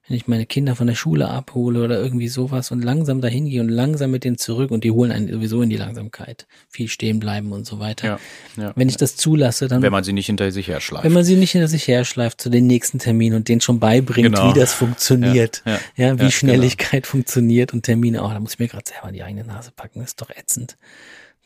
wenn 0.08 0.15
ich 0.17 0.28
meine 0.28 0.46
Kinder 0.46 0.76
von 0.76 0.88
der 0.88 0.96
Schule 0.96 1.28
abhole 1.28 1.84
oder 1.84 2.00
irgendwie 2.02 2.30
sowas 2.30 2.72
und 2.72 2.82
langsam 2.82 3.20
dahin 3.20 3.50
gehe 3.50 3.60
und 3.62 3.67
langsam 3.70 4.12
mit 4.12 4.24
denen 4.24 4.38
zurück 4.38 4.72
und 4.72 4.84
die 4.84 4.91
holen 4.91 5.12
einen 5.12 5.32
sowieso 5.32 5.62
in 5.62 5.70
die 5.70 5.76
Langsamkeit, 5.78 6.48
viel 6.70 6.88
stehen 6.88 7.20
bleiben 7.20 7.52
und 7.52 7.65
so 7.65 7.80
weiter. 7.80 8.20
Ja, 8.56 8.63
ja. 8.63 8.74
Wenn 8.76 8.88
ich 8.88 8.96
das 8.98 9.15
zulasse, 9.17 9.67
dann 9.67 9.82
Wenn 9.82 9.91
man 9.91 10.04
sie 10.06 10.13
nicht 10.13 10.28
hinter 10.28 10.50
sich 10.52 10.67
her 10.70 10.80
schleift. 10.80 11.04
wenn 11.04 11.12
man 11.13 11.24
sie 11.26 11.36
nicht 11.36 11.52
hinter 11.52 11.67
sich 11.67 11.88
herschleift 11.88 12.39
zu 12.39 12.50
den 12.50 12.67
nächsten 12.67 13.00
Terminen 13.00 13.36
und 13.36 13.48
denen 13.50 13.60
schon 13.62 13.80
beibringt, 13.80 14.34
Genau. 14.36 14.50
wie 14.56 14.60
das 14.60 14.74
funktioniert. 14.74 15.62
Ja, 15.65 15.72
ja, 15.74 15.80
Ja, 15.80 15.80
wie 15.98 16.06
ja, 16.06 16.13
genau. 16.15 16.30
Schnelligkeit 16.30 17.06
funktioniert 17.06 17.74
und 17.74 17.84
Termine. 17.84 18.24
Oh, 18.24 18.30
da 18.30 18.39
muss 18.39 18.54
ich 18.54 18.60
mir 18.60 18.67
gerade 18.70 18.86
selber 18.88 19.10
in 19.10 19.13
die 19.13 19.24
eigene 19.24 19.43
Nase 19.43 19.72
packen. 19.76 20.00
Das 20.00 20.10
ist 20.12 20.22
doch 20.22 20.30
ätzend. 20.30 20.78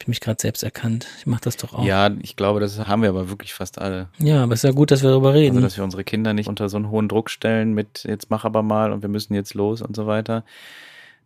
Ich 0.01 0.07
mich 0.07 0.19
gerade 0.19 0.41
selbst 0.41 0.63
erkannt. 0.63 1.05
Ich 1.19 1.27
mache 1.27 1.41
das 1.43 1.57
doch 1.57 1.75
auch. 1.75 1.85
Ja, 1.85 2.09
ich 2.23 2.35
glaube, 2.35 2.59
das 2.59 2.87
haben 2.87 3.03
wir 3.03 3.09
aber 3.09 3.29
wirklich 3.29 3.53
fast 3.53 3.79
alle. 3.79 4.09
ja, 4.17 4.41
aber 4.41 4.53
es 4.53 4.63
ist 4.63 4.67
ja 4.67 4.71
gut, 4.71 4.89
dass 4.89 5.03
wir 5.03 5.11
darüber 5.11 5.35
reden. 5.35 5.57
Also, 5.57 5.67
dass 5.67 5.77
wir 5.77 5.83
unsere 5.83 6.03
Kinder 6.03 6.33
nicht 6.33 6.49
unter 6.49 6.69
so 6.69 6.77
einen 6.77 6.89
hohen 6.89 7.07
Druck 7.07 7.29
stellen 7.29 7.73
mit 7.73 8.03
jetzt 8.05 8.31
mach 8.31 8.43
aber 8.43 8.63
mal 8.63 8.93
und 8.93 9.03
wir 9.03 9.09
müssen 9.09 9.35
jetzt 9.35 9.53
los 9.53 9.79
und 9.83 9.95
so 9.95 10.07
weiter. 10.07 10.43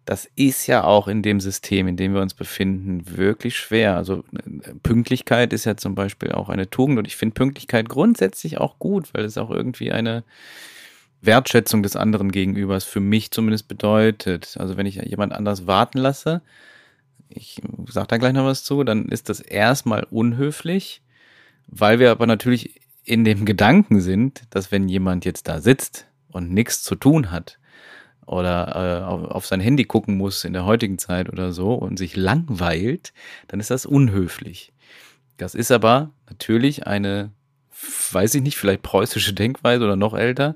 Das 0.04 0.30
ist 0.36 0.68
ja 0.68 0.84
auch 0.84 1.08
in 1.08 1.22
dem 1.22 1.40
System, 1.40 1.88
in 1.88 1.96
dem 1.96 2.14
wir 2.14 2.22
uns 2.22 2.34
befinden, 2.34 3.16
wirklich 3.16 3.58
schwer. 3.58 3.96
Also 3.96 4.26
Pünktlichkeit 4.84 5.54
ist 5.54 5.64
ja 5.64 5.78
zum 5.78 5.96
Beispiel 5.96 6.34
auch 6.34 6.50
eine 6.50 6.70
Tugend 6.70 7.00
und 7.00 7.08
ich 7.08 7.16
finde 7.16 7.34
Pünktlichkeit 7.34 7.88
grundsätzlich 7.88 8.58
auch 8.58 8.78
gut, 8.78 9.14
weil 9.14 9.24
es 9.24 9.38
auch 9.38 9.52
irgendwie 9.52 9.94
eine 9.94 10.26
Wertschätzung 11.22 11.82
des 11.82 11.96
anderen 11.96 12.30
Gegenübers 12.30 12.84
für 12.84 13.00
mich 13.00 13.32
zumindest 13.32 13.70
bedeutet. 13.70 14.58
Also 14.60 14.76
wenn 14.76 14.86
ich 14.86 14.96
jemand 14.96 15.32
anders 15.32 15.66
warten 15.66 16.00
lasse, 16.00 16.42
ich 17.30 17.62
sage 17.90 18.08
da 18.08 18.18
gleich 18.18 18.34
noch 18.34 18.46
was 18.46 18.64
zu, 18.64 18.84
dann 18.84 19.06
ist 19.10 19.30
das 19.30 19.40
erstmal 19.40 20.04
unhöflich, 20.04 21.02
weil 21.68 22.00
wir 22.00 22.12
aber 22.12 22.28
natürlich 22.28 22.82
in 23.04 23.24
dem 23.24 23.46
Gedanken 23.46 24.02
sind, 24.02 24.44
dass 24.50 24.72
wenn 24.72 24.90
jemand 24.90 25.26
jetzt 25.26 25.48
da 25.48 25.62
sitzt 25.62 26.08
und 26.30 26.52
nichts 26.52 26.84
zu 26.84 26.96
tun 26.96 27.32
hat 27.32 27.60
oder 28.26 29.04
äh, 29.04 29.04
auf, 29.06 29.46
sein 29.46 29.60
Handy 29.60 29.84
gucken 29.84 30.18
muss 30.18 30.44
in 30.44 30.54
der 30.54 30.66
heutigen 30.66 30.98
Zeit 30.98 31.30
oder 31.30 31.54
so 31.54 31.74
und 31.74 31.98
sich 31.98 32.16
langweilt, 32.16 33.14
dann 33.48 33.60
ist 33.60 33.70
das 33.70 33.86
unhöflich. 33.86 34.74
Das 35.38 35.54
ist 35.54 35.72
aber 35.72 36.12
natürlich 36.28 36.88
eine, 36.88 37.32
weiß 38.12 38.36
ich 38.36 38.42
nicht, 38.42 38.58
vielleicht 38.58 38.82
preußische 38.82 39.34
Denkweise 39.34 39.84
oder 39.84 39.96
noch 39.96 40.16
älter, 40.16 40.56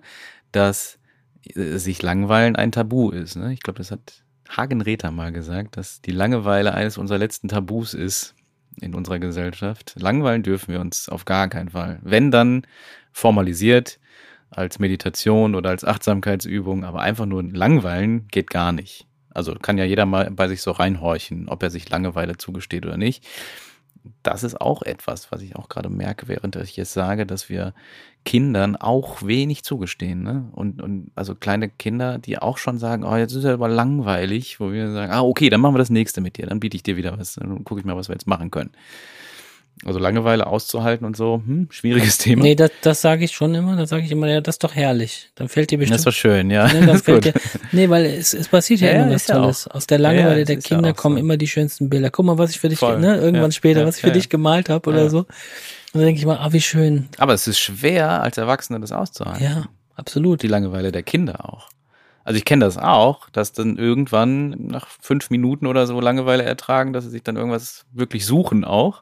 dass 0.51 0.99
äh, 1.43 1.77
sich 1.77 2.01
langweilen 2.01 2.55
ein 2.55 2.71
Tabu 2.71 3.12
ist. 3.12 3.36
Ne? 3.36 3.53
Ich 3.53 3.62
glaube, 3.62 3.77
das 3.77 3.91
hat 3.91 4.23
Hagen 4.49 4.81
Rether 4.81 5.12
mal 5.12 5.31
gesagt, 5.31 5.77
dass 5.77 6.01
die 6.01 6.12
Langeweile 6.12 6.73
eines 6.73 6.97
unserer 6.97 7.19
letzten 7.19 7.47
Tabus 7.47 7.93
ist 7.93 8.35
in 8.81 8.95
unserer 8.95 9.19
Gesellschaft. 9.19 9.95
Langweilen 9.97 10.43
dürfen 10.43 10.73
wir 10.73 10.79
uns 10.79 11.07
auf 11.09 11.25
gar 11.25 11.47
keinen 11.47 11.69
Fall. 11.69 11.99
Wenn 12.01 12.31
dann 12.31 12.63
formalisiert 13.12 13.99
als 14.49 14.79
Meditation 14.79 15.55
oder 15.55 15.69
als 15.69 15.83
Achtsamkeitsübung, 15.83 16.83
aber 16.83 17.01
einfach 17.01 17.25
nur 17.25 17.43
langweilen 17.43 18.27
geht 18.29 18.49
gar 18.49 18.71
nicht. 18.71 19.05
Also 19.29 19.53
kann 19.53 19.77
ja 19.77 19.85
jeder 19.85 20.05
mal 20.05 20.31
bei 20.31 20.47
sich 20.47 20.62
so 20.62 20.71
reinhorchen, 20.71 21.47
ob 21.49 21.62
er 21.62 21.69
sich 21.69 21.89
Langeweile 21.89 22.38
zugesteht 22.38 22.85
oder 22.85 22.97
nicht. 22.97 23.27
Das 24.23 24.43
ist 24.43 24.59
auch 24.59 24.81
etwas, 24.81 25.31
was 25.31 25.41
ich 25.41 25.55
auch 25.55 25.69
gerade 25.69 25.89
merke, 25.89 26.27
während 26.27 26.55
ich 26.55 26.75
jetzt 26.77 26.93
sage, 26.93 27.25
dass 27.25 27.49
wir 27.49 27.73
Kindern 28.25 28.75
auch 28.75 29.23
wenig 29.23 29.63
zugestehen. 29.63 30.23
Ne? 30.23 30.49
Und, 30.51 30.81
und 30.81 31.12
also 31.15 31.35
kleine 31.35 31.69
Kinder, 31.69 32.17
die 32.17 32.38
auch 32.38 32.57
schon 32.57 32.77
sagen, 32.77 33.03
oh, 33.03 33.15
jetzt 33.15 33.33
ist 33.33 33.43
ja 33.43 33.53
aber 33.53 33.69
langweilig, 33.69 34.59
wo 34.59 34.71
wir 34.71 34.91
sagen, 34.91 35.12
ah, 35.12 35.21
okay, 35.21 35.49
dann 35.49 35.62
machen 35.62 35.75
wir 35.75 35.79
das 35.79 35.89
nächste 35.89 36.21
mit 36.21 36.38
dir, 36.38 36.47
dann 36.47 36.59
biete 36.59 36.75
ich 36.75 36.83
dir 36.83 36.97
wieder 36.97 37.17
was, 37.17 37.35
dann 37.35 37.63
gucke 37.63 37.79
ich 37.79 37.85
mal, 37.85 37.95
was 37.95 38.09
wir 38.09 38.15
jetzt 38.15 38.27
machen 38.27 38.51
können. 38.51 38.71
Also 39.86 39.98
Langeweile 39.98 40.46
auszuhalten 40.48 41.06
und 41.06 41.15
so, 41.15 41.42
hm, 41.46 41.68
schwieriges 41.72 42.18
Thema. 42.18 42.44
Nee, 42.44 42.56
das, 42.56 42.72
das 42.82 43.00
sage 43.02 43.24
ich 43.24 43.32
schon 43.32 43.56
immer. 43.56 43.78
Da 43.78 43.86
sage 43.88 44.04
ich 44.04 44.12
immer, 44.12 44.28
ja, 44.28 44.42
das 44.42 44.56
ist 44.56 44.63
doch 44.63 44.76
herrlich. 44.76 45.30
Dann 45.36 45.48
fällt 45.48 45.72
dir 45.72 45.78
bestimmt. 45.78 45.96
Das 45.96 46.02
ist 46.02 46.08
doch 46.08 46.12
schön, 46.12 46.52
ja. 46.52 46.68
Ne, 46.68 46.86
das 46.86 47.02
fällt 47.04 47.26
dir, 47.26 47.34
nee, 47.72 47.88
weil 47.89 48.06
es, 48.06 48.34
es 48.34 48.50
passiert 48.50 48.82
ja, 48.82 48.88
Ja, 48.92 49.04
immer 49.04 49.13
was 49.13 49.22
ist 49.22 49.30
ja 49.30 49.36
Tolles. 49.36 49.68
Aus 49.68 49.88
der 49.88 50.00
Langeweile 50.00 50.39
Ja, 50.39 50.46
der 50.46 50.56
das 50.58 50.65
Kinder 50.65 50.94
kommen 50.94 51.15
so. 51.15 51.22
immer 51.22 51.38
die 51.38 51.48
schönsten 51.48 51.89
Bilder. 51.89 52.10
Guck 52.10 52.26
mal, 52.26 52.38
was 52.38 52.52
ich 52.52 52.60
für 52.60 52.68
dich, 52.68 52.80
Voll. 52.80 53.00
ne, 53.00 53.18
irgendwann 53.18 53.54
später, 53.54 53.86
was 53.86 53.96
ich 53.96 54.02
für 54.02 54.12
dich 54.12 54.28
gemalt 54.28 54.68
habe 54.68 54.89
oder 54.89 55.10
so. 55.10 55.20
Und 55.20 55.28
dann 55.94 56.04
denke 56.04 56.20
ich 56.20 56.26
mal, 56.26 56.38
ah, 56.38 56.52
wie 56.52 56.62
schön. 56.62 57.08
Aber 57.18 57.34
es 57.34 57.48
ist 57.48 57.60
schwer, 57.60 58.22
als 58.22 58.38
Erwachsener 58.38 58.80
das 58.80 58.92
auszuhalten. 58.92 59.44
Ja, 59.44 59.65
absolut. 59.96 60.44
Die 60.44 60.48
Langeweile 60.48 60.92
der 60.92 61.04
Kinder 61.04 61.50
auch. 61.50 61.70
Also 62.26 62.38
ich 62.38 62.46
kenne 62.46 62.63
das 62.65 62.78
auch, 62.78 63.30
dass 63.32 63.54
dann 63.54 63.78
irgendwann 63.78 64.50
nach 64.68 64.88
fünf 65.02 65.30
Minuten 65.32 65.65
oder 65.65 65.88
so 65.88 66.00
Langeweile 66.00 66.44
ertragen, 66.44 66.94
dass 66.94 67.06
sie 67.06 67.10
sich 67.10 67.24
dann 67.24 67.38
irgendwas 67.38 67.86
wirklich 67.92 68.26
suchen 68.26 68.65
auch. 68.65 69.02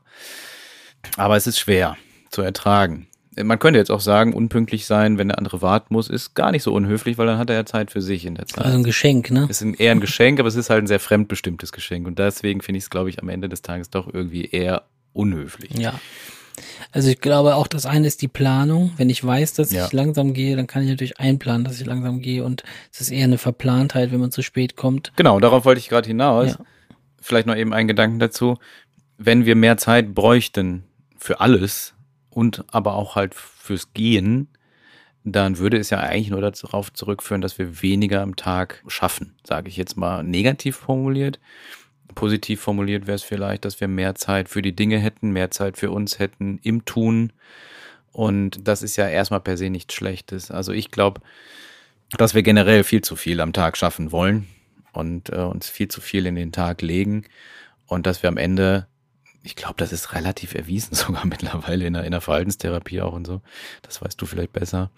Aber 1.15 1.35
es 1.37 1.47
ist 1.47 1.59
schwer 1.59 1.95
zu 2.29 2.41
ertragen. 2.41 3.07
Man 3.41 3.59
könnte 3.59 3.77
jetzt 3.77 3.91
auch 3.91 3.99
sagen, 4.01 4.33
unpünktlich 4.33 4.87
sein, 4.87 5.19
wenn 5.19 5.27
der 5.27 5.37
andere 5.37 5.61
warten 5.61 5.93
muss, 5.93 6.09
ist 6.09 6.33
gar 6.33 6.51
nicht 6.51 6.63
so 6.63 6.73
unhöflich, 6.73 7.19
weil 7.19 7.27
dann 7.27 7.37
hat 7.37 7.51
er 7.51 7.55
ja 7.55 7.65
Zeit 7.65 7.91
für 7.91 8.01
sich 8.01 8.25
in 8.25 8.33
der 8.33 8.47
Zeit. 8.47 8.65
Also 8.65 8.77
ein 8.79 8.83
Geschenk, 8.83 9.29
ne? 9.29 9.45
Es 9.47 9.61
ist 9.61 9.79
eher 9.79 9.91
ein 9.91 9.99
Geschenk, 9.99 10.39
aber 10.39 10.47
es 10.49 10.55
ist 10.55 10.71
halt 10.71 10.83
ein 10.83 10.87
sehr 10.87 10.99
fremdbestimmtes 10.99 11.71
Geschenk. 11.71 12.07
Und 12.07 12.17
deswegen 12.17 12.61
finde 12.61 12.79
ich 12.79 12.85
es, 12.85 12.89
glaube 12.89 13.09
ich, 13.09 13.21
am 13.21 13.29
Ende 13.29 13.47
des 13.47 13.61
Tages 13.61 13.91
doch 13.91 14.11
irgendwie 14.11 14.45
eher 14.45 14.83
unhöflich. 15.13 15.77
Ja. 15.77 15.99
Also 16.91 17.09
ich 17.09 17.21
glaube 17.21 17.55
auch, 17.55 17.67
das 17.67 17.85
eine 17.85 18.07
ist 18.07 18.23
die 18.23 18.27
Planung. 18.27 18.91
Wenn 18.97 19.11
ich 19.11 19.23
weiß, 19.23 19.53
dass 19.53 19.71
Ja. 19.71 19.85
ich 19.85 19.93
langsam 19.93 20.33
gehe, 20.33 20.55
dann 20.55 20.65
kann 20.65 20.81
ich 20.81 20.89
natürlich 20.89 21.19
einplanen, 21.19 21.63
dass 21.63 21.79
ich 21.79 21.85
langsam 21.85 22.21
gehe. 22.21 22.43
Und 22.43 22.63
es 22.91 23.01
ist 23.01 23.11
eher 23.11 23.25
eine 23.25 23.37
Verplantheit, 23.37 24.11
wenn 24.11 24.19
man 24.19 24.31
zu 24.31 24.41
spät 24.41 24.75
kommt. 24.75 25.11
Genau, 25.15 25.39
darauf 25.39 25.63
wollte 25.65 25.77
ich 25.77 25.89
gerade 25.89 26.07
hinaus. 26.07 26.53
Ja. 26.53 26.65
Vielleicht 27.21 27.45
noch 27.45 27.55
eben 27.55 27.71
einen 27.73 27.87
Gedanken 27.87 28.17
dazu. 28.17 28.57
Wenn 29.19 29.45
wir 29.45 29.55
mehr 29.55 29.77
Zeit 29.77 30.15
bräuchten 30.15 30.85
für 31.17 31.39
alles 31.39 31.93
und 32.29 32.65
aber 32.73 32.95
auch 32.95 33.15
halt 33.15 33.35
fürs 33.35 33.93
Gehen, 33.93 34.49
dann 35.23 35.57
würde 35.57 35.77
es 35.77 35.89
ja 35.89 35.99
eigentlich 35.99 36.29
nur 36.29 36.41
darauf 36.41 36.93
zurückführen, 36.93 37.41
dass 37.41 37.57
wir 37.57 37.81
weniger 37.81 38.21
am 38.21 38.35
Tag 38.35 38.83
schaffen, 38.87 39.35
sage 39.43 39.67
ich 39.67 39.77
jetzt 39.77 39.97
mal 39.97 40.23
negativ 40.23 40.77
formuliert. 40.77 41.39
Positiv 42.15 42.61
formuliert 42.61 43.07
wäre 43.07 43.15
es 43.15 43.23
vielleicht, 43.23 43.65
dass 43.65 43.81
wir 43.81 43.87
mehr 43.87 44.15
Zeit 44.15 44.49
für 44.49 44.61
die 44.61 44.75
Dinge 44.75 44.99
hätten, 44.99 45.31
mehr 45.31 45.51
Zeit 45.51 45.77
für 45.77 45.91
uns 45.91 46.19
hätten 46.19 46.59
im 46.63 46.85
Tun. 46.85 47.33
Und 48.13 48.67
das 48.67 48.81
ist 48.81 48.95
ja 48.95 49.07
erstmal 49.07 49.41
per 49.41 49.57
se 49.57 49.69
nichts 49.69 49.93
Schlechtes. 49.93 50.49
Also 50.49 50.71
ich 50.71 50.91
glaube, 50.91 51.21
dass 52.17 52.33
wir 52.33 52.41
generell 52.41 52.83
viel 52.83 53.01
zu 53.01 53.15
viel 53.15 53.41
am 53.41 53.53
Tag 53.53 53.77
schaffen 53.77 54.11
wollen 54.11 54.47
und 54.93 55.29
äh, 55.29 55.35
uns 55.35 55.69
viel 55.69 55.89
zu 55.89 55.99
viel 55.99 56.25
in 56.25 56.35
den 56.35 56.51
Tag 56.51 56.81
legen 56.81 57.25
und 57.85 58.07
dass 58.07 58.23
wir 58.23 58.29
am 58.29 58.37
Ende, 58.37 58.87
ich 59.47 59.55
glaube, 59.55 59.75
das 59.77 59.93
ist 59.93 60.13
relativ 60.13 60.53
erwiesen 60.53 60.93
sogar 60.95 61.25
mittlerweile 61.25 61.87
in 61.87 61.93
der, 61.93 62.03
in 62.03 62.11
der 62.11 62.21
Verhaltenstherapie 62.21 63.01
auch 63.01 63.13
und 63.13 63.25
so, 63.25 63.41
das 63.81 64.01
weißt 64.01 64.21
du 64.21 64.25
vielleicht 64.25 64.51
besser, 64.51 64.91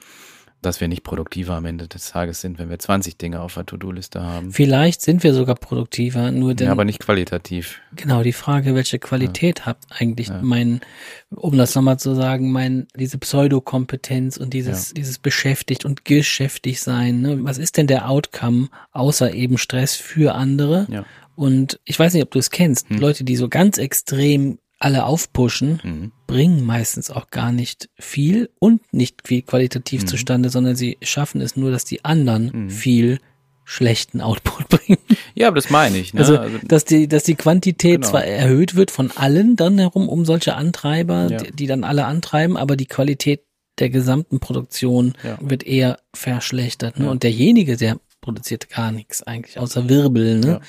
dass 0.61 0.81
wir 0.81 0.87
nicht 0.89 1.03
produktiver 1.03 1.53
am 1.53 1.65
Ende 1.65 1.87
des 1.87 2.09
Tages 2.09 2.41
sind, 2.41 2.59
wenn 2.59 2.69
wir 2.69 2.79
20 2.79 3.15
Dinge 3.17 3.39
auf 3.41 3.53
der 3.53 3.65
To-Do-Liste 3.65 4.21
haben. 4.21 4.51
Vielleicht 4.51 5.01
sind 5.01 5.23
wir 5.23 5.33
sogar 5.33 5.55
produktiver, 5.55 6.31
nur 6.31 6.53
denn 6.53 6.65
Ja, 6.65 6.71
aber 6.73 6.83
nicht 6.83 6.99
qualitativ. 6.99 7.79
Genau, 7.95 8.23
die 8.23 8.33
Frage, 8.33 8.75
welche 8.75 8.99
Qualität 8.99 9.65
hat 9.65 9.77
eigentlich 9.89 10.27
Ja. 10.27 10.41
mein, 10.41 10.81
um 11.29 11.57
das 11.57 11.75
nochmal 11.75 11.97
zu 11.99 12.13
sagen, 12.13 12.51
mein, 12.51 12.87
diese 12.95 13.19
Pseudokompetenz 13.19 14.35
und 14.35 14.53
dieses, 14.53 14.93
dieses 14.93 15.19
beschäftigt 15.19 15.85
und 15.85 16.03
geschäftig 16.03 16.81
sein. 16.81 17.21
Ne? 17.21 17.37
Was 17.43 17.57
ist 17.57 17.77
denn 17.77 17.87
der 17.87 18.09
Outcome, 18.09 18.67
außer 18.91 19.31
eben 19.33 19.57
Stress 19.57 19.95
für 19.95 20.35
andere? 20.35 20.87
Ja. 20.89 21.05
Und 21.39 21.79
ich 21.85 21.97
weiß 21.97 22.13
nicht, 22.13 22.23
ob 22.23 22.31
du 22.31 22.39
es 22.39 22.49
kennst, 22.49 22.89
Hm. 22.89 22.97
Leute, 22.97 23.23
die 23.23 23.37
so 23.37 23.47
ganz 23.47 23.77
extrem 23.77 24.59
alle 24.77 25.05
aufpushen, 25.05 25.79
Mhm. 25.83 26.11
bringen 26.27 26.65
meistens 26.65 27.09
auch 27.11 27.29
gar 27.31 27.51
nicht 27.53 27.89
viel 27.97 28.49
und 28.59 28.81
nicht 28.93 29.25
viel 29.27 29.41
qualitativ 29.41 30.01
Mhm. 30.03 30.07
zustande, 30.07 30.49
sondern 30.49 30.75
sie 30.75 30.97
schaffen 31.01 31.39
es 31.39 31.55
nur, 31.55 31.71
dass 31.71 31.85
die 31.85 32.03
anderen 32.03 32.51
Mhm. 32.65 32.69
viel 32.69 33.19
schlechten 33.63 34.19
Output 34.19 34.67
bringen. 34.69 34.97
Ja, 35.35 35.47
aber 35.47 35.55
das 35.55 35.69
meine 35.69 35.97
ich. 35.97 36.13
Ne? 36.13 36.19
Also, 36.21 36.37
Also, 36.37 36.57
dass 36.67 36.83
die, 36.85 37.07
dass 37.07 37.23
die 37.23 37.35
Quantität 37.35 38.01
Genau. 38.01 38.07
zwar 38.09 38.25
erhöht 38.25 38.75
wird 38.75 38.91
von 38.91 39.11
allen 39.11 39.55
dann 39.55 39.77
herum 39.79 40.09
um 40.09 40.25
solche 40.25 40.55
Antreiber, 40.55 41.27
Ja. 41.31 41.37
die, 41.37 41.51
die 41.51 41.67
dann 41.67 41.83
alle 41.85 42.05
antreiben, 42.05 42.57
aber 42.57 42.75
die 42.75 42.87
Qualität 42.87 43.43
der 43.79 43.89
gesamten 43.89 44.39
Produktion 44.41 45.13
Ja. 45.23 45.37
wird 45.41 45.63
eher 45.63 45.99
verschlechtert. 46.13 46.99
Ne? 46.99 47.05
Ja. 47.05 47.11
Und 47.11 47.23
derjenige, 47.23 47.77
der 47.77 47.97
produziert 48.21 48.69
gar 48.69 48.91
nichts 48.91 49.23
eigentlich, 49.23 49.57
außer 49.59 49.87
Wirbel. 49.87 50.39
Ne? 50.39 50.59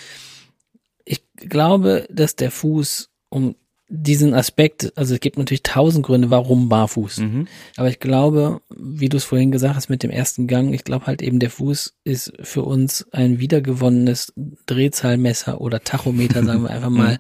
Ich 1.05 1.23
glaube, 1.37 2.07
dass 2.11 2.37
der 2.37 2.51
Fuß 2.51 3.09
um 3.31 3.55
diesen 3.93 4.35
Aspekt, 4.35 4.93
also 4.97 5.15
es 5.15 5.21
gibt 5.21 5.37
natürlich 5.37 5.65
tausend 5.65 6.07
Gründe, 6.07 6.31
warum 6.31 6.69
barfuß. 6.69 7.19
mhm. 7.19 7.49
Aber 7.77 7.89
ich 7.89 7.99
glaube, 7.99 8.61
wie 8.77 9.09
du 9.09 9.17
es 9.17 9.25
vorhin 9.25 9.51
gesagt 9.51 9.75
hast 9.75 9.89
mit 9.89 10.05
dem 10.05 10.11
ersten 10.13 10.47
Gang, 10.47 10.73
ich 10.73 10.85
glaube 10.85 11.07
halt 11.07 11.23
eben, 11.23 11.41
der 11.41 11.51
Fuß 11.51 11.95
ist 12.05 12.33
für 12.41 12.63
uns 12.63 13.07
ein 13.11 13.41
wiedergewonnenes 13.41 14.33
Drehzahlmesser 14.67 15.61
oder 15.61 15.81
Tachometer, 15.83 16.45
sagen 16.45 16.63
wir 16.63 16.71
einfach 16.77 16.91
mal, 16.91 17.19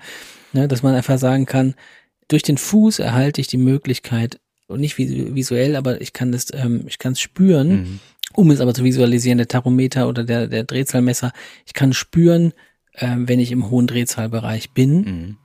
ne, 0.52 0.68
dass 0.68 0.82
man 0.82 0.94
einfach 0.94 1.18
sagen 1.18 1.46
kann, 1.46 1.74
durch 2.28 2.42
den 2.44 2.56
Fuß 2.58 3.00
erhalte 3.00 3.40
ich 3.40 3.48
die 3.48 3.56
Möglichkeit, 3.56 4.40
und 4.68 4.80
nicht 4.80 4.94
visu- 4.96 5.34
visuell, 5.34 5.74
aber 5.74 6.00
ich 6.00 6.12
kann 6.12 6.30
das, 6.30 6.46
ähm, 6.54 6.84
ich 6.86 6.98
kann 7.00 7.12
es 7.14 7.20
spüren, 7.20 7.68
Mhm. 7.68 7.98
um 8.34 8.50
es 8.52 8.60
aber 8.60 8.72
zu 8.72 8.84
visualisieren, 8.84 9.38
der 9.38 9.48
Tachometer 9.48 10.08
oder 10.08 10.22
der, 10.22 10.46
der 10.46 10.62
Drehzahlmesser, 10.62 11.32
ich 11.66 11.72
kann 11.74 11.92
spüren, 11.92 12.52
ähm, 13.00 13.28
wenn 13.28 13.40
ich 13.40 13.50
im 13.50 13.68
hohen 13.70 13.86
Drehzahlbereich 13.88 14.70
bin. 14.70 15.00
Mhm. 15.00 15.36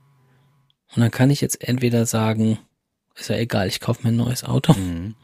Und 0.94 1.02
dann 1.02 1.10
kann 1.10 1.30
ich 1.30 1.40
jetzt 1.40 1.66
entweder 1.66 2.06
sagen, 2.06 2.58
ist 3.16 3.28
ja 3.28 3.36
egal, 3.36 3.66
ich 3.66 3.80
kaufe 3.80 4.02
mir 4.04 4.10
ein 4.10 4.16
neues 4.16 4.44
Auto 4.44 4.72
Mhm. 4.74 5.14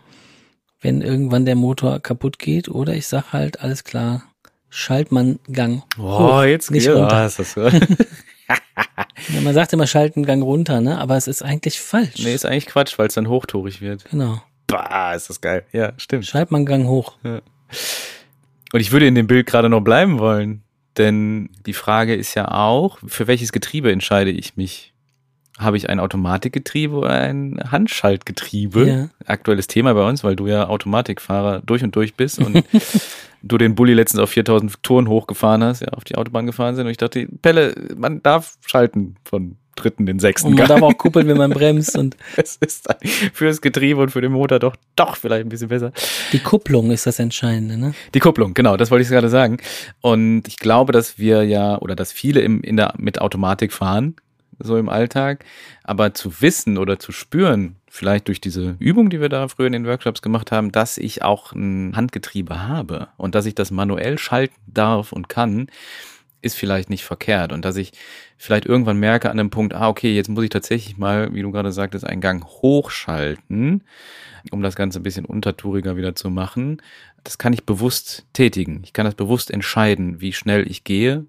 wenn 0.81 1.01
irgendwann 1.01 1.45
der 1.45 1.55
Motor 1.55 2.01
kaputt 2.01 2.39
geht 2.41 2.69
oder 2.69 2.95
ich 2.95 3.07
sag 3.07 3.33
halt, 3.33 3.61
alles 3.61 3.85
klar, 3.85 4.25
Schaltmann-Gang. 4.71 5.83
Boah, 5.97 6.41
hoch, 6.41 6.45
jetzt 6.45 6.71
nicht 6.73 6.89
runter. 6.89 7.31
Ja, 9.33 9.41
man 9.41 9.55
sagt 9.55 9.73
immer 9.73 9.87
schalten 9.87 10.25
Gang 10.25 10.43
runter, 10.43 10.81
ne? 10.81 10.99
Aber 10.99 11.17
es 11.17 11.29
ist 11.29 11.43
eigentlich 11.43 11.81
falsch. 11.81 12.19
nee, 12.25 12.35
ist 12.35 12.45
eigentlich 12.45 12.67
Quatsch, 12.67 12.99
weil 12.99 13.07
es 13.07 13.15
dann 13.15 13.29
hochtourig 13.29 13.81
wird. 13.81 14.05
Genau. 14.11 14.43
Bah, 14.67 15.15
ist 15.15 15.31
das 15.31 15.41
geil. 15.41 15.65
Ja, 15.73 15.93
stimmt. 15.97 16.27
Schaltmann-Gang 16.27 16.87
hoch. 16.87 17.17
Und 17.23 18.81
ich 18.81 18.91
würde 18.91 19.07
in 19.07 19.15
dem 19.15 19.27
Bild 19.29 19.47
gerade 19.47 19.69
noch 19.69 19.81
bleiben 19.81 20.19
wollen, 20.19 20.63
denn 20.99 21.51
die 21.67 21.73
Frage 21.73 22.15
ist 22.15 22.35
ja 22.35 22.49
auch, 22.51 22.99
für 23.07 23.27
welches 23.27 23.53
Getriebe 23.53 23.91
entscheide 23.91 24.31
ich 24.31 24.57
mich? 24.57 24.93
Habe 25.59 25.77
ich 25.77 25.89
ein 25.91 26.01
Automatikgetriebe 26.01 26.97
oder 26.97 27.11
ein 27.11 27.61
Handschaltgetriebe? 27.71 28.89
Ja. 28.89 29.09
Aktuelles 29.27 29.67
Thema 29.67 29.95
bei 29.95 30.09
uns, 30.09 30.25
weil 30.25 30.35
du 30.35 30.47
ja 30.47 30.69
Automatikfahrer 30.69 31.61
durch 31.65 31.85
und 31.85 31.95
durch 31.95 32.15
bist 32.15 32.39
und 32.39 32.65
du 33.43 33.59
den 33.59 33.75
Bulli 33.75 33.95
letztens 33.95 34.23
auf 34.23 34.31
4000 34.31 34.83
Touren 34.83 35.09
hochgefahren 35.09 35.63
hast, 35.63 35.81
ja, 35.81 35.89
auf 35.89 36.05
die 36.05 36.17
Autobahn 36.17 36.47
gefahren 36.47 36.75
sind 36.75 36.87
und 36.87 36.91
ich 36.91 36.97
dachte, 36.97 37.29
Pelle, 37.43 37.75
man 37.97 38.23
darf 38.23 38.57
schalten 38.67 39.17
von 39.25 39.57
dritten 39.77 40.07
in 40.07 40.19
sechsten 40.19 40.49
Und 40.49 40.55
man 40.55 40.67
Gang. 40.67 40.81
darf 40.81 40.83
auch 40.83 40.99
kuppeln, 40.99 41.27
wenn 41.29 41.37
man 41.37 41.51
bremst. 41.51 41.97
Und 41.97 42.17
Es 42.37 42.57
ist 42.57 42.89
für 43.33 43.47
das 43.47 43.61
Getriebe 43.61 44.01
und 44.01 44.11
für 44.11 44.21
den 44.21 44.33
Motor 44.33 44.59
doch, 44.59 44.77
doch 44.97 45.17
vielleicht 45.17 45.47
ein 45.47 45.49
bisschen 45.49 45.69
besser. 45.69 45.93
die 46.33 46.39
Kupplung 46.39 46.91
ist 46.91 47.07
das 47.07 47.19
Entscheidende, 47.19 47.77
ne? 47.79 47.95
Die 48.15 48.21
Kupplung, 48.21 48.55
genau, 48.55 48.77
das 48.77 48.91
wollte 48.91 49.03
ich 49.03 49.09
gerade 49.09 49.29
sagen. 49.29 49.59
Und 50.01 50.49
ich 50.49 50.57
glaube, 50.57 50.93
dass 50.93 51.19
wir 51.19 51.43
ja, 51.45 51.79
oder 51.79 51.95
dass 51.97 52.13
viele 52.13 52.41
im, 52.41 52.61
in 52.63 52.77
der, 52.77 52.95
mit 52.99 53.21
Automatik 53.21 53.73
fahren, 53.73 54.17
so 54.59 54.77
im 54.77 54.89
Alltag. 54.89 55.45
Aber 55.85 56.15
zu 56.15 56.41
wissen 56.41 56.79
oder 56.79 56.99
zu 56.99 57.13
spüren, 57.13 57.77
vielleicht 57.89 58.29
durch 58.29 58.41
diese 58.41 58.77
Übung, 58.79 59.11
die 59.11 59.21
wir 59.21 59.29
da 59.29 59.49
früher 59.49 59.67
in 59.67 59.73
den 59.73 59.87
Workshops 59.87 60.23
gemacht 60.23 60.53
haben, 60.53 60.73
dass 60.73 60.97
ich 60.99 61.23
auch 61.23 61.53
ein 61.53 61.95
Handgetriebe 61.95 62.67
habe 62.67 63.09
und 63.17 63.35
dass 63.35 63.47
ich 63.47 63.55
das 63.55 63.71
manuell 63.71 64.19
schalten 64.19 64.55
darf 64.67 65.13
und 65.13 65.29
kann, 65.29 65.67
ist 66.43 66.57
vielleicht 66.57 66.91
nicht 66.91 67.05
verkehrt. 67.05 67.53
Und 67.53 67.65
dass 67.65 67.77
ich 67.77 67.93
vielleicht 68.37 68.67
irgendwann 68.67 68.99
merke 68.99 69.31
an 69.31 69.39
einem 69.39 69.51
Punkt, 69.51 69.75
ah, 69.75 69.89
okay, 69.89 70.15
jetzt 70.15 70.29
muss 70.29 70.45
ich 70.45 70.51
tatsächlich 70.51 70.99
mal, 70.99 71.33
wie 71.33 71.43
du 71.43 71.51
gerade 71.51 71.73
sagtest, 71.73 72.05
einen 72.05 72.21
Gang 72.21 72.45
hochschalten, 72.45 73.85
um 74.51 74.63
das 74.63 74.77
Ganze 74.77 75.01
ein 75.01 75.05
bisschen 75.05 75.25
untertouriger 75.25 75.97
wieder 75.97 76.15
zu 76.15 76.29
machen. 76.29 76.83
Das 77.25 77.39
kann 77.39 77.53
ich 77.53 77.65
bewusst 77.65 78.27
tätigen. 78.33 78.83
Ich 78.85 78.93
kann 78.93 79.07
das 79.07 79.15
bewusst 79.15 79.51
entscheiden, 79.51 80.21
wie 80.21 80.33
schnell 80.33 80.69
ich 80.69 80.85
gehe 80.85 81.25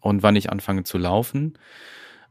und 0.00 0.22
wann 0.22 0.36
ich 0.36 0.50
anfange 0.50 0.84
zu 0.84 0.98
laufen. 0.98 1.58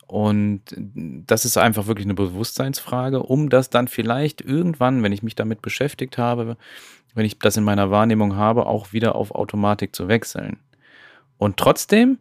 Und 0.07 0.61
das 0.75 1.45
ist 1.45 1.57
einfach 1.57 1.87
wirklich 1.87 2.05
eine 2.05 2.13
Bewusstseinsfrage, 2.13 3.23
um 3.23 3.49
das 3.49 3.69
dann 3.69 3.87
vielleicht 3.87 4.41
irgendwann, 4.41 5.01
wenn 5.01 5.11
ich 5.11 5.23
mich 5.23 5.35
damit 5.35 5.61
beschäftigt 5.61 6.17
habe, 6.17 6.57
wenn 7.15 7.25
ich 7.25 7.39
das 7.39 7.57
in 7.57 7.63
meiner 7.63 7.89
Wahrnehmung 7.91 8.35
habe, 8.35 8.65
auch 8.65 8.93
wieder 8.93 9.15
auf 9.15 9.33
Automatik 9.33 9.95
zu 9.95 10.07
wechseln. 10.07 10.57
Und 11.43 11.57
trotzdem 11.57 12.19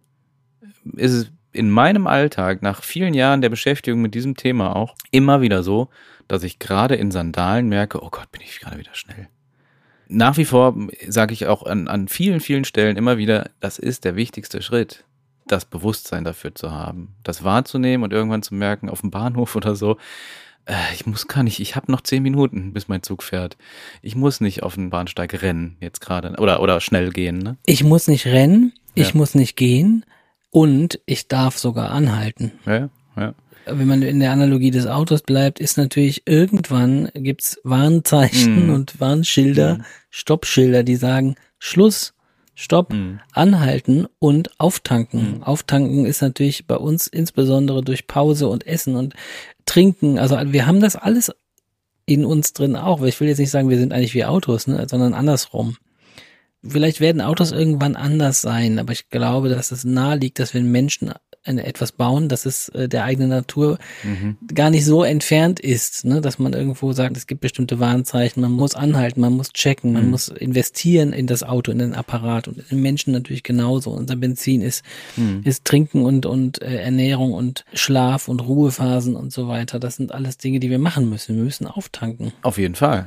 ist 0.97 1.13
es 1.13 1.31
in 1.53 1.71
meinem 1.71 2.09
Alltag 2.09 2.61
nach 2.61 2.83
vielen 2.83 3.15
Jahren 3.15 3.41
der 3.41 3.51
Beschäftigung 3.51 4.03
mit 4.03 4.15
diesem 4.15 4.37
Thema 4.37 4.75
auch 4.75 4.97
immer 5.13 5.41
wieder 5.41 5.63
so, 5.63 5.91
dass 6.27 6.43
ich 6.43 6.59
gerade 6.59 6.97
in 6.97 7.13
Sandalen 7.13 7.69
merke, 7.69 8.03
oh 8.03 8.11
Gott, 8.11 8.33
bin 8.33 8.41
ich 8.43 8.59
gerade 8.59 8.79
wieder 8.79 8.95
schnell. 8.95 9.29
Nach 10.09 10.37
wie 10.39 10.45
vor 10.45 10.75
sage 11.07 11.35
ich 11.35 11.47
auch 11.47 11.63
an, 11.63 11.87
an 11.87 12.09
vielen, 12.09 12.41
vielen 12.41 12.65
Stellen 12.65 12.97
immer 12.97 13.17
wieder, 13.17 13.51
das 13.61 13.79
ist 13.79 14.05
der 14.05 14.17
wichtigste 14.17 14.61
Schritt, 14.61 15.05
das 15.47 15.67
Bewusstsein 15.67 16.25
dafür 16.25 16.55
zu 16.55 16.73
haben, 16.73 17.15
das 17.23 17.45
wahrzunehmen 17.45 18.03
und 18.03 18.13
irgendwann 18.13 18.43
zu 18.43 18.55
merken, 18.55 18.89
auf 18.89 19.03
dem 19.03 19.13
Bahnhof 19.13 19.55
oder 19.55 19.77
so, 19.77 19.99
äh, 20.65 20.75
ich 20.95 21.07
muss 21.07 21.29
gar 21.29 21.43
nicht, 21.43 21.61
ich 21.61 21.77
habe 21.77 21.91
noch 21.91 22.01
zehn 22.01 22.23
Minuten, 22.23 22.73
bis 22.73 22.89
mein 22.89 23.03
Zug 23.03 23.23
fährt. 23.23 23.57
Ich 24.01 24.17
muss 24.17 24.41
nicht 24.41 24.63
auf 24.63 24.75
den 24.75 24.91
Bahnsteig 24.91 25.43
rennen 25.43 25.77
jetzt 25.81 26.01
gerade 26.01 26.35
oder, 26.39 26.61
oder 26.61 26.81
schnell 26.81 27.11
gehen. 27.11 27.39
Ne? 27.39 27.57
Ich 27.67 27.85
muss 27.85 28.09
nicht 28.09 28.27
rennen, 28.27 28.73
ich 28.95 29.09
Ja. 29.11 29.17
muss 29.17 29.35
nicht 29.35 29.57
gehen 29.57 30.05
und 30.51 31.01
ich 31.07 31.29
darf 31.29 31.59
sogar 31.59 31.91
anhalten. 31.91 32.53
Ja, 32.67 32.89
ja. 33.17 33.35
Wenn 33.67 33.87
man 33.87 34.03
in 34.03 34.19
der 34.19 34.33
Analogie 34.33 34.73
des 34.73 34.87
Autos 34.87 35.23
bleibt, 35.23 35.61
ist 35.61 35.77
natürlich 35.79 36.23
irgendwann 36.27 37.11
gibt's 37.15 37.61
Warnzeichen 37.63 38.67
Mhm. 38.67 38.75
und 38.75 39.01
Warnschilder, 39.01 39.79
Mhm. 39.79 39.83
Stoppschilder, 40.11 40.83
die 40.83 40.97
sagen 40.97 41.37
Schluss, 41.59 42.13
Stopp, 42.55 42.93
Mhm. 42.93 43.21
anhalten 43.33 44.07
und 44.19 44.51
auftanken. 44.61 45.43
Auftanken 45.43 46.05
ist 46.07 46.21
natürlich 46.23 46.67
bei 46.67 46.77
uns 46.77 47.07
insbesondere 47.07 47.83
durch 47.83 48.07
Pause 48.09 48.49
und 48.49 48.67
Essen 48.67 48.97
und 48.97 49.15
Trinken. 49.65 50.19
Also 50.19 50.37
wir 50.47 50.67
haben 50.67 50.81
das 50.81 50.97
alles 50.97 51.31
in 52.05 52.25
uns 52.25 52.53
drin 52.53 52.75
auch. 52.77 53.01
Ich 53.05 53.21
will 53.21 53.29
jetzt 53.29 53.39
nicht 53.39 53.51
sagen, 53.51 53.71
wir 53.71 53.79
sind 53.79 53.93
eigentlich 53.93 54.15
wie 54.15 54.25
Autos, 54.25 54.67
ne, 54.67 54.87
sondern 54.89 55.15
andersrum. 55.15 55.77
Vielleicht 56.67 57.01
werden 57.01 57.21
Autos 57.21 57.51
irgendwann 57.53 57.97
anders 57.97 58.41
sein, 58.41 58.79
aber 58.79 58.93
ich 58.93 59.09
glaube, 59.11 59.49
dass 59.49 59.73
es 59.73 59.85
nahe 59.85 60.17
liegt, 60.17 60.39
dass 60.39 60.55
wenn 60.55 60.71
Menschen 60.71 61.13
eine, 61.45 61.67
etwas 61.67 61.91
bauen, 61.91 62.29
dass 62.29 62.47
es 62.47 62.69
äh, 62.69 62.89
der 62.89 63.03
eigenen 63.03 63.31
Natur 63.31 63.79
Mhm. 64.05 64.37
gar 64.55 64.71
nicht 64.71 64.85
so 64.85 65.03
entfernt 65.03 65.59
ist, 65.59 66.05
ne, 66.05 66.21
dass 66.21 66.39
man 66.39 66.53
irgendwo 66.53 66.93
sagt, 66.93 67.17
es 67.17 67.27
gibt 67.27 67.41
bestimmte 67.41 67.81
Warnzeichen, 67.81 68.41
man 68.43 68.53
muss 68.53 68.77
anhalten, 68.77 69.21
man 69.21 69.33
muss 69.33 69.53
checken, 69.53 69.93
man 69.93 70.05
Mhm. 70.05 70.11
muss 70.13 70.29
investieren 70.29 71.13
in 71.13 71.27
das 71.27 71.43
Auto, 71.43 71.73
in 71.73 71.79
den 71.81 71.95
Apparat 71.95 72.47
und 72.47 72.59
in 72.59 72.65
den 72.71 72.81
Menschen 72.83 73.13
natürlich 73.13 73.43
genauso. 73.43 73.91
Unser 73.91 74.15
Benzin 74.15 74.63
ist, 74.63 74.85
Mhm. 75.17 75.41
ist 75.43 75.65
Trinken 75.65 76.03
und, 76.05 76.27
und 76.27 76.63
äh, 76.63 76.77
Ernährung 76.77 77.33
und 77.33 77.65
Schlaf 77.75 78.29
und 78.29 78.39
Ruhephasen 78.39 79.17
und 79.17 79.33
so 79.33 79.49
weiter. 79.49 79.81
Das 79.81 79.97
sind 79.97 80.13
alles 80.13 80.39
Dinge, 80.39 80.61
die 80.61 80.71
wir 80.71 80.79
machen 80.79 81.11
müssen. 81.11 81.35
Wir 81.35 81.43
müssen 81.43 81.67
auftanken. 81.67 82.33
Auf 82.43 82.57
jeden 82.57 82.77
Fall. 82.77 83.07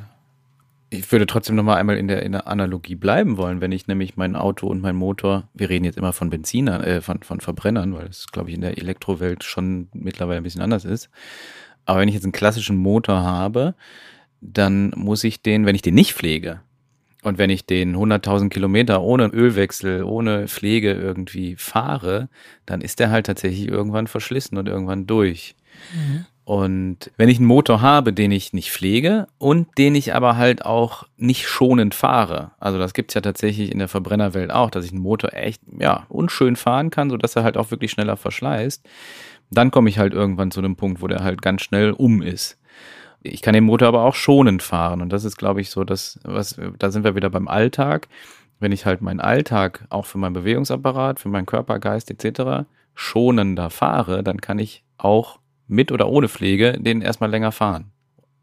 Ich 0.99 1.11
würde 1.11 1.25
trotzdem 1.25 1.55
noch 1.55 1.63
mal 1.63 1.75
einmal 1.75 1.97
in 1.97 2.07
der, 2.07 2.23
in 2.23 2.31
der 2.31 2.47
Analogie 2.47 2.95
bleiben 2.95 3.37
wollen, 3.37 3.61
wenn 3.61 3.71
ich 3.71 3.87
nämlich 3.87 4.17
mein 4.17 4.35
Auto 4.35 4.67
und 4.67 4.81
mein 4.81 4.95
Motor, 4.95 5.49
wir 5.53 5.69
reden 5.69 5.85
jetzt 5.85 5.97
immer 5.97 6.13
von 6.13 6.29
Benzinern, 6.29 6.83
äh, 6.83 7.01
von, 7.01 7.21
von 7.23 7.39
Verbrennern, 7.39 7.93
weil 7.93 8.07
es, 8.07 8.27
glaube 8.31 8.49
ich, 8.49 8.55
in 8.55 8.61
der 8.61 8.77
Elektrowelt 8.77 9.43
schon 9.43 9.89
mittlerweile 9.93 10.37
ein 10.37 10.43
bisschen 10.43 10.61
anders 10.61 10.85
ist. 10.85 11.09
Aber 11.85 11.99
wenn 11.99 12.07
ich 12.07 12.15
jetzt 12.15 12.23
einen 12.23 12.31
klassischen 12.31 12.77
Motor 12.77 13.23
habe, 13.23 13.75
dann 14.41 14.91
muss 14.95 15.23
ich 15.23 15.41
den, 15.41 15.65
wenn 15.65 15.75
ich 15.75 15.81
den 15.81 15.95
nicht 15.95 16.13
pflege 16.13 16.61
und 17.25 17.39
wenn 17.39 17.49
ich 17.49 17.65
den 17.65 17.95
100.000 17.95 18.49
Kilometer 18.49 19.01
ohne 19.01 19.25
Ölwechsel, 19.27 20.03
ohne 20.03 20.47
Pflege 20.47 20.91
irgendwie 20.93 21.55
fahre, 21.55 22.29
dann 22.67 22.81
ist 22.81 22.99
der 22.99 23.09
halt 23.09 23.25
tatsächlich 23.25 23.67
irgendwann 23.67 24.05
verschlissen 24.05 24.57
und 24.59 24.67
irgendwann 24.67 25.07
durch. 25.07 25.55
Und 26.45 27.11
wenn 27.17 27.27
ich 27.27 27.39
einen 27.39 27.47
Motor 27.47 27.81
habe, 27.81 28.13
den 28.13 28.31
ich 28.31 28.53
nicht 28.53 28.71
pflege 28.71 29.25
und 29.39 29.67
den 29.79 29.95
ich 29.95 30.13
aber 30.13 30.37
halt 30.37 30.63
auch 30.63 31.05
nicht 31.17 31.47
schonend 31.47 31.95
fahre, 31.95 32.51
also 32.59 32.77
das 32.77 32.93
gibt's 32.93 33.15
ja 33.15 33.21
tatsächlich 33.21 33.71
in 33.71 33.79
der 33.79 33.87
Verbrennerwelt 33.87 34.51
auch, 34.51 34.69
dass 34.69 34.85
ich 34.85 34.91
einen 34.91 35.01
Motor 35.01 35.33
echt 35.33 35.63
ja 35.79 36.05
unschön 36.07 36.55
fahren 36.55 36.91
kann, 36.91 37.09
sodass 37.09 37.35
er 37.35 37.43
halt 37.43 37.57
auch 37.57 37.71
wirklich 37.71 37.89
schneller 37.89 38.15
verschleißt, 38.15 38.87
dann 39.49 39.71
komme 39.71 39.89
ich 39.89 39.97
halt 39.97 40.13
irgendwann 40.13 40.51
zu 40.51 40.59
einem 40.59 40.75
Punkt, 40.75 41.01
wo 41.01 41.07
der 41.07 41.23
halt 41.23 41.41
ganz 41.41 41.63
schnell 41.63 41.91
um 41.91 42.21
ist. 42.21 42.59
Ich 43.23 43.41
kann 43.41 43.55
den 43.55 43.63
Motor 43.63 43.87
aber 43.87 44.03
auch 44.03 44.13
schonend 44.13 44.61
fahren 44.61 45.01
und 45.01 45.09
das 45.09 45.23
ist, 45.23 45.37
glaube 45.37 45.61
ich, 45.61 45.71
so, 45.71 45.83
dass 45.83 46.19
was 46.23 46.59
da 46.77 46.91
sind 46.91 47.03
wir 47.03 47.15
wieder 47.15 47.31
beim 47.31 47.47
Alltag. 47.47 48.07
Wenn 48.59 48.71
ich 48.71 48.85
halt 48.85 49.01
meinen 49.01 49.19
Alltag 49.19 49.85
auch 49.89 50.05
für 50.05 50.19
meinen 50.19 50.33
Bewegungsapparat, 50.33 51.19
für 51.19 51.29
meinen 51.29 51.47
Körper, 51.47 51.79
Geist 51.79 52.11
etc. 52.11 52.67
schonender 52.93 53.71
fahre, 53.71 54.23
dann 54.23 54.39
kann 54.41 54.59
ich 54.59 54.83
auch 54.99 55.39
mit 55.67 55.91
oder 55.91 56.07
ohne 56.09 56.27
Pflege 56.27 56.73
den 56.79 57.01
erstmal 57.01 57.29
länger 57.29 57.51
fahren. 57.51 57.91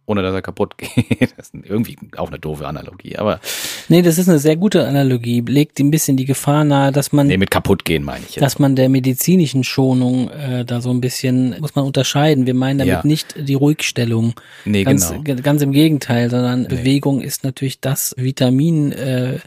Ohne 0.05 0.23
dass 0.23 0.35
er 0.35 0.43
kaputt 0.43 0.77
geht. 0.79 1.33
Das 1.37 1.51
ist 1.51 1.55
irgendwie 1.63 1.97
auch 2.17 2.29
eine 2.29 2.39
doofe 2.41 2.67
Analogie. 2.67 3.17
Aber 3.19 3.39
Nee, 3.89 4.03
das 4.03 4.19
ist 4.19 4.29
eine 4.29 4.41
sehr 4.41 4.57
gute 4.57 4.85
Analogie. 4.87 5.41
Legt 5.47 5.79
ein 5.79 5.93
bisschen 5.93 6.17
die 6.17 6.25
Gefahr 6.25 6.65
nahe, 6.65 6.91
dass 6.91 7.13
man 7.13 7.29
nee, 7.29 7.37
mit 7.37 7.53
kaputt 7.53 7.85
gehen 7.85 8.03
meine 8.03 8.25
ich 8.29 8.35
jetzt. 8.35 8.43
dass 8.43 8.59
man 8.59 8.75
der 8.75 8.89
medizinischen 8.89 9.63
Schonung 9.63 10.29
äh, 10.31 10.65
da 10.65 10.81
so 10.81 10.91
ein 10.91 11.01
bisschen 11.01 11.55
muss 11.61 11.77
man 11.77 11.85
unterscheiden. 11.85 12.47
Wir 12.47 12.55
meinen 12.55 12.79
damit 12.79 12.93
Ja. 12.93 13.01
nicht 13.05 13.37
die 13.39 13.55
Ruhigstellung. 13.55 14.35
nee, 14.65 14.83
Ganz, 14.83 15.15
genau. 15.23 15.41
ganz 15.41 15.63
im 15.63 15.71
Gegenteil, 15.71 16.31
sondern 16.31 16.67
Bewegung 16.67 17.21
ist 17.21 17.45
natürlich 17.45 17.81
das 17.81 18.13
Vitamin, 18.19 18.91
äh, 18.91 19.39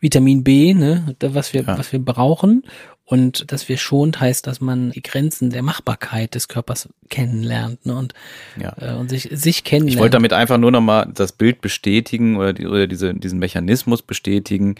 Vitamin 0.00 0.42
B, 0.42 0.74
ne, 0.74 1.14
was 1.20 1.54
wir, 1.54 1.62
Ja. 1.62 1.78
was 1.78 1.92
wir 1.92 2.00
brauchen. 2.04 2.64
Und 3.10 3.50
dass 3.50 3.68
wir 3.68 3.76
schont, 3.76 4.20
heißt, 4.20 4.46
dass 4.46 4.60
man 4.60 4.92
die 4.92 5.02
Grenzen 5.02 5.50
der 5.50 5.62
Machbarkeit 5.62 6.36
des 6.36 6.46
Körpers 6.46 6.88
kennenlernt 7.08 7.84
ne, 7.84 7.96
und, 7.96 8.14
Ja. 8.56 8.72
äh, 8.80 8.94
und 8.94 9.10
sich, 9.10 9.28
sich 9.32 9.64
kennenlernt. 9.64 9.94
Ich 9.96 9.98
wollte 9.98 10.12
damit 10.12 10.32
einfach 10.32 10.58
nur 10.58 10.70
nochmal 10.70 11.10
das 11.12 11.32
Bild 11.32 11.60
bestätigen 11.60 12.36
oder, 12.36 12.52
die, 12.52 12.68
oder 12.68 12.86
diese, 12.86 13.12
diesen 13.12 13.40
Mechanismus 13.40 14.02
bestätigen, 14.02 14.76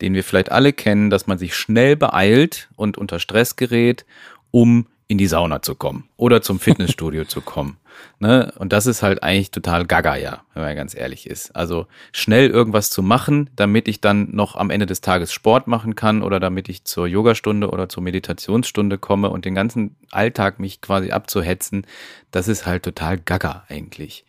den 0.00 0.14
wir 0.14 0.24
vielleicht 0.24 0.50
alle 0.50 0.72
kennen, 0.72 1.10
dass 1.10 1.26
man 1.26 1.36
sich 1.36 1.54
schnell 1.54 1.94
beeilt 1.94 2.70
und 2.76 2.96
unter 2.96 3.18
Stress 3.18 3.56
gerät, 3.56 4.06
um 4.50 4.86
in 5.06 5.18
die 5.18 5.26
Sauna 5.26 5.62
zu 5.62 5.74
kommen 5.74 6.08
oder 6.16 6.42
zum 6.42 6.58
Fitnessstudio 6.58 7.24
zu 7.26 7.40
kommen. 7.40 7.76
Ne? 8.18 8.52
Und 8.58 8.72
das 8.72 8.86
ist 8.86 9.02
halt 9.02 9.22
eigentlich 9.22 9.50
total 9.50 9.86
gaga, 9.86 10.16
ja, 10.16 10.42
wenn 10.54 10.62
man 10.62 10.76
ganz 10.76 10.94
ehrlich 10.94 11.28
ist. 11.28 11.54
Also 11.54 11.86
schnell 12.12 12.50
irgendwas 12.50 12.90
zu 12.90 13.02
machen, 13.02 13.50
damit 13.54 13.86
ich 13.86 14.00
dann 14.00 14.30
noch 14.32 14.56
am 14.56 14.70
Ende 14.70 14.86
des 14.86 15.00
Tages 15.00 15.32
Sport 15.32 15.68
machen 15.68 15.94
kann 15.94 16.22
oder 16.22 16.40
damit 16.40 16.68
ich 16.68 16.84
zur 16.84 17.06
Yogastunde 17.06 17.70
oder 17.70 17.88
zur 17.88 18.02
Meditationsstunde 18.02 18.98
komme 18.98 19.30
und 19.30 19.44
den 19.44 19.54
ganzen 19.54 19.96
Alltag 20.10 20.58
mich 20.58 20.80
quasi 20.80 21.10
abzuhetzen, 21.10 21.86
das 22.30 22.48
ist 22.48 22.66
halt 22.66 22.82
total 22.82 23.18
gaga 23.18 23.64
eigentlich. 23.68 24.24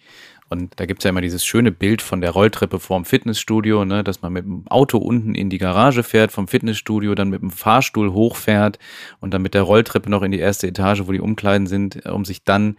Und 0.47 0.73
da 0.75 0.85
gibt's 0.85 1.03
ja 1.03 1.09
immer 1.09 1.21
dieses 1.21 1.43
schöne 1.43 1.71
Bild 1.71 2.01
von 2.01 2.21
der 2.21 2.31
Rolltreppe 2.31 2.79
vorm 2.79 3.05
Fitnessstudio, 3.05 3.83
ne, 3.83 4.03
dass 4.03 4.21
man 4.21 4.33
mit 4.33 4.45
dem 4.45 4.67
Auto 4.67 4.99
unten 4.99 5.33
in 5.33 5.49
die 5.49 5.57
Garage 5.57 6.03
fährt, 6.03 6.31
vom 6.31 6.47
Fitnessstudio 6.47 7.15
dann 7.15 7.29
mit 7.29 7.41
dem 7.41 7.49
Fahrstuhl 7.49 8.13
hochfährt 8.13 8.77
und 9.19 9.33
dann 9.33 9.41
mit 9.41 9.55
der 9.55 9.63
Rolltreppe 9.63 10.09
noch 10.09 10.21
in 10.21 10.31
die 10.31 10.39
erste 10.39 10.67
Etage, 10.67 11.01
wo 11.05 11.11
die 11.11 11.19
Umkleiden 11.19 11.65
sind, 11.65 12.05
um 12.05 12.25
sich 12.25 12.43
dann, 12.43 12.77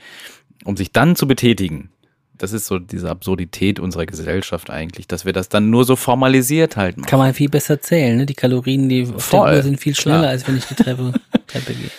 um 0.64 0.76
sich 0.76 0.92
dann 0.92 1.16
zu 1.16 1.26
betätigen. 1.26 1.90
Das 2.38 2.52
ist 2.52 2.66
so 2.66 2.78
diese 2.78 3.10
Absurdität 3.10 3.80
unserer 3.80 4.06
Gesellschaft 4.06 4.70
eigentlich, 4.70 5.08
dass 5.08 5.24
wir 5.24 5.32
das 5.32 5.48
dann 5.48 5.70
nur 5.70 5.84
so 5.84 5.96
formalisiert 5.96 6.76
halten. 6.76 7.02
Kann 7.02 7.18
man 7.18 7.34
viel 7.34 7.48
besser 7.48 7.80
zählen, 7.80 8.16
ne? 8.18 8.26
Die 8.26 8.34
Kalorien, 8.34 8.88
die 8.88 9.08
auf 9.12 9.24
Voll, 9.24 9.48
der 9.48 9.56
Uhr 9.56 9.62
sind 9.62 9.80
viel 9.80 9.94
schneller, 9.94 10.20
klar. 10.20 10.30
als 10.30 10.46
wenn 10.46 10.56
ich 10.58 10.66
die 10.66 10.74
Treppe, 10.74 11.14
Treppe 11.46 11.74
gehe. 11.74 11.90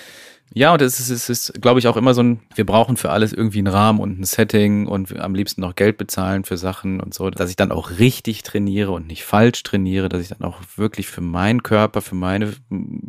Ja, 0.53 0.73
und 0.73 0.81
es 0.81 0.99
ist, 0.99 1.09
es 1.09 1.29
ist, 1.29 1.61
glaube 1.61 1.79
ich, 1.79 1.87
auch 1.87 1.97
immer 1.97 2.13
so 2.13 2.23
ein, 2.23 2.39
wir 2.55 2.65
brauchen 2.65 2.95
für 2.95 3.11
alles 3.11 3.33
irgendwie 3.33 3.59
einen 3.59 3.67
Rahmen 3.67 3.99
und 3.99 4.19
ein 4.19 4.23
Setting 4.23 4.87
und 4.87 5.19
am 5.19 5.35
liebsten 5.35 5.61
noch 5.61 5.75
Geld 5.75 5.97
bezahlen 5.97 6.45
für 6.45 6.57
Sachen 6.57 7.01
und 7.01 7.13
so, 7.13 7.29
dass 7.29 7.49
ich 7.49 7.57
dann 7.57 7.71
auch 7.71 7.99
richtig 7.99 8.43
trainiere 8.43 8.91
und 8.91 9.07
nicht 9.07 9.25
falsch 9.25 9.61
trainiere, 9.63 10.07
dass 10.07 10.21
ich 10.21 10.29
dann 10.29 10.41
auch 10.41 10.59
wirklich 10.77 11.07
für 11.07 11.21
meinen 11.21 11.63
Körper, 11.63 12.01
für 12.01 12.15
meine 12.15 12.53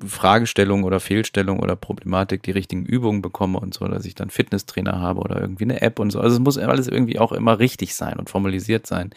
Fragestellung 0.04 0.82
oder 0.82 0.98
Fehlstellung 0.98 1.60
oder 1.60 1.76
Problematik 1.76 2.42
die 2.42 2.50
richtigen 2.50 2.84
Übungen 2.84 3.22
bekomme 3.22 3.60
und 3.60 3.72
so, 3.72 3.86
dass 3.86 4.04
ich 4.04 4.16
dann 4.16 4.30
Fitnesstrainer 4.30 5.00
habe 5.00 5.20
oder 5.20 5.40
irgendwie 5.40 5.64
eine 5.64 5.80
App 5.80 6.00
und 6.00 6.10
so. 6.10 6.20
Also 6.20 6.36
es 6.36 6.40
muss 6.40 6.58
alles 6.58 6.88
irgendwie 6.88 7.20
auch 7.20 7.32
immer 7.32 7.60
richtig 7.60 7.94
sein 7.94 8.18
und 8.18 8.28
formalisiert 8.28 8.86
sein. 8.86 9.10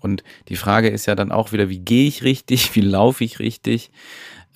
Und 0.00 0.24
die 0.48 0.56
Frage 0.56 0.88
ist 0.88 1.06
ja 1.06 1.14
dann 1.14 1.30
auch 1.30 1.52
wieder, 1.52 1.68
wie 1.68 1.78
gehe 1.78 2.08
ich 2.08 2.22
richtig, 2.24 2.74
wie 2.74 2.80
laufe 2.80 3.24
ich 3.24 3.38
richtig? 3.38 3.90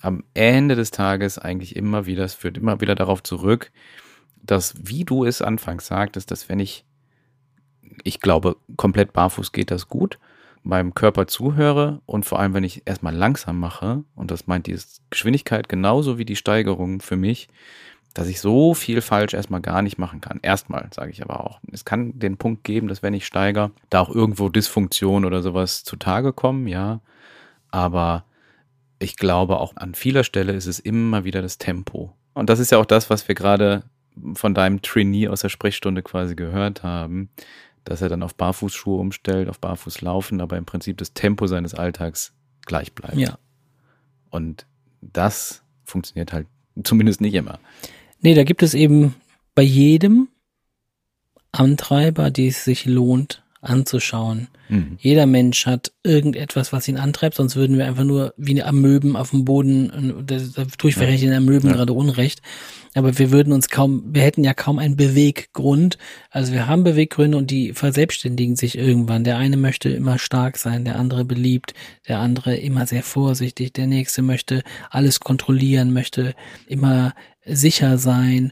Am 0.01 0.23
Ende 0.33 0.75
des 0.75 0.91
Tages 0.91 1.39
eigentlich 1.39 1.75
immer 1.75 2.05
wieder, 2.05 2.23
es 2.23 2.33
führt 2.33 2.57
immer 2.57 2.81
wieder 2.81 2.95
darauf 2.95 3.23
zurück, 3.23 3.71
dass, 4.41 4.75
wie 4.81 5.05
du 5.05 5.25
es 5.25 5.41
anfangs 5.41 5.87
sagtest, 5.87 6.31
dass 6.31 6.49
wenn 6.49 6.59
ich, 6.59 6.85
ich 8.03 8.19
glaube, 8.19 8.57
komplett 8.75 9.13
barfuß 9.13 9.51
geht 9.51 9.71
das 9.71 9.87
gut, 9.87 10.19
meinem 10.63 10.93
Körper 10.93 11.27
zuhöre 11.27 12.01
und 12.05 12.25
vor 12.25 12.39
allem, 12.39 12.53
wenn 12.53 12.63
ich 12.63 12.83
erstmal 12.85 13.15
langsam 13.15 13.59
mache, 13.59 14.03
und 14.15 14.31
das 14.31 14.47
meint 14.47 14.67
die 14.67 14.77
Geschwindigkeit 15.09 15.69
genauso 15.69 16.17
wie 16.17 16.25
die 16.25 16.35
Steigerung 16.35 17.01
für 17.01 17.15
mich, 17.15 17.47
dass 18.13 18.27
ich 18.27 18.41
so 18.41 18.73
viel 18.73 19.01
falsch 19.01 19.33
erstmal 19.33 19.61
gar 19.61 19.81
nicht 19.83 19.99
machen 19.99 20.21
kann. 20.21 20.39
Erstmal 20.41 20.89
sage 20.93 21.11
ich 21.11 21.21
aber 21.21 21.41
auch. 21.41 21.59
Es 21.71 21.85
kann 21.85 22.17
den 22.17 22.37
Punkt 22.37 22.63
geben, 22.63 22.87
dass 22.87 23.03
wenn 23.03 23.13
ich 23.13 23.27
steigere, 23.27 23.71
da 23.91 24.01
auch 24.01 24.09
irgendwo 24.09 24.49
Dysfunktion 24.49 25.23
oder 25.23 25.43
sowas 25.43 25.83
zutage 25.83 26.33
kommen, 26.33 26.67
ja. 26.67 26.99
Aber 27.69 28.25
ich 28.99 29.17
glaube, 29.17 29.59
auch 29.59 29.75
an 29.75 29.95
vieler 29.95 30.23
Stelle 30.23 30.53
ist 30.53 30.65
es 30.65 30.79
immer 30.79 31.23
wieder 31.23 31.41
das 31.41 31.57
Tempo. 31.57 32.13
Und 32.33 32.49
das 32.49 32.59
ist 32.59 32.71
ja 32.71 32.77
auch 32.77 32.85
das, 32.85 33.09
was 33.09 33.27
wir 33.27 33.35
gerade 33.35 33.83
von 34.33 34.53
deinem 34.53 34.81
Trainee 34.81 35.27
aus 35.27 35.41
der 35.41 35.49
Sprechstunde 35.49 36.01
quasi 36.01 36.35
gehört 36.35 36.83
haben, 36.83 37.29
dass 37.83 38.01
er 38.01 38.09
dann 38.09 38.23
auf 38.23 38.35
Barfußschuhe 38.35 38.99
umstellt, 38.99 39.49
auf 39.49 39.59
Barfußlaufen, 39.59 40.41
aber 40.41 40.57
im 40.57 40.65
Prinzip 40.65 40.97
das 40.97 41.13
Tempo 41.13 41.47
seines 41.47 41.73
Alltags 41.73 42.33
gleich 42.65 42.93
bleibt. 42.93 43.17
Ja. 43.17 43.37
Und 44.29 44.65
das 45.01 45.63
funktioniert 45.83 46.33
halt 46.33 46.47
Zumindest 46.83 47.21
nicht 47.21 47.33
immer. 47.33 47.59
Nee, 48.21 48.33
da 48.33 48.43
gibt 48.43 48.63
es 48.63 48.73
eben 48.73 49.15
bei 49.55 49.63
jedem 49.63 50.27
Antreiber, 51.51 52.29
die 52.29 52.47
es 52.47 52.63
sich 52.63 52.85
lohnt 52.85 53.43
anzuschauen. 53.61 54.47
Mhm. 54.69 54.97
Jeder 54.99 55.25
Mensch 55.25 55.65
hat 55.65 55.91
irgendetwas, 56.03 56.73
was 56.73 56.87
ihn 56.87 56.97
antreibt, 56.97 57.35
sonst 57.35 57.55
würden 57.55 57.77
wir 57.77 57.85
einfach 57.85 58.03
nur 58.03 58.33
wie 58.37 58.51
eine 58.51 58.65
Amöben 58.65 59.15
auf 59.15 59.31
dem 59.31 59.45
Boden, 59.45 60.23
da, 60.25 60.37
da 60.37 60.65
tue 60.77 60.89
ich 60.89 60.95
vielleicht 60.95 61.23
den 61.23 61.33
Amöben 61.33 61.69
Ja. 61.69 61.75
gerade 61.75 61.93
unrecht, 61.93 62.41
aber 62.93 63.17
wir 63.17 63.31
würden 63.31 63.53
uns 63.53 63.69
kaum, 63.69 64.03
wir 64.13 64.23
hätten 64.23 64.43
ja 64.43 64.53
kaum 64.53 64.79
einen 64.79 64.95
Beweggrund. 64.95 65.97
Also 66.31 66.53
wir 66.53 66.67
haben 66.67 66.83
Beweggründe 66.83 67.37
und 67.37 67.51
die 67.51 67.73
verselbstständigen 67.73 68.55
sich 68.55 68.77
irgendwann. 68.77 69.23
Der 69.23 69.37
eine 69.37 69.57
möchte 69.57 69.89
immer 69.89 70.17
stark 70.17 70.57
sein, 70.57 70.85
der 70.85 70.97
andere 70.97 71.23
beliebt, 71.23 71.73
der 72.07 72.19
andere 72.19 72.55
immer 72.55 72.87
sehr 72.87 73.03
vorsichtig, 73.03 73.73
der 73.73 73.87
nächste 73.87 74.21
möchte 74.21 74.63
alles 74.89 75.19
kontrollieren, 75.19 75.93
möchte 75.93 76.33
immer 76.67 77.13
sicher 77.45 77.97
sein. 77.97 78.51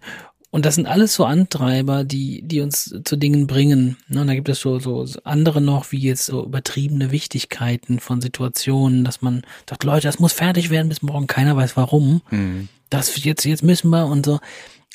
Und 0.56 0.66
das 0.66 0.76
sind 0.76 0.88
alles 0.88 1.14
so 1.14 1.26
Antreiber, 1.26 2.06
die, 2.06 2.42
die 2.42 2.62
uns 2.62 2.98
zu 3.04 3.18
Dingen 3.18 3.46
bringen. 3.46 3.98
Ne, 4.08 4.22
Und 4.22 4.28
da 4.28 4.36
gibt 4.36 4.48
es 4.48 4.62
so, 4.62 4.80
so 4.80 5.06
andere 5.26 5.60
noch, 5.60 5.92
wie 5.92 5.98
jetzt 5.98 6.28
so 6.28 6.46
übertriebene 6.46 7.12
Wichtigkeiten 7.12 8.00
von 8.00 8.22
Situationen, 8.22 9.04
dass 9.04 9.22
man 9.22 9.42
sagt, 9.70 9.84
Leute, 9.84 10.08
das 10.08 10.20
muss 10.20 10.32
fertig 10.32 10.70
werden 10.70 10.88
bis 10.88 11.02
morgen, 11.02 11.28
keiner 11.28 11.58
weiß 11.58 11.76
warum. 11.76 12.22
Mhm. 12.32 12.70
Das 12.90 13.22
jetzt, 13.22 13.44
jetzt 13.44 13.64
müssen 13.64 13.90
wir 13.90 14.06
und 14.06 14.26
so. 14.26 14.40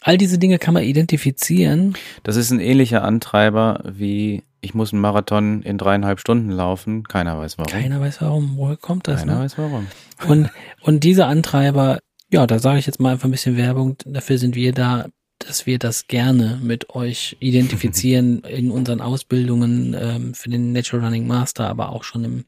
All 0.01 0.17
diese 0.17 0.39
Dinge 0.39 0.59
kann 0.59 0.73
man 0.73 0.83
identifizieren. 0.83 1.93
Das 2.23 2.37
ist 2.37 2.51
ein 2.51 2.61
ähnlicher 2.61 3.05
Antreiber 3.05 3.83
wie 3.85 4.43
ich 4.63 4.73
muss 4.73 4.95
einen 4.95 5.03
Marathon 5.03 5.61
in 5.61 5.77
dreieinhalb 5.77 6.21
Stunden 6.21 6.49
laufen. 6.49 7.05
Keiner 7.05 7.37
weiß 7.37 7.59
warum. 7.59 7.71
Keiner 7.71 8.01
weiß 8.01 8.23
warum. 8.23 8.57
Woher 8.57 8.79
kommt 8.79 9.09
das? 9.09 9.21
Keiner 9.21 9.35
Ne? 9.35 9.41
weiß 9.41 9.59
warum. 9.59 9.89
Und, 10.27 10.49
und 10.81 11.05
diese 11.05 11.27
Antreiber, 11.27 11.99
ja, 12.31 12.47
da 12.47 12.59
sage 12.59 12.79
ich 12.79 12.87
jetzt 12.87 12.99
mal 12.99 13.13
einfach 13.13 13.27
ein 13.27 13.31
bisschen 13.31 13.59
Werbung. 13.59 13.97
Dafür 14.07 14.39
sind 14.39 14.55
wir 14.55 14.73
da, 14.73 15.07
dass 15.47 15.66
wir 15.66 15.78
das 15.78 16.07
gerne 16.07 16.61
mit 16.62 16.91
euch 16.91 17.36
identifizieren 17.41 18.41
in 18.45 18.70
unseren 18.70 19.01
Ausbildungen 19.01 19.97
ähm, 19.99 20.34
für 20.34 20.49
den 20.49 20.72
Natural 20.72 21.05
Running 21.05 21.26
Master, 21.26 21.68
aber 21.68 21.91
auch 21.91 22.05
schon 22.05 22.24
im, 22.24 22.45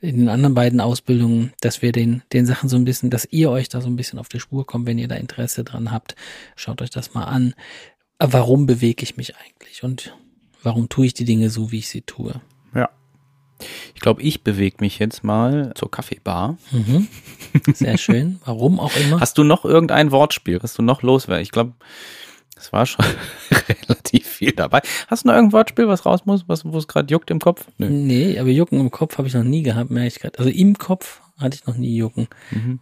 in 0.00 0.18
den 0.18 0.28
anderen 0.28 0.54
beiden 0.54 0.80
Ausbildungen, 0.80 1.52
dass 1.60 1.82
wir 1.82 1.92
den, 1.92 2.22
den 2.32 2.46
Sachen 2.46 2.68
so 2.68 2.76
ein 2.76 2.84
bisschen, 2.84 3.10
dass 3.10 3.28
ihr 3.30 3.50
euch 3.50 3.68
da 3.68 3.80
so 3.80 3.88
ein 3.88 3.96
bisschen 3.96 4.18
auf 4.18 4.28
die 4.28 4.40
Spur 4.40 4.66
kommt, 4.66 4.86
wenn 4.86 4.98
ihr 4.98 5.08
da 5.08 5.16
Interesse 5.16 5.64
dran 5.64 5.90
habt. 5.90 6.16
Schaut 6.56 6.80
euch 6.80 6.90
das 6.90 7.14
mal 7.14 7.24
an. 7.24 7.54
Warum 8.18 8.66
bewege 8.66 9.02
ich 9.02 9.16
mich 9.16 9.34
eigentlich 9.36 9.82
und 9.82 10.16
warum 10.62 10.88
tue 10.88 11.06
ich 11.06 11.14
die 11.14 11.24
Dinge 11.24 11.50
so, 11.50 11.72
wie 11.72 11.78
ich 11.78 11.88
sie 11.88 12.02
tue? 12.02 12.40
Ich 13.94 14.00
glaube, 14.00 14.22
ich 14.22 14.42
bewege 14.42 14.76
mich 14.80 14.98
jetzt 14.98 15.24
mal 15.24 15.72
zur 15.74 15.90
Kaffeebar. 15.90 16.56
Mhm. 16.70 17.08
Sehr 17.74 17.98
schön. 17.98 18.40
Warum 18.44 18.80
auch 18.80 18.94
immer. 18.96 19.20
Hast 19.20 19.38
du 19.38 19.44
noch 19.44 19.64
irgendein 19.64 20.10
Wortspiel, 20.10 20.62
was 20.62 20.74
du 20.74 20.82
noch 20.82 21.02
loswerden? 21.02 21.42
Ich 21.42 21.50
glaube, 21.50 21.72
es 22.56 22.72
war 22.72 22.86
schon 22.86 23.04
relativ 23.68 24.26
viel 24.26 24.52
dabei. 24.52 24.80
Hast 25.08 25.24
du 25.24 25.28
noch 25.28 25.34
irgendein 25.34 25.52
Wortspiel, 25.58 25.88
was 25.88 26.06
raus 26.06 26.20
muss, 26.24 26.48
was, 26.48 26.64
wo 26.64 26.76
es 26.78 26.88
gerade 26.88 27.10
juckt 27.12 27.30
im 27.30 27.38
Kopf? 27.40 27.66
Nö. 27.78 27.88
Nee, 27.88 28.38
aber 28.38 28.48
Jucken 28.50 28.80
im 28.80 28.90
Kopf 28.90 29.18
habe 29.18 29.28
ich 29.28 29.34
noch 29.34 29.44
nie 29.44 29.62
gehabt, 29.62 29.90
merke 29.90 30.08
ich 30.08 30.20
gerade. 30.20 30.38
Also 30.38 30.50
im 30.50 30.78
Kopf 30.78 31.20
hatte 31.38 31.56
ich 31.60 31.66
noch 31.66 31.76
nie 31.76 31.96
Jucken. 31.96 32.28
Mhm. 32.50 32.78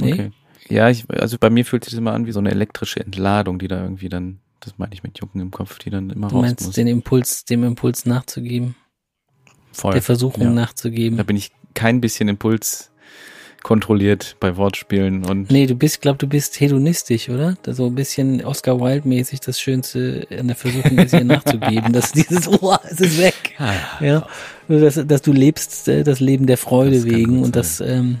Nee. 0.00 0.12
Okay. 0.12 0.30
Ja, 0.68 0.88
ich, 0.88 1.04
also 1.10 1.36
bei 1.38 1.50
mir 1.50 1.64
fühlt 1.64 1.84
sich 1.84 1.92
das 1.92 1.98
immer 1.98 2.12
an 2.12 2.26
wie 2.26 2.32
so 2.32 2.38
eine 2.38 2.50
elektrische 2.50 3.00
Entladung, 3.00 3.58
die 3.58 3.68
da 3.68 3.82
irgendwie 3.82 4.08
dann, 4.08 4.38
das 4.60 4.78
meine 4.78 4.94
ich 4.94 5.02
mit 5.02 5.18
Jucken 5.18 5.40
im 5.42 5.50
Kopf, 5.50 5.78
die 5.78 5.90
dann 5.90 6.08
immer 6.10 6.28
Du 6.28 6.36
raus 6.36 6.42
meinst, 6.42 6.64
muss. 6.64 6.74
den 6.74 6.86
Impuls, 6.86 7.44
dem 7.44 7.64
Impuls 7.64 8.06
nachzugeben, 8.06 8.74
Voll. 9.74 9.92
der 9.92 10.02
Versuchung 10.02 10.42
Ja. 10.44 10.50
nachzugeben. 10.50 11.16
Da 11.18 11.22
bin 11.24 11.36
ich 11.36 11.50
kein 11.74 12.00
bisschen 12.00 12.28
Impuls 12.28 12.90
kontrolliert 13.62 14.36
bei 14.40 14.56
Wortspielen 14.58 15.24
und 15.24 15.50
Nee, 15.50 15.66
du 15.66 15.74
bist, 15.74 16.02
glaub, 16.02 16.18
du 16.18 16.26
bist 16.26 16.60
hedonistisch, 16.60 17.30
oder? 17.30 17.56
So 17.66 17.86
ein 17.86 17.94
bisschen 17.94 18.44
Oscar 18.44 18.78
Wilde-mäßig 18.78 19.40
das 19.40 19.58
Schönste 19.58 20.26
an 20.38 20.48
der 20.48 20.56
Versuchung 20.56 20.98
ist, 20.98 21.14
ihr 21.14 21.24
nachzugeben, 21.24 21.92
dass 21.94 22.12
dieses, 22.12 22.46
oh, 22.46 22.76
es 22.90 23.00
ist 23.00 23.18
weg. 23.18 23.54
Ah, 23.58 23.72
Ja, 24.00 24.26
dass, 24.68 25.00
dass 25.06 25.22
du 25.22 25.32
lebst 25.32 25.88
äh, 25.88 26.04
das 26.04 26.20
Leben 26.20 26.46
der 26.46 26.58
Freude 26.58 26.96
Das 26.96 27.04
wegen 27.06 27.42
und 27.42 27.56
das 27.56 27.80
ähm, 27.80 28.20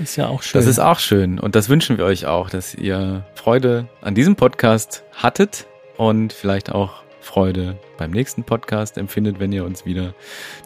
ist 0.00 0.14
ja 0.16 0.28
auch 0.28 0.42
schön. 0.42 0.60
Das 0.60 0.68
ist 0.68 0.78
auch 0.78 1.00
schön 1.00 1.40
und 1.40 1.56
das 1.56 1.68
wünschen 1.68 1.98
wir 1.98 2.04
euch 2.04 2.26
auch, 2.26 2.48
dass 2.48 2.76
ihr 2.76 3.24
Freude 3.34 3.88
an 4.02 4.14
diesem 4.14 4.36
Podcast 4.36 5.02
hattet 5.14 5.66
und 5.96 6.32
vielleicht 6.32 6.70
auch 6.70 7.02
Freude 7.24 7.76
beim 7.98 8.10
nächsten 8.10 8.44
Podcast 8.44 8.98
empfindet, 8.98 9.40
wenn 9.40 9.52
ihr 9.52 9.64
uns 9.64 9.84
wieder 9.84 10.14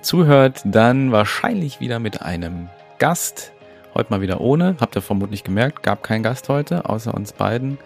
zuhört. 0.02 0.60
Dann 0.64 1.12
wahrscheinlich 1.12 1.80
wieder 1.80 1.98
mit 1.98 2.20
einem 2.20 2.68
Gast. 2.98 3.52
Heute 3.94 4.10
mal 4.10 4.20
wieder 4.20 4.40
ohne. 4.40 4.76
Habt 4.80 4.96
ihr 4.96 5.02
vermutlich 5.02 5.44
gemerkt, 5.44 5.82
gab 5.82 6.02
keinen 6.02 6.22
Gast 6.22 6.48
heute, 6.48 6.88
außer 6.88 7.14
uns 7.14 7.32
beiden. 7.32 7.78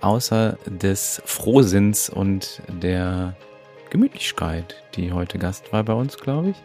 Außer 0.00 0.58
des 0.66 1.22
Frohsinns 1.24 2.08
und 2.08 2.62
der 2.68 3.34
Gemütlichkeit, 3.90 4.76
die 4.94 5.12
heute 5.12 5.38
Gast 5.38 5.72
war 5.72 5.82
bei 5.82 5.94
uns, 5.94 6.18
glaube 6.18 6.50
ich. 6.50 6.56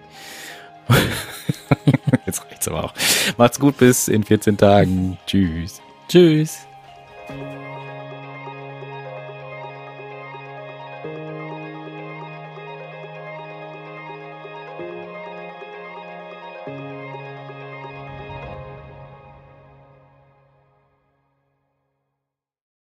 Jetzt 2.25 2.43
reicht's 2.45 2.67
aber 2.67 2.85
auch. 2.85 2.93
Macht's 3.37 3.59
gut 3.59 3.77
bis 3.77 4.07
in 4.07 4.23
14 4.23 4.57
Tagen. 4.57 5.17
Tschüss. 5.25 5.81
Tschüss. 6.07 6.67